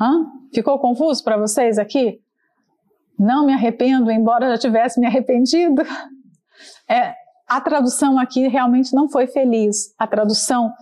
Hã? 0.00 0.26
Ficou 0.52 0.78
confuso 0.78 1.22
para 1.22 1.36
vocês 1.36 1.78
aqui? 1.78 2.20
Não 3.18 3.46
me 3.46 3.52
arrependo, 3.52 4.10
embora 4.10 4.50
já 4.50 4.58
tivesse 4.58 5.00
me 5.00 5.06
arrependido? 5.06 5.82
É, 6.88 7.14
a 7.46 7.60
tradução 7.60 8.18
aqui 8.18 8.48
realmente 8.48 8.94
não 8.94 9.08
foi 9.08 9.26
feliz. 9.26 9.94
A 9.98 10.06
tradução 10.06 10.72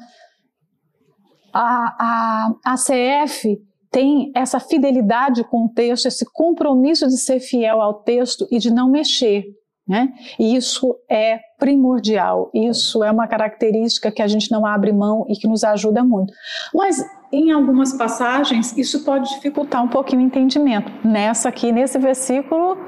a, 1.55 2.51
a, 2.65 2.73
a 2.73 2.75
CF 2.75 3.61
tem 3.91 4.33
essa 4.35 4.59
fidelidade 4.59 5.45
com 5.45 5.67
o 5.67 5.69
texto, 5.69 6.07
esse 6.07 6.27
compromisso 6.33 7.07
de 7.07 7.17
ser 7.17 7.39
fiel 7.39 7.81
ao 7.81 7.95
texto 7.95 8.45
e 8.51 8.59
de 8.59 8.73
não 8.73 8.91
mexer. 8.91 9.45
Né? 9.87 10.09
E 10.39 10.57
isso 10.57 10.97
é 11.09 11.39
primordial, 11.59 12.51
isso 12.55 13.05
é 13.05 13.11
uma 13.11 13.29
característica 13.29 14.11
que 14.11 14.23
a 14.23 14.27
gente 14.27 14.51
não 14.51 14.65
abre 14.65 14.93
mão 14.93 15.27
e 15.29 15.35
que 15.35 15.47
nos 15.47 15.63
ajuda 15.63 16.03
muito. 16.03 16.33
Mas 16.75 17.05
em 17.31 17.53
algumas 17.53 17.93
passagens 17.93 18.77
isso 18.77 19.05
pode 19.05 19.29
dificultar 19.35 19.85
um 19.85 19.89
pouquinho 19.89 20.23
o 20.23 20.25
entendimento. 20.25 20.91
Nessa 21.07 21.51
aqui, 21.51 21.71
nesse 21.71 21.99
versículo, 21.99 22.79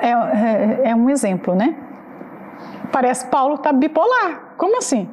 é, 0.00 0.10
é, 0.10 0.90
é 0.90 0.94
um 0.94 1.10
exemplo, 1.10 1.54
né? 1.54 1.76
Parece 2.92 3.26
Paulo 3.28 3.56
está 3.56 3.72
bipolar. 3.72 4.54
Como 4.56 4.78
assim? 4.78 5.08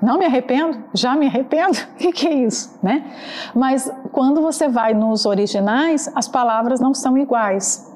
Não 0.00 0.18
me 0.18 0.24
arrependo? 0.24 0.84
Já 0.94 1.14
me 1.14 1.26
arrependo? 1.26 1.78
O 1.78 1.94
que, 1.98 2.12
que, 2.12 2.26
é 2.26 2.34
isso? 2.34 2.78
Né? 2.82 3.04
Mas 3.54 3.92
quando 4.12 4.40
você 4.40 4.68
vai 4.68 4.94
nos 4.94 5.26
originais, 5.26 6.10
as 6.14 6.28
palavras 6.28 6.80
não 6.80 6.94
são 6.94 7.18
iguais. 7.18 7.86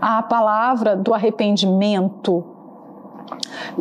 A 0.00 0.22
palavra 0.22 0.94
do 0.94 1.14
arrependimento, 1.14 2.44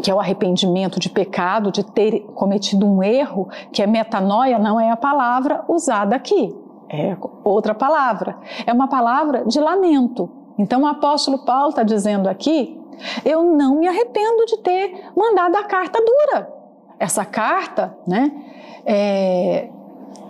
que 0.02 0.10
é 0.10 0.16
o 0.16 0.20
arrependimento 0.20 1.00
de 1.00 1.10
pecado, 1.10 1.72
de 1.72 1.84
ter 1.84 2.22
cometido 2.34 2.86
um 2.86 3.04
erro, 3.04 3.50
que 3.72 3.82
é 3.82 3.88
metanoia, 3.88 4.58
não 4.58 4.80
é 4.80 4.90
a 4.90 4.98
palavra 4.98 5.64
usada 5.68 6.16
aqui. 6.16 6.56
É 6.90 7.16
outra 7.44 7.76
palavra. 7.76 8.38
É 8.66 8.72
uma 8.72 8.88
palavra 8.88 9.44
de 9.46 9.60
lamento. 9.60 10.30
Então 10.58 10.84
o 10.84 10.88
apóstolo 10.88 11.40
Paulo 11.40 11.70
está 11.70 11.84
dizendo 11.84 12.30
aqui: 12.30 12.80
eu 13.26 13.44
não 13.44 13.76
me 13.76 13.88
arrependo 13.88 14.46
de 14.46 14.58
ter 14.60 15.12
mandado 15.16 15.56
a 15.56 15.64
carta 15.64 16.00
dura 16.00 16.61
essa 17.02 17.26
carta, 17.26 17.98
né, 18.08 18.32
é, 18.86 19.70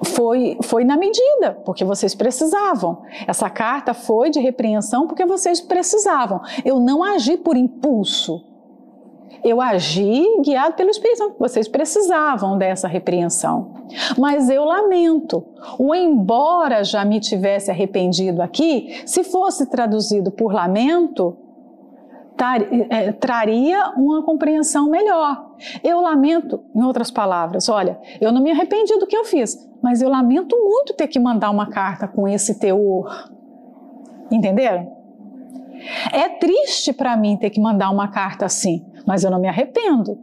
foi, 0.06 0.58
foi 0.64 0.86
na 0.86 0.96
medida, 0.96 1.60
porque 1.66 1.84
vocês 1.84 2.16
precisavam. 2.16 3.04
Essa 3.28 3.50
carta 3.50 3.94
foi 3.94 4.30
de 4.30 4.40
repreensão 4.40 5.06
porque 5.06 5.26
vocês 5.26 5.60
precisavam. 5.60 6.40
Eu 6.64 6.80
não 6.80 7.04
agi 7.04 7.36
por 7.36 7.58
impulso. 7.58 8.46
Eu 9.44 9.60
agi 9.60 10.24
guiado 10.42 10.76
pelo 10.76 10.90
Espírito. 10.90 11.36
Vocês 11.38 11.68
precisavam 11.68 12.58
dessa 12.58 12.88
repreensão. 12.88 13.74
Mas 14.18 14.50
eu 14.50 14.64
lamento. 14.64 15.44
O 15.78 15.94
embora 15.94 16.84
já 16.84 17.04
me 17.04 17.20
tivesse 17.20 17.70
arrependido 17.70 18.42
aqui, 18.42 19.02
se 19.06 19.24
fosse 19.24 19.66
traduzido 19.66 20.32
por 20.32 20.54
lamento, 20.54 21.36
é, 22.90 23.12
traria 23.12 23.94
uma 23.96 24.24
compreensão 24.24 24.90
melhor. 24.90 25.56
Eu 25.84 26.02
lamento, 26.02 26.64
em 26.76 26.82
outras 26.84 27.12
palavras, 27.12 27.70
olha, 27.70 28.00
eu 28.20 28.32
não 28.32 28.42
me 28.42 28.52
arrependi 28.52 28.98
do 28.98 29.06
que 29.06 29.16
eu 29.16 29.24
fiz, 29.24 29.70
mas 29.82 30.02
eu 30.02 30.10
lamento 30.10 30.58
muito 30.58 30.94
ter 30.94 31.08
que 31.08 31.20
mandar 31.20 31.52
uma 31.52 31.70
carta 31.70 32.08
com 32.08 32.28
esse 32.28 32.60
teor. 32.60 33.30
Entenderam? 34.32 35.02
É 36.12 36.30
triste 36.30 36.94
para 36.94 37.18
mim 37.18 37.38
ter 37.38 37.50
que 37.50 37.60
mandar 37.60 37.90
uma 37.90 38.08
carta 38.08 38.46
assim, 38.46 38.86
mas 39.06 39.24
eu 39.24 39.32
não 39.32 39.40
me 39.40 39.48
arrependo. 39.48 40.18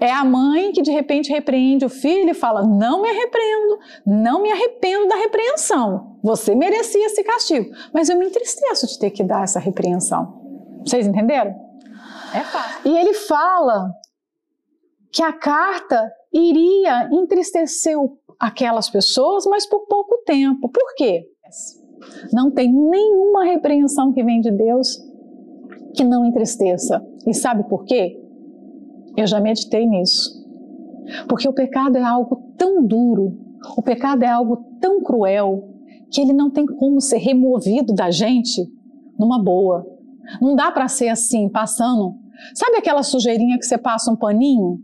É 0.00 0.10
a 0.10 0.24
mãe 0.24 0.72
que 0.72 0.80
de 0.80 0.90
repente 0.90 1.30
repreende 1.30 1.84
o 1.84 1.90
filho 1.90 2.30
e 2.30 2.34
fala: 2.34 2.66
Não 2.66 3.02
me 3.02 3.10
arrependo, 3.10 3.78
não 4.06 4.42
me 4.42 4.50
arrependo 4.50 5.06
da 5.06 5.16
repreensão. 5.16 6.16
Você 6.22 6.54
merecia 6.54 7.06
esse 7.06 7.22
castigo, 7.22 7.70
mas 7.92 8.08
eu 8.08 8.18
me 8.18 8.26
entristeço 8.26 8.86
de 8.86 8.98
ter 8.98 9.10
que 9.10 9.22
dar 9.22 9.44
essa 9.44 9.60
repreensão. 9.60 10.45
Vocês 10.86 11.06
entenderam? 11.06 11.54
É 12.34 12.40
fácil. 12.40 12.90
E 12.90 12.96
ele 12.96 13.14
fala 13.14 13.90
que 15.12 15.22
a 15.22 15.32
carta 15.32 16.12
iria 16.32 17.08
entristecer 17.12 17.96
aquelas 18.38 18.90
pessoas, 18.90 19.46
mas 19.46 19.66
por 19.66 19.86
pouco 19.86 20.22
tempo. 20.26 20.68
Por 20.68 20.94
quê? 20.94 21.26
Não 22.32 22.50
tem 22.50 22.72
nenhuma 22.72 23.44
repreensão 23.44 24.12
que 24.12 24.22
vem 24.22 24.40
de 24.40 24.50
Deus 24.50 24.98
que 25.94 26.04
não 26.04 26.26
entristeça. 26.26 27.02
E 27.26 27.32
sabe 27.32 27.64
por 27.68 27.84
quê? 27.84 28.20
Eu 29.16 29.26
já 29.26 29.40
meditei 29.40 29.86
nisso. 29.86 30.44
Porque 31.28 31.48
o 31.48 31.52
pecado 31.52 31.96
é 31.96 32.02
algo 32.02 32.52
tão 32.58 32.84
duro, 32.84 33.38
o 33.76 33.82
pecado 33.82 34.22
é 34.22 34.28
algo 34.28 34.64
tão 34.80 35.02
cruel, 35.02 35.68
que 36.10 36.20
ele 36.20 36.32
não 36.32 36.50
tem 36.50 36.66
como 36.66 37.00
ser 37.00 37.18
removido 37.18 37.94
da 37.94 38.10
gente 38.10 38.62
numa 39.18 39.42
boa. 39.42 39.95
Não 40.40 40.54
dá 40.54 40.70
para 40.70 40.88
ser 40.88 41.08
assim, 41.08 41.48
passando. 41.48 42.14
Sabe 42.54 42.76
aquela 42.76 43.02
sujeirinha 43.02 43.58
que 43.58 43.64
você 43.64 43.78
passa 43.78 44.10
um 44.10 44.16
paninho 44.16 44.78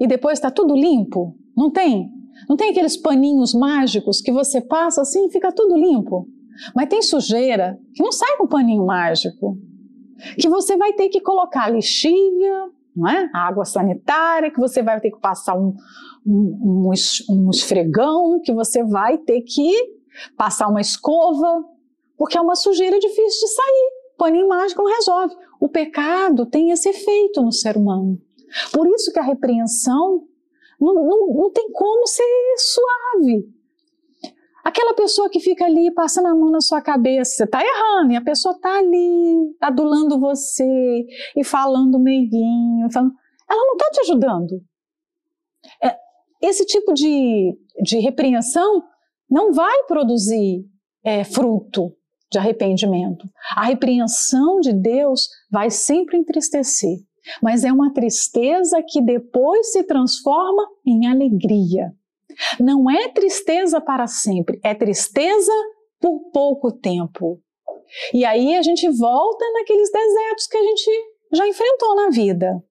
e 0.00 0.06
depois 0.06 0.38
está 0.38 0.50
tudo 0.50 0.74
limpo? 0.74 1.36
Não 1.56 1.70
tem? 1.70 2.10
Não 2.48 2.56
tem 2.56 2.70
aqueles 2.70 2.96
paninhos 2.96 3.54
mágicos 3.54 4.20
que 4.20 4.32
você 4.32 4.60
passa 4.60 5.02
assim 5.02 5.26
e 5.26 5.30
fica 5.30 5.52
tudo 5.52 5.76
limpo? 5.76 6.26
Mas 6.74 6.88
tem 6.88 7.02
sujeira 7.02 7.78
que 7.94 8.02
não 8.02 8.12
sai 8.12 8.36
com 8.36 8.46
paninho 8.46 8.86
mágico. 8.86 9.58
Que 10.38 10.48
você 10.48 10.76
vai 10.76 10.92
ter 10.92 11.08
que 11.08 11.20
colocar 11.20 11.68
lixívia, 11.68 12.70
não 12.94 13.08
é? 13.08 13.30
água 13.34 13.64
sanitária, 13.64 14.50
que 14.50 14.60
você 14.60 14.82
vai 14.82 15.00
ter 15.00 15.10
que 15.10 15.20
passar 15.20 15.56
um, 15.56 15.74
um, 16.26 16.90
um 17.30 17.50
esfregão, 17.50 18.40
que 18.40 18.52
você 18.52 18.84
vai 18.84 19.18
ter 19.18 19.40
que 19.42 19.72
passar 20.36 20.68
uma 20.68 20.80
escova, 20.80 21.64
porque 22.16 22.36
é 22.36 22.40
uma 22.40 22.54
sujeira 22.54 22.98
difícil 22.98 23.46
de 23.46 23.54
sair. 23.54 24.01
Paninho 24.22 24.46
mágico 24.46 24.80
não 24.80 24.94
resolve. 24.94 25.34
O 25.58 25.68
pecado 25.68 26.46
tem 26.46 26.70
esse 26.70 26.88
efeito 26.88 27.42
no 27.42 27.50
ser 27.50 27.76
humano. 27.76 28.22
Por 28.72 28.86
isso 28.86 29.12
que 29.12 29.18
a 29.18 29.22
repreensão 29.22 30.28
não, 30.80 30.94
não, 30.94 31.34
não 31.34 31.50
tem 31.50 31.72
como 31.72 32.06
ser 32.06 32.22
suave. 32.56 33.52
Aquela 34.62 34.94
pessoa 34.94 35.28
que 35.28 35.40
fica 35.40 35.64
ali 35.64 35.92
passando 35.92 36.28
a 36.28 36.34
mão 36.36 36.52
na 36.52 36.60
sua 36.60 36.80
cabeça, 36.80 37.32
você 37.34 37.42
está 37.42 37.60
errando, 37.60 38.12
e 38.12 38.16
a 38.16 38.22
pessoa 38.22 38.54
está 38.54 38.78
ali 38.78 39.56
adulando 39.60 40.20
você 40.20 41.04
e 41.36 41.42
falando 41.42 41.98
meiguinho, 41.98 42.88
falando, 42.92 43.14
ela 43.50 43.60
não 43.60 43.72
está 43.72 43.90
te 43.90 44.00
ajudando. 44.02 44.62
É, 45.82 45.96
esse 46.40 46.64
tipo 46.64 46.94
de, 46.94 47.58
de 47.82 47.98
repreensão 47.98 48.84
não 49.28 49.52
vai 49.52 49.82
produzir 49.88 50.64
é, 51.02 51.24
fruto 51.24 51.92
de 52.32 52.38
arrependimento. 52.38 53.28
A 53.54 53.66
repreensão 53.66 54.58
de 54.58 54.72
Deus 54.72 55.28
vai 55.50 55.70
sempre 55.70 56.16
entristecer, 56.16 56.98
mas 57.42 57.62
é 57.62 57.72
uma 57.72 57.92
tristeza 57.92 58.82
que 58.86 59.00
depois 59.00 59.72
se 59.72 59.84
transforma 59.84 60.66
em 60.84 61.06
alegria. 61.06 61.92
Não 62.58 62.90
é 62.90 63.08
tristeza 63.08 63.80
para 63.80 64.06
sempre, 64.06 64.58
é 64.64 64.74
tristeza 64.74 65.52
por 66.00 66.18
pouco 66.32 66.72
tempo. 66.72 67.38
E 68.14 68.24
aí 68.24 68.56
a 68.56 68.62
gente 68.62 68.88
volta 68.88 69.44
naqueles 69.52 69.90
desertos 69.92 70.46
que 70.46 70.56
a 70.56 70.62
gente 70.62 70.90
já 71.34 71.46
enfrentou 71.46 71.94
na 71.94 72.08
vida. 72.08 72.64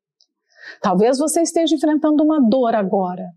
Talvez 0.82 1.20
você 1.20 1.42
esteja 1.42 1.76
enfrentando 1.76 2.24
uma 2.24 2.42
dor 2.42 2.74
agora. 2.74 3.28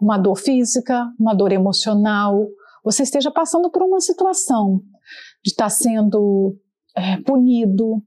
Uma 0.00 0.18
dor 0.18 0.36
física, 0.36 1.06
uma 1.18 1.34
dor 1.34 1.52
emocional. 1.52 2.48
Você 2.84 3.04
esteja 3.04 3.30
passando 3.30 3.70
por 3.70 3.82
uma 3.82 4.00
situação 4.00 4.82
de 5.44 5.50
estar 5.50 5.68
sendo 5.68 6.56
é, 6.96 7.18
punido, 7.18 8.02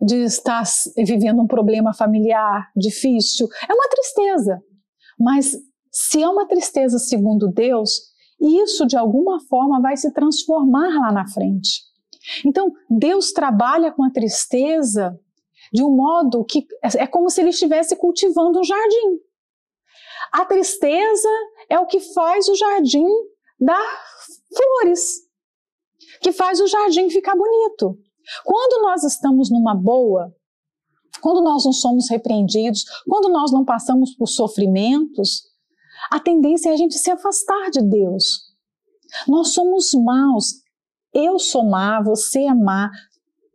de 0.00 0.24
estar 0.24 0.64
vivendo 0.96 1.40
um 1.40 1.46
problema 1.46 1.94
familiar 1.94 2.70
difícil. 2.76 3.48
É 3.68 3.72
uma 3.72 3.88
tristeza. 3.88 4.60
Mas 5.18 5.56
se 5.90 6.22
é 6.22 6.28
uma 6.28 6.46
tristeza 6.46 6.98
segundo 6.98 7.48
Deus, 7.48 8.12
isso 8.40 8.84
de 8.84 8.96
alguma 8.96 9.38
forma 9.46 9.80
vai 9.80 9.96
se 9.96 10.12
transformar 10.12 10.98
lá 10.98 11.12
na 11.12 11.28
frente. 11.28 11.82
Então, 12.44 12.72
Deus 12.90 13.32
trabalha 13.32 13.92
com 13.92 14.02
a 14.02 14.10
tristeza 14.10 15.18
de 15.72 15.82
um 15.82 15.90
modo 15.94 16.44
que 16.44 16.66
é 16.98 17.06
como 17.06 17.30
se 17.30 17.40
ele 17.40 17.50
estivesse 17.50 17.96
cultivando 17.96 18.58
um 18.58 18.64
jardim. 18.64 19.20
A 20.32 20.44
tristeza 20.44 21.28
é 21.68 21.78
o 21.78 21.86
que 21.86 22.00
faz 22.00 22.48
o 22.48 22.54
jardim 22.54 23.06
dar 23.60 24.02
flores, 24.54 25.20
que 26.22 26.32
faz 26.32 26.60
o 26.60 26.66
jardim 26.66 27.10
ficar 27.10 27.36
bonito. 27.36 27.98
Quando 28.44 28.82
nós 28.82 29.02
estamos 29.02 29.50
numa 29.50 29.74
boa, 29.74 30.32
quando 31.20 31.42
nós 31.42 31.64
não 31.64 31.72
somos 31.72 32.08
repreendidos, 32.08 32.84
quando 33.08 33.28
nós 33.28 33.52
não 33.52 33.64
passamos 33.64 34.14
por 34.14 34.26
sofrimentos, 34.28 35.42
a 36.10 36.18
tendência 36.20 36.70
é 36.70 36.72
a 36.72 36.76
gente 36.76 36.98
se 36.98 37.10
afastar 37.10 37.70
de 37.70 37.82
Deus. 37.82 38.52
Nós 39.28 39.48
somos 39.52 39.92
maus. 39.94 40.62
Eu 41.12 41.38
sou 41.38 41.68
má, 41.68 42.00
você 42.02 42.44
é 42.44 42.54
má. 42.54 42.90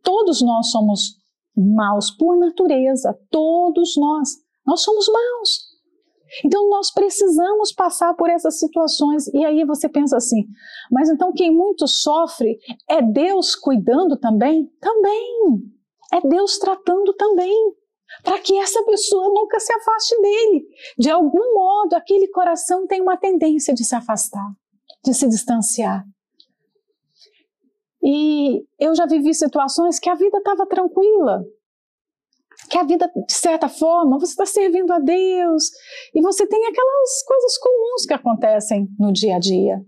Todos 0.03 0.41
nós 0.41 0.69
somos 0.69 1.15
maus 1.55 2.11
por 2.11 2.37
natureza. 2.37 3.17
Todos 3.31 3.95
nós. 3.97 4.29
Nós 4.65 4.81
somos 4.81 5.07
maus. 5.07 5.66
Então 6.43 6.69
nós 6.69 6.91
precisamos 6.91 7.71
passar 7.71 8.13
por 8.15 8.29
essas 8.29 8.59
situações. 8.59 9.27
E 9.27 9.45
aí 9.45 9.63
você 9.65 9.87
pensa 9.87 10.17
assim: 10.17 10.45
mas 10.91 11.09
então 11.09 11.31
quem 11.33 11.51
muito 11.51 11.87
sofre 11.87 12.57
é 12.89 13.01
Deus 13.01 13.55
cuidando 13.55 14.17
também? 14.17 14.69
Também. 14.79 15.61
É 16.13 16.21
Deus 16.21 16.57
tratando 16.57 17.13
também 17.13 17.53
para 18.23 18.39
que 18.39 18.57
essa 18.57 18.83
pessoa 18.83 19.29
nunca 19.29 19.59
se 19.59 19.73
afaste 19.73 20.19
dele. 20.21 20.65
De 20.97 21.09
algum 21.09 21.53
modo, 21.53 21.93
aquele 21.93 22.27
coração 22.29 22.87
tem 22.87 23.01
uma 23.01 23.17
tendência 23.17 23.73
de 23.73 23.83
se 23.83 23.95
afastar, 23.95 24.47
de 25.03 25.13
se 25.13 25.27
distanciar. 25.27 26.05
E 28.01 28.65
eu 28.79 28.95
já 28.95 29.05
vivi 29.05 29.33
situações 29.33 29.99
que 29.99 30.09
a 30.09 30.15
vida 30.15 30.37
estava 30.37 30.65
tranquila, 30.65 31.43
que 32.69 32.77
a 32.77 32.83
vida, 32.83 33.09
de 33.27 33.33
certa 33.33 33.69
forma, 33.69 34.19
você 34.19 34.31
está 34.31 34.45
servindo 34.45 34.91
a 34.91 34.99
Deus 34.99 35.63
e 36.13 36.21
você 36.21 36.45
tem 36.47 36.65
aquelas 36.65 37.23
coisas 37.25 37.57
comuns 37.57 38.05
que 38.05 38.13
acontecem 38.13 38.87
no 38.99 39.11
dia 39.11 39.35
a 39.35 39.39
dia. 39.39 39.81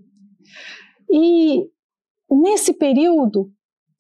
E 1.10 1.70
nesse 2.30 2.74
período, 2.74 3.52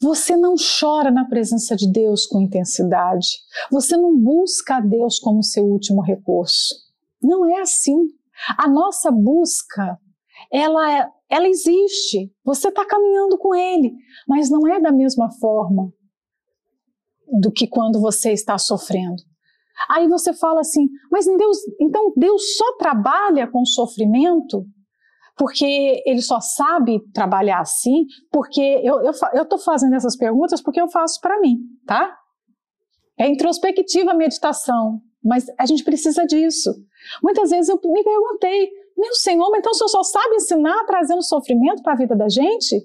você 0.02 0.36
não 0.36 0.56
chora 0.80 1.12
na 1.12 1.26
presença 1.26 1.76
de 1.76 1.92
Deus 1.92 2.26
com 2.26 2.42
intensidade. 2.42 3.28
Você 3.70 3.98
não 3.98 4.18
busca 4.18 4.78
a 4.78 4.80
Deus 4.80 5.20
como 5.20 5.44
seu 5.44 5.66
último 5.66 6.02
recurso. 6.02 6.74
Não 7.22 7.46
é 7.46 7.62
assim. 7.62 7.98
A 8.58 8.70
nossa 8.70 9.12
busca, 9.12 10.00
ela, 10.52 11.00
é, 11.00 11.10
ela 11.30 11.48
existe. 11.48 12.32
Você 12.46 12.70
está 12.70 12.86
caminhando 12.86 13.38
com 13.38 13.54
Ele, 13.54 13.92
mas 14.26 14.50
não 14.50 14.66
é 14.68 14.80
da 14.80 14.92
mesma 14.92 15.30
forma 15.32 15.92
do 17.40 17.52
que 17.52 17.68
quando 17.68 18.00
você 18.00 18.32
está 18.32 18.58
sofrendo. 18.58 19.22
Aí 19.90 20.08
você 20.08 20.34
fala 20.34 20.60
assim, 20.60 20.88
mas 21.12 21.26
Deus, 21.26 21.58
então 21.80 22.14
Deus 22.16 22.58
só 22.58 22.76
trabalha 22.78 23.48
com 23.48 23.66
sofrimento? 23.66 24.66
porque 25.40 26.04
ele 26.06 26.22
só 26.22 26.42
sabe 26.42 27.00
trabalhar 27.14 27.62
assim, 27.62 28.06
porque 28.30 28.82
eu 28.84 29.42
estou 29.42 29.58
fazendo 29.58 29.96
essas 29.96 30.18
perguntas 30.18 30.62
porque 30.62 30.82
eu 30.82 30.90
faço 30.90 31.18
para 31.22 31.40
mim, 31.40 31.60
tá? 31.88 32.14
É 33.18 33.26
introspectiva 33.26 34.12
a 34.12 34.14
meditação, 34.14 35.00
mas 35.24 35.46
a 35.58 35.66
gente 35.66 35.86
precisa 35.86 36.26
disso. 36.26 36.76
Muitas 37.24 37.52
vezes 37.52 37.70
eu 37.70 37.80
me 37.86 38.04
perguntei, 38.04 38.70
meu 38.98 39.16
Senhor, 39.16 39.50
mas 39.50 39.60
então 39.60 39.72
o 39.72 39.76
Senhor 39.76 39.88
só 39.88 40.04
sabe 40.04 40.36
ensinar 40.36 40.86
trazendo 40.86 41.24
sofrimento 41.24 41.82
para 41.84 41.94
a 41.94 41.98
vida 41.98 42.18
da 42.18 42.28
gente? 42.28 42.76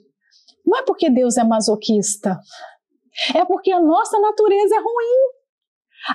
Não 0.64 0.78
é 0.78 0.84
porque 0.84 1.11
Deus 1.11 1.36
é 1.36 1.42
masoquista, 1.42 2.38
é 3.35 3.45
porque 3.45 3.71
a 3.71 3.81
nossa 3.81 4.19
natureza 4.19 4.75
é 4.75 4.79
ruim. 4.79 5.35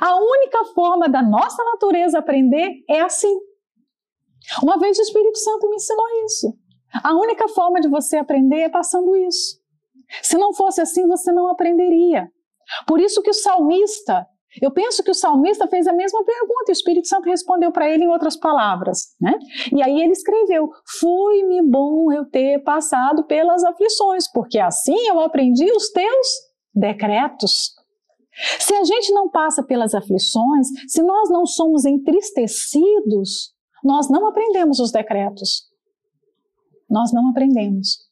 A 0.02 0.16
única 0.18 0.66
forma 0.76 1.10
da 1.10 1.22
nossa 1.22 1.64
natureza 1.64 2.20
aprender 2.20 2.84
é 2.88 3.02
assim. 3.02 3.40
Uma 4.62 4.78
vez 4.78 4.98
o 4.98 5.02
Espírito 5.02 5.38
Santo 5.38 5.70
me 5.70 5.76
ensinou 5.76 6.08
isso. 6.26 6.54
A 7.04 7.14
única 7.16 7.48
forma 7.48 7.80
de 7.80 7.88
você 7.88 8.18
aprender 8.18 8.62
é 8.62 8.70
passando 8.70 9.16
isso. 9.16 9.60
Se 10.22 10.38
não 10.38 10.54
fosse 10.54 10.82
assim, 10.82 11.08
você 11.08 11.32
não 11.32 11.48
aprenderia. 11.48 12.28
Por 12.88 13.00
isso 13.00 13.22
que 13.22 13.30
o 13.30 13.34
salmista, 13.34 14.26
eu 14.62 14.72
penso 14.72 15.04
que 15.04 15.12
o 15.12 15.16
salmista 15.16 15.68
fez 15.68 15.88
a 15.88 15.94
mesma 15.94 16.24
pergunta 16.24 16.66
e 16.68 16.72
o 16.72 16.74
Espírito 16.74 17.08
Santo 17.08 17.30
respondeu 17.30 17.72
para 17.72 17.90
ele 17.90 18.06
em 18.06 18.10
outras 18.10 18.36
palavras, 18.36 19.16
né? 19.22 19.34
E 19.72 19.82
aí 19.82 20.02
ele 20.02 20.12
escreveu: 20.12 20.70
"Foi-me 21.00 21.62
bom 21.62 22.12
eu 22.12 22.26
ter 22.26 22.60
passado 22.64 23.24
pelas 23.26 23.64
aflições, 23.64 24.32
porque 24.32 24.60
assim 24.60 24.98
eu 25.08 25.20
aprendi 25.20 25.72
os 25.72 25.92
teus 25.92 26.49
decretos." 26.74 27.74
Se 28.60 28.74
a 28.74 28.84
gente 28.84 29.12
não 29.12 29.30
passa 29.30 29.64
pelas 29.64 29.94
aflições, 29.94 30.68
se 30.88 31.02
nós 31.02 31.30
não 31.30 31.46
somos 31.46 31.86
entristecidos, 31.86 33.54
nós 33.84 34.10
não 34.10 34.28
aprendemos 34.28 34.80
os 34.80 34.92
decretos. 34.92 35.68
Nós 36.90 37.12
não 37.14 37.30
aprendemos. 37.30 38.10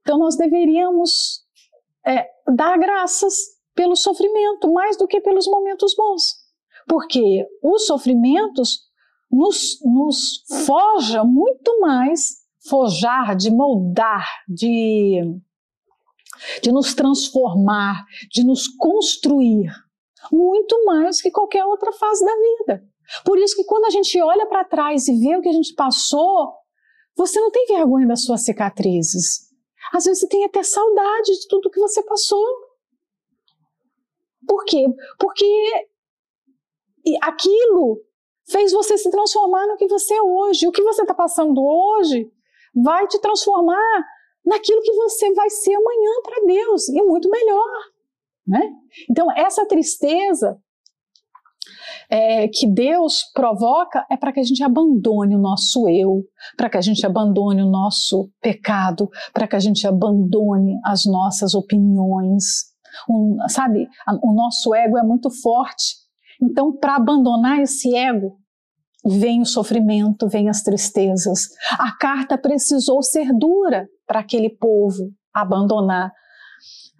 Então, 0.00 0.18
nós 0.18 0.36
deveríamos 0.36 1.44
é, 2.06 2.28
dar 2.54 2.78
graças 2.78 3.34
pelo 3.74 3.96
sofrimento 3.96 4.72
mais 4.72 4.96
do 4.96 5.06
que 5.06 5.20
pelos 5.20 5.46
momentos 5.46 5.94
bons. 5.96 6.22
Porque 6.88 7.46
os 7.62 7.86
sofrimentos 7.86 8.86
nos, 9.30 9.80
nos 9.82 10.44
forja 10.66 11.24
muito 11.24 11.80
mais, 11.80 12.36
forjar, 12.68 13.36
de 13.36 13.50
moldar, 13.50 14.26
de, 14.48 15.20
de 16.62 16.72
nos 16.72 16.94
transformar, 16.94 18.04
de 18.30 18.44
nos 18.44 18.68
construir, 18.68 19.70
muito 20.30 20.84
mais 20.84 21.20
que 21.20 21.30
qualquer 21.30 21.64
outra 21.64 21.92
fase 21.92 22.24
da 22.24 22.32
vida. 22.34 22.84
Por 23.24 23.38
isso 23.38 23.54
que 23.54 23.64
quando 23.64 23.84
a 23.84 23.90
gente 23.90 24.20
olha 24.20 24.46
para 24.46 24.64
trás 24.64 25.06
e 25.08 25.18
vê 25.18 25.36
o 25.36 25.40
que 25.40 25.48
a 25.48 25.52
gente 25.52 25.74
passou, 25.74 26.52
você 27.16 27.40
não 27.40 27.50
tem 27.50 27.66
vergonha 27.66 28.06
das 28.06 28.24
suas 28.24 28.44
cicatrizes. 28.44 29.46
Às 29.92 30.04
vezes 30.04 30.20
você 30.20 30.28
tem 30.28 30.44
até 30.44 30.62
saudade 30.62 31.32
de 31.32 31.48
tudo 31.48 31.70
que 31.70 31.80
você 31.80 32.02
passou. 32.02 32.44
Por 34.46 34.64
quê? 34.64 34.84
Porque 35.18 35.88
aquilo 37.22 38.02
fez 38.48 38.72
você 38.72 38.98
se 38.98 39.10
transformar 39.10 39.66
no 39.66 39.76
que 39.76 39.86
você 39.86 40.14
é 40.14 40.22
hoje. 40.22 40.66
O 40.66 40.72
que 40.72 40.82
você 40.82 41.02
está 41.02 41.14
passando 41.14 41.60
hoje 41.62 42.30
vai 42.74 43.06
te 43.06 43.18
transformar 43.20 44.04
naquilo 44.46 44.80
que 44.80 44.92
você 44.92 45.32
vai 45.34 45.50
ser 45.50 45.74
amanhã 45.74 46.10
para 46.22 46.46
Deus 46.46 46.88
e 46.88 47.02
muito 47.02 47.28
melhor. 47.28 47.68
Né? 48.46 48.60
Então, 49.10 49.26
essa 49.36 49.66
tristeza 49.66 50.56
é, 52.08 52.46
que 52.46 52.66
Deus 52.66 53.24
provoca 53.34 54.06
é 54.08 54.16
para 54.16 54.32
que 54.32 54.38
a 54.38 54.42
gente 54.44 54.62
abandone 54.62 55.34
o 55.34 55.40
nosso 55.40 55.88
eu, 55.88 56.22
para 56.56 56.70
que 56.70 56.76
a 56.76 56.80
gente 56.80 57.04
abandone 57.04 57.62
o 57.62 57.70
nosso 57.70 58.30
pecado, 58.40 59.10
para 59.32 59.48
que 59.48 59.56
a 59.56 59.60
gente 59.60 59.86
abandone 59.86 60.78
as 60.84 61.04
nossas 61.04 61.54
opiniões. 61.54 62.66
Um, 63.10 63.36
sabe, 63.48 63.88
o 64.22 64.32
nosso 64.32 64.74
ego 64.74 64.96
é 64.96 65.02
muito 65.02 65.28
forte. 65.30 65.96
Então, 66.40 66.72
para 66.72 66.96
abandonar 66.96 67.60
esse 67.60 67.94
ego, 67.96 68.38
vem 69.06 69.40
o 69.40 69.46
sofrimento, 69.46 70.28
vem 70.28 70.48
as 70.48 70.62
tristezas. 70.62 71.48
A 71.78 71.96
carta 71.96 72.36
precisou 72.36 73.02
ser 73.02 73.32
dura 73.32 73.88
para 74.06 74.20
aquele 74.20 74.50
povo 74.50 75.12
abandonar 75.32 76.12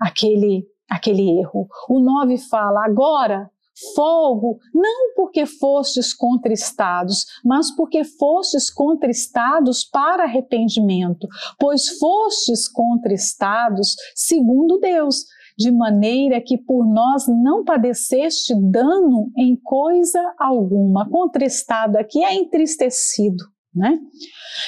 aquele, 0.00 0.66
aquele 0.88 1.40
erro. 1.40 1.66
O 1.88 2.00
9 2.00 2.38
fala: 2.38 2.84
agora 2.84 3.50
Folgo, 3.94 4.58
não 4.74 5.12
porque 5.14 5.44
fostes 5.44 6.14
contristados, 6.14 7.26
mas 7.44 7.70
porque 7.76 8.04
fostes 8.04 8.70
contristados 8.70 9.84
para 9.84 10.24
arrependimento, 10.24 11.28
pois 11.58 11.98
fostes 11.98 12.66
contristados 12.68 13.94
segundo 14.14 14.78
Deus, 14.78 15.26
de 15.56 15.72
maneira 15.72 16.40
que 16.40 16.58
por 16.58 16.86
nós 16.86 17.26
não 17.26 17.64
padeceste 17.64 18.54
dano 18.54 19.30
em 19.36 19.56
coisa 19.56 20.34
alguma. 20.38 21.08
Contristado 21.08 21.96
aqui 21.96 22.22
é 22.22 22.34
entristecido, 22.34 23.44
né? 23.74 23.98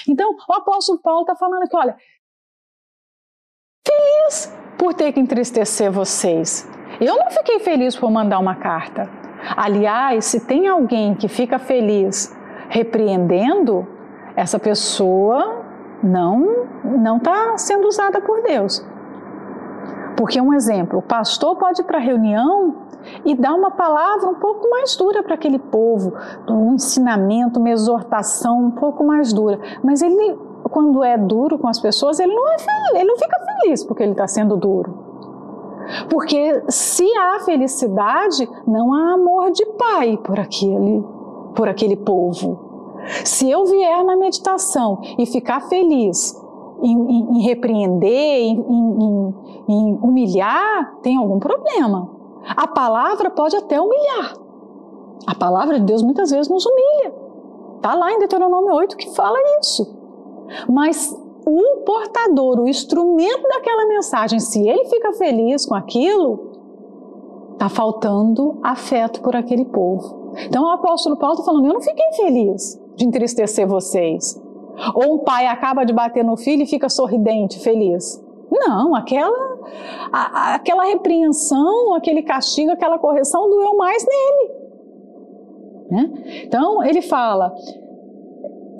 Então, 0.09 0.34
o 0.49 0.53
apóstolo 0.55 1.01
Paulo 1.01 1.22
está 1.22 1.36
falando 1.36 1.68
que, 1.68 1.76
olha, 1.76 1.97
feliz 3.86 4.53
por 4.78 4.95
ter 4.95 5.12
que 5.12 5.20
entristecer 5.20 5.93
vocês. 5.93 6.66
Eu 7.01 7.16
não 7.16 7.30
fiquei 7.30 7.59
feliz 7.61 7.95
por 7.95 8.11
mandar 8.11 8.39
uma 8.39 8.57
carta. 8.57 9.11
Aliás, 9.57 10.24
se 10.24 10.47
tem 10.47 10.66
alguém 10.66 11.14
que 11.14 11.28
fica 11.28 11.59
feliz 11.59 12.34
repreendendo, 12.68 13.86
essa 14.36 14.59
pessoa 14.59 15.64
não 16.03 16.66
não 16.84 17.16
está 17.18 17.59
sendo 17.59 17.86
usada 17.86 18.20
por 18.20 18.43
Deus. 18.43 18.84
Porque 20.19 20.41
um 20.41 20.53
exemplo, 20.53 20.99
o 20.99 21.03
pastor 21.03 21.55
pode 21.55 21.81
ir 21.81 21.85
para 21.85 21.99
a 21.99 22.01
reunião 22.01 22.75
e 23.25 23.37
dar 23.37 23.55
uma 23.55 23.71
palavra 23.71 24.29
um 24.29 24.35
pouco 24.35 24.69
mais 24.69 24.97
dura 24.97 25.23
para 25.23 25.35
aquele 25.35 25.61
povo, 25.61 26.12
um 26.51 26.75
ensinamento, 26.75 27.61
uma 27.61 27.71
exortação 27.71 28.64
um 28.64 28.71
pouco 28.73 29.05
mais 29.05 29.33
dura, 29.33 29.61
mas 29.81 30.03
ele 30.03 30.37
quando 30.64 31.05
é 31.05 31.16
duro 31.16 31.57
com 31.57 31.69
as 31.69 31.81
pessoas, 31.81 32.19
ele 32.19 32.35
não 32.35 32.53
é 32.53 32.59
feliz, 32.59 32.95
ele 32.95 33.05
não 33.05 33.16
fica 33.16 33.37
feliz 33.39 33.85
porque 33.85 34.03
ele 34.03 34.12
está 34.12 34.27
sendo 34.27 34.57
duro. 34.57 34.93
Porque 36.11 36.64
se 36.69 37.07
há 37.16 37.41
felicidade, 37.45 38.47
não 38.66 38.93
há 38.93 39.14
amor 39.14 39.53
de 39.53 39.64
pai 39.64 40.19
por 40.19 40.39
aquele, 40.39 41.03
por 41.55 41.69
aquele 41.69 41.97
povo. 41.97 42.99
Se 43.25 43.49
eu 43.49 43.64
vier 43.64 44.05
na 44.05 44.16
meditação 44.16 45.01
e 45.16 45.25
ficar 45.25 45.61
feliz 45.69 46.35
em, 46.83 47.11
em, 47.11 47.39
em 47.39 47.43
repreender, 47.43 48.41
em, 48.41 49.35
em 49.68 49.99
humilhar, 50.03 50.99
tem 51.03 51.16
algum 51.16 51.39
problema. 51.39 52.11
A 52.57 52.66
palavra 52.66 53.31
pode 53.31 53.57
até 53.57 53.81
humilhar. 53.81 54.35
A 55.26 55.35
palavra 55.35 55.79
de 55.79 55.87
Deus 55.87 56.03
muitas 56.03 56.31
vezes 56.31 56.49
nos 56.49 56.64
humilha. 56.64 57.14
Está 57.76 57.95
lá 57.95 58.12
em 58.12 58.18
Deuteronômio 58.18 58.74
8 58.74 58.97
que 58.97 59.11
fala 59.14 59.37
isso. 59.61 59.97
Mas 60.68 61.14
o 61.47 61.83
portador, 61.85 62.61
o 62.61 62.68
instrumento 62.68 63.43
daquela 63.49 63.87
mensagem, 63.87 64.41
se 64.41 64.66
ele 64.66 64.85
fica 64.87 65.12
feliz 65.12 65.66
com 65.66 65.74
aquilo, 65.74 66.49
está 67.53 67.68
faltando 67.68 68.59
afeto 68.62 69.20
por 69.20 69.35
aquele 69.37 69.64
povo. 69.64 70.33
Então 70.47 70.64
o 70.64 70.70
apóstolo 70.70 71.16
Paulo 71.16 71.35
está 71.35 71.45
falando: 71.45 71.66
eu 71.66 71.74
não 71.74 71.81
fiquei 71.81 72.12
feliz 72.12 72.81
de 72.97 73.05
entristecer 73.05 73.66
vocês. 73.66 74.41
Ou 74.95 75.14
um 75.14 75.18
pai 75.18 75.47
acaba 75.47 75.85
de 75.85 75.93
bater 75.93 76.24
no 76.24 76.37
filho 76.37 76.62
e 76.62 76.66
fica 76.66 76.89
sorridente, 76.89 77.59
feliz. 77.61 78.22
Não, 78.51 78.95
aquela, 78.95 79.59
a, 80.12 80.55
aquela 80.55 80.85
repreensão, 80.85 81.95
aquele 81.95 82.22
castigo, 82.22 82.70
aquela 82.70 82.99
correção 82.99 83.49
doeu 83.49 83.76
mais 83.76 84.05
nele. 84.07 84.59
Né? 85.91 86.43
Então 86.45 86.83
ele 86.83 87.03
fala: 87.03 87.55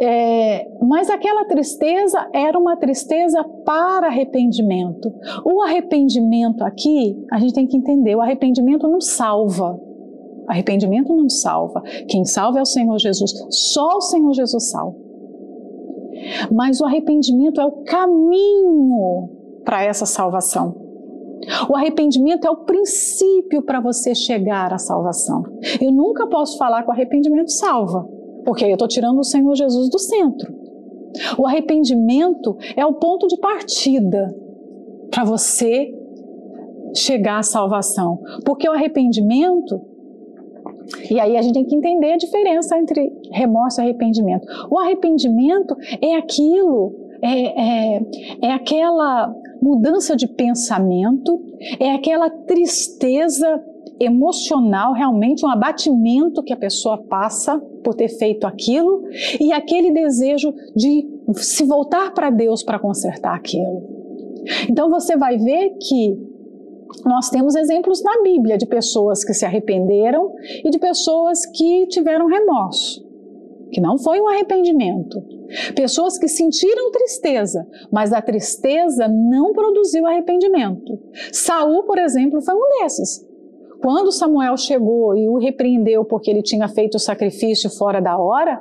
é, 0.01 0.71
mas 0.81 1.11
aquela 1.11 1.45
tristeza 1.45 2.29
era 2.33 2.59
uma 2.59 2.77
tristeza 2.77 3.43
para 3.65 4.07
arrependimento. 4.07 5.13
O 5.45 5.61
arrependimento 5.61 6.63
aqui, 6.63 7.17
a 7.31 7.39
gente 7.39 7.55
tem 7.55 7.67
que 7.67 7.77
entender, 7.77 8.15
o 8.15 8.21
arrependimento 8.21 8.87
não 8.89 9.01
salva. 9.01 9.79
Arrependimento 10.47 11.15
não 11.15 11.29
salva. 11.29 11.83
Quem 12.09 12.25
salva 12.25 12.59
é 12.59 12.63
o 12.63 12.67
Senhor 12.67 12.99
Jesus. 12.99 13.33
Só 13.51 13.99
o 13.99 14.01
Senhor 14.01 14.33
Jesus 14.33 14.71
salva. 14.71 15.08
Mas 16.53 16.81
o 16.81 16.85
arrependimento 16.85 17.61
é 17.61 17.67
o 17.67 17.83
caminho 17.85 19.29
para 19.65 19.83
essa 19.85 20.07
salvação. 20.07 20.75
O 21.69 21.77
arrependimento 21.77 22.47
é 22.47 22.51
o 22.51 22.65
princípio 22.65 23.63
para 23.63 23.81
você 23.81 24.15
chegar 24.15 24.73
à 24.73 24.79
salvação. 24.79 25.45
Eu 25.81 25.93
nunca 25.93 26.27
posso 26.27 26.59
falar 26.59 26.83
que 26.83 26.89
o 26.89 26.93
arrependimento 26.93 27.51
salva 27.51 28.19
porque 28.49 28.65
aí 28.65 28.71
eu 28.71 28.77
estou 28.77 28.89
tirando 28.89 29.19
o 29.19 29.25
Senhor 29.25 29.55
Jesus 29.55 29.91
do 29.91 29.99
centro. 29.99 30.55
O 31.37 31.47
arrependimento 31.47 32.57
é 32.75 32.87
o 32.87 32.95
ponto 32.95 33.27
de 33.27 33.37
partida 33.37 34.35
para 35.11 35.23
você 35.23 35.93
chegar 36.95 37.41
à 37.41 37.43
salvação. 37.43 38.19
Porque 38.47 38.67
o 38.67 38.73
arrependimento, 38.73 39.83
e 41.11 41.21
aí 41.21 41.37
a 41.37 41.43
gente 41.43 41.55
tem 41.55 41.65
que 41.65 41.75
entender 41.75 42.13
a 42.13 42.17
diferença 42.17 42.79
entre 42.79 43.13
remorso 43.33 43.81
e 43.81 43.85
arrependimento. 43.85 44.47
O 44.71 44.79
arrependimento 44.79 45.77
é 46.01 46.17
aquilo, 46.17 46.95
é, 47.23 47.97
é, 47.97 48.03
é 48.43 48.53
aquela 48.53 49.35
mudança 49.61 50.17
de 50.17 50.27
pensamento, 50.27 51.41
é 51.79 51.93
aquela 51.93 52.31
tristeza 52.31 53.63
emocional, 54.01 54.93
realmente 54.93 55.45
um 55.45 55.51
abatimento 55.51 56.43
que 56.43 56.53
a 56.53 56.57
pessoa 56.57 56.99
passa 56.99 57.59
por 57.83 57.95
ter 57.95 58.09
feito 58.09 58.47
aquilo 58.47 59.03
e 59.41 59.53
aquele 59.53 59.91
desejo 59.91 60.55
de 60.77 61.05
se 61.35 61.65
voltar 61.65 62.15
para 62.15 62.31
Deus 62.31 62.63
para 62.63 62.79
consertar 62.79 63.35
aquilo. 63.35 63.83
Então 64.71 64.89
você 64.89 65.17
vai 65.17 65.37
ver 65.37 65.71
que 65.81 66.17
nós 67.05 67.29
temos 67.31 67.55
exemplos 67.55 68.03
na 68.03 68.23
Bíblia 68.23 68.57
de 68.57 68.67
pessoas 68.67 69.25
que 69.25 69.35
se 69.35 69.45
arrependeram 69.45 70.33
e 70.65 70.71
de 70.71 70.79
pessoas 70.79 71.45
que 71.47 71.87
tiveram 71.87 72.27
remorso, 72.27 73.05
que 73.71 73.81
não 73.81 73.99
foi 73.99 74.21
um 74.21 74.29
arrependimento. 74.29 75.23
Pessoas 75.75 76.19
que 76.19 76.29
sentiram 76.29 76.91
tristeza, 76.91 77.67
mas 77.91 78.13
a 78.13 78.21
tristeza 78.21 79.09
não 79.09 79.53
produziu 79.53 80.07
arrependimento. 80.07 80.99
Saul, 81.33 81.85
por 81.85 81.99
exemplo, 81.99 82.43
foi 82.43 82.55
um 82.55 82.83
desses. 82.83 83.27
Quando 83.81 84.13
Samuel 84.13 84.57
chegou 84.57 85.17
e 85.17 85.29
o 85.29 85.39
repreendeu 85.39 86.05
porque 86.05 86.31
ele 86.31 86.43
tinha 86.43 86.69
feito 86.69 86.97
o 86.97 87.01
sacrifício 87.01 87.71
fora 87.71 88.01
da 88.01 88.19
hora, 88.19 88.61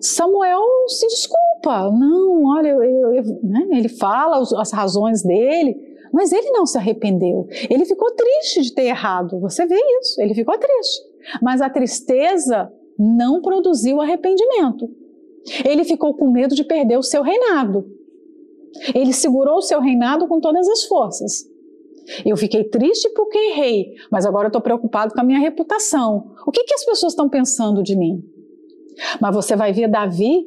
Samuel 0.00 0.62
se 0.88 1.06
desculpa. 1.06 1.90
Não, 1.90 2.44
olha, 2.46 2.68
eu, 2.68 3.14
eu, 3.14 3.22
né? 3.42 3.66
ele 3.72 3.88
fala 3.88 4.42
as 4.60 4.72
razões 4.72 5.22
dele, 5.22 5.76
mas 6.16 6.32
ele 6.32 6.50
não 6.50 6.64
se 6.64 6.78
arrependeu. 6.78 7.46
Ele 7.68 7.84
ficou 7.84 8.10
triste 8.10 8.62
de 8.62 8.74
ter 8.74 8.84
errado. 8.84 9.38
Você 9.40 9.66
vê 9.66 9.78
isso, 10.00 10.18
ele 10.18 10.32
ficou 10.32 10.56
triste. 10.56 11.04
Mas 11.42 11.60
a 11.60 11.68
tristeza 11.68 12.72
não 12.98 13.42
produziu 13.42 14.00
arrependimento. 14.00 14.88
Ele 15.62 15.84
ficou 15.84 16.14
com 16.14 16.30
medo 16.30 16.54
de 16.54 16.64
perder 16.64 16.96
o 16.96 17.02
seu 17.02 17.20
reinado. 17.20 17.86
Ele 18.94 19.12
segurou 19.12 19.56
o 19.58 19.62
seu 19.62 19.78
reinado 19.78 20.26
com 20.26 20.40
todas 20.40 20.66
as 20.66 20.84
forças. 20.84 21.46
Eu 22.24 22.34
fiquei 22.38 22.64
triste 22.64 23.10
porque 23.10 23.36
errei, 23.36 23.92
mas 24.10 24.24
agora 24.24 24.46
estou 24.46 24.62
preocupado 24.62 25.12
com 25.12 25.20
a 25.20 25.24
minha 25.24 25.38
reputação. 25.38 26.32
O 26.46 26.50
que, 26.50 26.64
que 26.64 26.74
as 26.74 26.84
pessoas 26.86 27.12
estão 27.12 27.28
pensando 27.28 27.82
de 27.82 27.94
mim? 27.94 28.24
Mas 29.20 29.34
você 29.34 29.54
vai 29.54 29.70
ver 29.70 29.88
Davi 29.88 30.46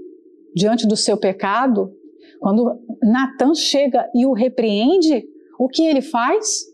diante 0.56 0.88
do 0.88 0.98
seu 0.98 1.16
pecado, 1.16 1.94
quando 2.40 2.76
Natan 3.04 3.54
chega 3.54 4.10
e 4.16 4.26
o 4.26 4.34
repreende, 4.34 5.30
o 5.60 5.68
que 5.68 5.84
ele 5.86 6.02
faz? 6.02 6.66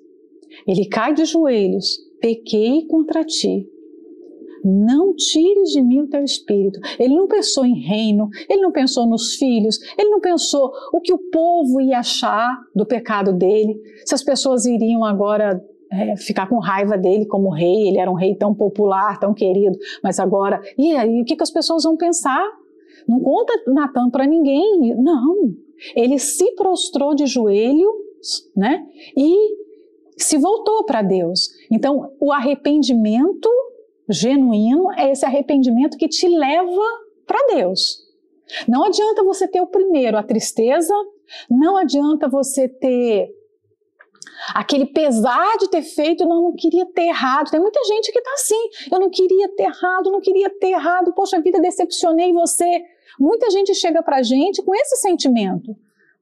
Ele 0.65 0.85
cai 0.85 1.13
de 1.13 1.25
joelhos. 1.25 1.99
Pequei 2.21 2.85
contra 2.85 3.25
ti 3.25 3.69
não 4.65 5.13
tires 5.15 5.69
de 5.69 5.81
mim 5.81 6.01
o 6.01 6.07
teu 6.07 6.23
espírito. 6.23 6.79
Ele 6.97 7.15
não 7.15 7.27
pensou 7.27 7.65
em 7.65 7.79
reino, 7.79 8.29
ele 8.49 8.61
não 8.61 8.71
pensou 8.71 9.05
nos 9.05 9.35
filhos, 9.35 9.77
ele 9.95 10.09
não 10.09 10.19
pensou 10.19 10.73
o 10.91 10.99
que 10.99 11.13
o 11.13 11.19
povo 11.19 11.79
ia 11.79 11.99
achar 11.99 12.59
do 12.75 12.83
pecado 12.83 13.31
dele, 13.31 13.79
se 14.03 14.15
as 14.15 14.23
pessoas 14.23 14.65
iriam 14.65 15.05
agora 15.05 15.63
é, 15.91 16.17
ficar 16.17 16.49
com 16.49 16.57
raiva 16.57 16.97
dele 16.97 17.27
como 17.27 17.53
rei, 17.53 17.89
ele 17.89 17.99
era 17.99 18.09
um 18.09 18.15
rei 18.15 18.35
tão 18.35 18.55
popular, 18.55 19.19
tão 19.19 19.35
querido, 19.35 19.77
mas 20.01 20.19
agora, 20.19 20.59
e 20.77 20.95
aí, 20.95 21.21
o 21.21 21.25
que, 21.25 21.35
que 21.35 21.43
as 21.43 21.51
pessoas 21.51 21.83
vão 21.83 21.95
pensar? 21.95 22.43
Não 23.07 23.19
conta 23.19 23.53
Natan 23.67 24.09
para 24.09 24.25
ninguém, 24.25 24.95
não. 24.95 25.53
Ele 25.95 26.17
se 26.17 26.55
prostrou 26.55 27.13
de 27.13 27.27
joelhos, 27.27 28.04
né? 28.55 28.85
E 29.15 29.35
se 30.17 30.37
voltou 30.37 30.85
para 30.85 31.01
Deus. 31.01 31.49
Então, 31.71 32.13
o 32.19 32.31
arrependimento 32.31 33.49
genuíno 34.09 34.91
é 34.93 35.11
esse 35.11 35.25
arrependimento 35.25 35.97
que 35.97 36.07
te 36.07 36.27
leva 36.27 36.83
para 37.25 37.55
Deus. 37.55 38.05
Não 38.67 38.83
adianta 38.83 39.23
você 39.23 39.47
ter 39.47 39.61
o 39.61 39.67
primeiro, 39.67 40.17
a 40.17 40.23
tristeza, 40.23 40.93
não 41.49 41.75
adianta 41.75 42.29
você 42.29 42.67
ter 42.67 43.29
aquele 44.53 44.85
pesar 44.85 45.57
de 45.57 45.69
ter 45.69 45.81
feito, 45.81 46.23
eu 46.23 46.27
não 46.27 46.53
queria 46.55 46.85
ter 46.85 47.07
errado. 47.07 47.49
Tem 47.49 47.59
muita 47.59 47.83
gente 47.85 48.11
que 48.11 48.19
está 48.19 48.31
assim, 48.33 48.69
eu 48.91 48.99
não 48.99 49.09
queria 49.09 49.49
ter 49.55 49.63
errado, 49.63 50.11
não 50.11 50.21
queria 50.21 50.49
ter 50.59 50.71
errado, 50.71 51.13
poxa 51.13 51.41
vida, 51.41 51.59
decepcionei 51.59 52.31
você. 52.31 52.83
Muita 53.19 53.49
gente 53.49 53.73
chega 53.73 54.03
para 54.03 54.17
a 54.17 54.23
gente 54.23 54.61
com 54.61 54.75
esse 54.75 54.97
sentimento. 54.97 55.75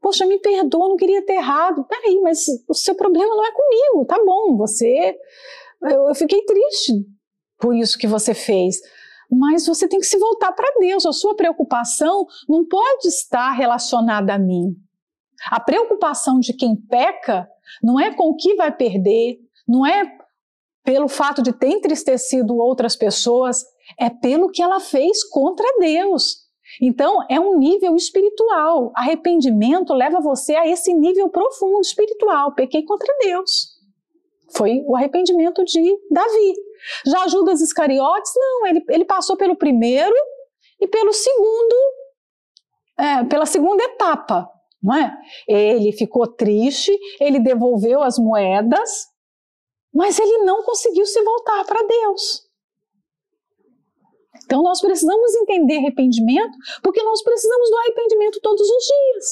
Poxa, 0.03 0.25
me 0.25 0.37
perdoa, 0.37 0.89
não 0.89 0.97
queria 0.97 1.25
ter 1.25 1.35
errado. 1.35 1.85
Peraí, 1.85 2.19
mas 2.21 2.45
o 2.67 2.73
seu 2.73 2.93
problema 2.93 3.33
não 3.33 3.45
é 3.45 3.51
comigo, 3.53 4.05
tá 4.05 4.21
bom, 4.23 4.57
você. 4.57 5.17
Eu, 5.81 6.09
eu 6.09 6.15
fiquei 6.15 6.43
triste 6.43 7.05
por 7.57 7.73
isso 7.73 7.97
que 7.97 8.05
você 8.05 8.33
fez. 8.33 8.81
Mas 9.31 9.65
você 9.65 9.87
tem 9.87 10.01
que 10.01 10.05
se 10.05 10.17
voltar 10.17 10.51
para 10.51 10.75
Deus. 10.77 11.05
A 11.05 11.13
sua 11.13 11.35
preocupação 11.35 12.25
não 12.49 12.67
pode 12.67 13.07
estar 13.07 13.53
relacionada 13.53 14.33
a 14.33 14.37
mim. 14.37 14.75
A 15.49 15.61
preocupação 15.61 16.37
de 16.37 16.53
quem 16.53 16.75
peca 16.75 17.47
não 17.81 17.97
é 17.97 18.13
com 18.13 18.25
o 18.29 18.35
que 18.35 18.55
vai 18.55 18.75
perder, 18.75 19.39
não 19.65 19.85
é 19.85 20.17
pelo 20.83 21.07
fato 21.07 21.41
de 21.41 21.53
ter 21.53 21.69
entristecido 21.69 22.57
outras 22.57 22.97
pessoas, 22.97 23.63
é 23.97 24.09
pelo 24.09 24.51
que 24.51 24.61
ela 24.61 24.81
fez 24.81 25.23
contra 25.23 25.65
Deus. 25.79 26.42
Então, 26.81 27.19
é 27.29 27.39
um 27.39 27.57
nível 27.57 27.95
espiritual. 27.95 28.91
Arrependimento 28.95 29.93
leva 29.93 30.19
você 30.19 30.55
a 30.55 30.67
esse 30.67 30.93
nível 30.93 31.29
profundo 31.29 31.81
espiritual. 31.81 32.53
Pequei 32.53 32.83
contra 32.83 33.13
Deus. 33.21 33.73
Foi 34.55 34.83
o 34.87 34.95
arrependimento 34.95 35.63
de 35.63 35.81
Davi. 36.11 36.53
Já 37.05 37.27
Judas 37.27 37.61
Iscariotes, 37.61 38.31
não, 38.35 38.67
ele, 38.67 38.83
ele 38.89 39.05
passou 39.05 39.35
pelo 39.35 39.55
primeiro 39.55 40.15
e 40.79 40.87
pelo 40.87 41.13
segundo, 41.13 41.75
é, 42.99 43.23
pela 43.23 43.45
segunda 43.45 43.83
etapa, 43.83 44.47
não 44.81 44.95
é? 44.95 45.17
Ele 45.47 45.91
ficou 45.93 46.27
triste, 46.27 46.91
ele 47.19 47.39
devolveu 47.39 48.03
as 48.03 48.19
moedas, 48.19 49.07
mas 49.93 50.19
ele 50.19 50.39
não 50.39 50.63
conseguiu 50.63 51.05
se 51.05 51.21
voltar 51.23 51.63
para 51.65 51.87
Deus. 51.87 52.43
Então 54.53 54.61
nós 54.61 54.79
precisamos 54.79 55.33
entender 55.33 55.77
arrependimento, 55.77 56.55
porque 56.83 57.01
nós 57.01 57.23
precisamos 57.23 57.71
do 57.71 57.77
arrependimento 57.77 58.39
todos 58.39 58.61
os 58.61 58.85
dias. 58.85 59.25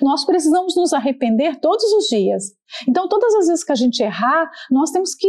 Nós 0.00 0.24
precisamos 0.24 0.76
nos 0.76 0.92
arrepender 0.92 1.58
todos 1.58 1.82
os 1.82 2.04
dias. 2.04 2.52
Então, 2.88 3.08
todas 3.08 3.34
as 3.34 3.48
vezes 3.48 3.64
que 3.64 3.72
a 3.72 3.74
gente 3.74 4.00
errar, 4.04 4.48
nós 4.70 4.92
temos 4.92 5.16
que 5.16 5.28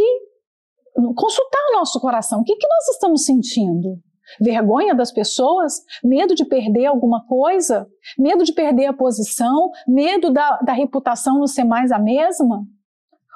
consultar 1.15 1.59
o 1.71 1.79
nosso 1.79 1.99
coração. 1.99 2.41
O 2.41 2.43
que, 2.43 2.55
que 2.55 2.67
nós 2.67 2.89
estamos 2.89 3.25
sentindo? 3.25 3.97
Vergonha 4.39 4.93
das 4.93 5.11
pessoas? 5.11 5.81
Medo 6.03 6.35
de 6.35 6.45
perder 6.45 6.85
alguma 6.85 7.25
coisa? 7.25 7.87
Medo 8.19 8.43
de 8.43 8.53
perder 8.53 8.85
a 8.85 8.93
posição? 8.93 9.71
Medo 9.87 10.31
da, 10.31 10.59
da 10.59 10.73
reputação 10.73 11.39
não 11.39 11.47
ser 11.47 11.63
mais 11.63 11.91
a 11.91 11.97
mesma? 11.97 12.63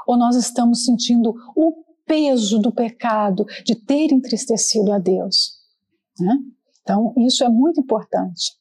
Ou 0.05 0.15
nós 0.15 0.35
estamos 0.35 0.85
sentindo 0.85 1.33
o 1.55 1.88
peso 2.09 2.57
do 2.57 2.71
pecado, 2.71 3.45
de 3.63 3.75
ter 3.75 4.11
entristecido 4.11 4.91
a 4.91 4.97
Deus? 4.97 5.59
Né? 6.19 6.35
Então, 6.81 7.13
isso 7.17 7.43
é 7.43 7.49
muito 7.49 7.79
importante. 7.79 8.57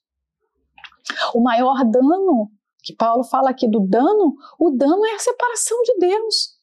O 1.35 1.41
maior 1.41 1.83
dano, 1.85 2.51
que 2.83 2.95
Paulo 2.95 3.25
fala 3.25 3.49
aqui 3.49 3.67
do 3.67 3.81
dano, 3.81 4.37
o 4.59 4.71
dano 4.71 5.07
é 5.07 5.15
a 5.15 5.19
separação 5.19 5.83
de 5.83 5.97
Deus. 5.99 6.59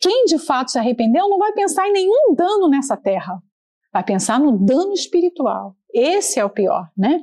Quem 0.00 0.26
de 0.26 0.38
fato 0.38 0.70
se 0.70 0.78
arrependeu 0.78 1.28
não 1.28 1.38
vai 1.38 1.52
pensar 1.52 1.88
em 1.88 1.92
nenhum 1.92 2.34
dano 2.34 2.68
nessa 2.68 2.96
terra, 2.96 3.42
vai 3.92 4.04
pensar 4.04 4.38
no 4.38 4.52
dano 4.52 4.92
espiritual. 4.92 5.75
Esse 5.92 6.38
é 6.38 6.44
o 6.44 6.50
pior, 6.50 6.88
né? 6.96 7.20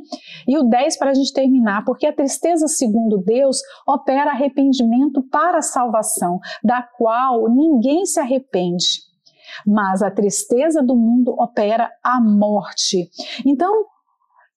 E 0.47 0.57
o 0.57 0.63
10 0.63 0.97
para 0.97 1.11
a 1.11 1.13
gente 1.13 1.33
terminar, 1.33 1.83
porque 1.85 2.07
a 2.07 2.13
tristeza, 2.13 2.67
segundo 2.67 3.17
Deus, 3.19 3.59
opera 3.87 4.31
arrependimento 4.31 5.21
para 5.29 5.59
a 5.59 5.61
salvação, 5.61 6.39
da 6.63 6.81
qual 6.81 7.49
ninguém 7.49 8.05
se 8.05 8.19
arrepende. 8.19 9.01
Mas 9.65 10.01
a 10.01 10.09
tristeza 10.09 10.81
do 10.81 10.95
mundo 10.95 11.35
opera 11.37 11.91
a 12.03 12.19
morte. 12.19 13.09
Então, 13.45 13.85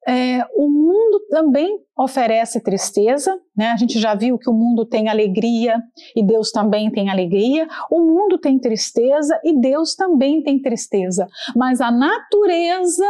é, 0.08 0.46
o 0.54 0.68
mundo 0.70 1.20
também 1.28 1.80
oferece 1.98 2.60
tristeza, 2.60 3.36
né? 3.56 3.72
A 3.72 3.76
gente 3.76 3.98
já 3.98 4.14
viu 4.14 4.38
que 4.38 4.48
o 4.48 4.52
mundo 4.52 4.86
tem 4.86 5.08
alegria 5.08 5.82
e 6.14 6.24
Deus 6.24 6.52
também 6.52 6.90
tem 6.92 7.10
alegria. 7.10 7.66
O 7.90 8.00
mundo 8.00 8.38
tem 8.38 8.56
tristeza 8.56 9.38
e 9.42 9.58
Deus 9.58 9.96
também 9.96 10.42
tem 10.44 10.62
tristeza. 10.62 11.26
Mas 11.56 11.80
a 11.80 11.90
natureza 11.90 13.04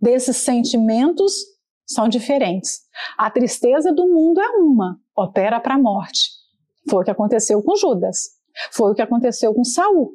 desses 0.00 0.38
sentimentos 0.38 1.32
são 1.86 2.08
diferentes. 2.08 2.80
A 3.16 3.30
tristeza 3.30 3.92
do 3.92 4.06
mundo 4.08 4.40
é 4.40 4.48
uma, 4.50 4.98
opera 5.16 5.60
para 5.60 5.74
a 5.74 5.78
morte. 5.78 6.30
Foi 6.88 7.02
o 7.02 7.04
que 7.04 7.10
aconteceu 7.10 7.62
com 7.62 7.76
Judas. 7.76 8.36
Foi 8.72 8.90
o 8.90 8.94
que 8.94 9.02
aconteceu 9.02 9.54
com 9.54 9.64
Saul. 9.64 10.12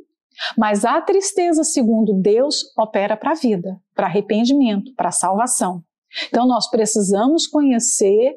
Mas 0.58 0.86
a 0.86 1.00
tristeza, 1.02 1.64
segundo 1.64 2.14
Deus, 2.14 2.64
opera 2.78 3.16
para 3.16 3.32
a 3.32 3.36
vida, 3.36 3.80
para 3.94 4.08
arrependimento, 4.08 4.94
para 4.96 5.12
salvação. 5.12 5.84
Então 6.28 6.48
nós 6.48 6.70
precisamos 6.70 7.48
conhecer, 7.48 8.34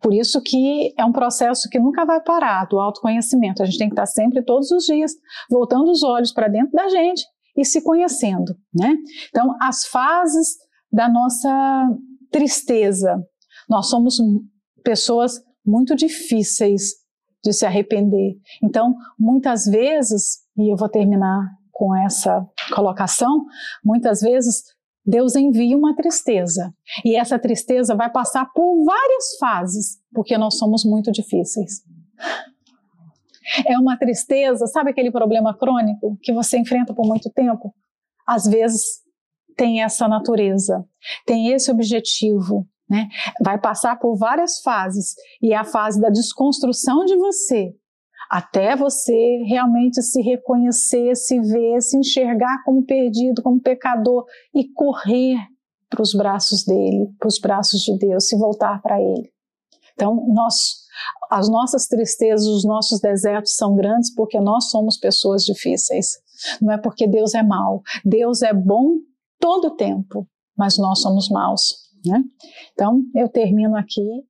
por 0.00 0.14
isso 0.14 0.40
que 0.42 0.94
é 0.96 1.04
um 1.04 1.12
processo 1.12 1.68
que 1.68 1.78
nunca 1.78 2.04
vai 2.04 2.22
parar 2.22 2.66
do 2.66 2.78
autoconhecimento. 2.78 3.62
A 3.62 3.66
gente 3.66 3.78
tem 3.78 3.88
que 3.88 3.94
estar 3.94 4.06
sempre, 4.06 4.42
todos 4.42 4.70
os 4.70 4.84
dias, 4.84 5.12
voltando 5.50 5.90
os 5.90 6.02
olhos 6.02 6.32
para 6.32 6.48
dentro 6.48 6.72
da 6.72 6.88
gente 6.88 7.24
e 7.56 7.64
se 7.64 7.82
conhecendo, 7.82 8.56
né? 8.74 8.94
Então 9.28 9.54
as 9.60 9.84
fases 9.86 10.56
da 10.92 11.08
nossa 11.08 11.88
tristeza, 12.30 13.22
nós 13.68 13.88
somos 13.88 14.18
pessoas 14.84 15.40
muito 15.64 15.96
difíceis 15.96 16.92
de 17.42 17.52
se 17.52 17.66
arrepender. 17.66 18.34
Então, 18.62 18.94
muitas 19.18 19.64
vezes 19.64 20.46
e 20.56 20.72
eu 20.72 20.76
vou 20.76 20.88
terminar 20.88 21.50
com 21.70 21.94
essa 21.94 22.44
colocação, 22.74 23.44
muitas 23.84 24.20
vezes 24.20 24.62
Deus 25.04 25.36
envia 25.36 25.76
uma 25.76 25.94
tristeza. 25.94 26.72
E 27.04 27.14
essa 27.14 27.38
tristeza 27.38 27.94
vai 27.94 28.10
passar 28.10 28.46
por 28.52 28.84
várias 28.84 29.36
fases, 29.38 29.98
porque 30.12 30.36
nós 30.38 30.56
somos 30.56 30.84
muito 30.84 31.12
difíceis. 31.12 31.82
É 33.66 33.78
uma 33.78 33.96
tristeza, 33.96 34.66
sabe 34.66 34.90
aquele 34.90 35.10
problema 35.10 35.56
crônico 35.56 36.18
que 36.22 36.32
você 36.32 36.58
enfrenta 36.58 36.94
por 36.94 37.06
muito 37.06 37.30
tempo? 37.30 37.74
Às 38.26 38.46
vezes 38.46 38.82
tem 39.56 39.82
essa 39.82 40.06
natureza, 40.08 40.84
tem 41.24 41.52
esse 41.52 41.70
objetivo, 41.70 42.66
né? 42.88 43.08
Vai 43.42 43.58
passar 43.58 43.98
por 43.98 44.16
várias 44.16 44.60
fases 44.60 45.14
e 45.42 45.52
é 45.52 45.56
a 45.56 45.64
fase 45.64 46.00
da 46.00 46.10
desconstrução 46.10 47.04
de 47.04 47.16
você, 47.16 47.72
até 48.30 48.76
você 48.76 49.42
realmente 49.46 50.02
se 50.02 50.20
reconhecer, 50.20 51.14
se 51.14 51.40
ver, 51.40 51.80
se 51.80 51.96
enxergar 51.96 52.62
como 52.64 52.84
perdido, 52.84 53.42
como 53.42 53.60
pecador 53.60 54.24
e 54.54 54.68
correr 54.72 55.38
para 55.88 56.02
os 56.02 56.12
braços 56.12 56.64
dele, 56.64 57.08
para 57.18 57.28
os 57.28 57.38
braços 57.38 57.80
de 57.80 57.96
Deus, 57.96 58.26
se 58.26 58.36
voltar 58.36 58.80
para 58.82 59.00
ele. 59.00 59.30
Então, 59.94 60.26
nós, 60.28 60.85
as 61.30 61.48
nossas 61.48 61.86
tristezas, 61.86 62.46
os 62.46 62.64
nossos 62.64 63.00
desertos 63.00 63.56
são 63.56 63.74
grandes 63.74 64.14
porque 64.14 64.40
nós 64.40 64.70
somos 64.70 64.96
pessoas 64.96 65.44
difíceis. 65.44 66.18
Não 66.60 66.72
é 66.72 66.78
porque 66.78 67.06
Deus 67.06 67.34
é 67.34 67.42
mau. 67.42 67.82
Deus 68.04 68.42
é 68.42 68.52
bom 68.52 68.96
todo 69.40 69.68
o 69.68 69.76
tempo, 69.76 70.26
mas 70.56 70.78
nós 70.78 71.00
somos 71.00 71.28
maus. 71.28 71.86
Né? 72.04 72.22
Então, 72.72 73.02
eu 73.14 73.28
termino 73.28 73.76
aqui 73.76 74.24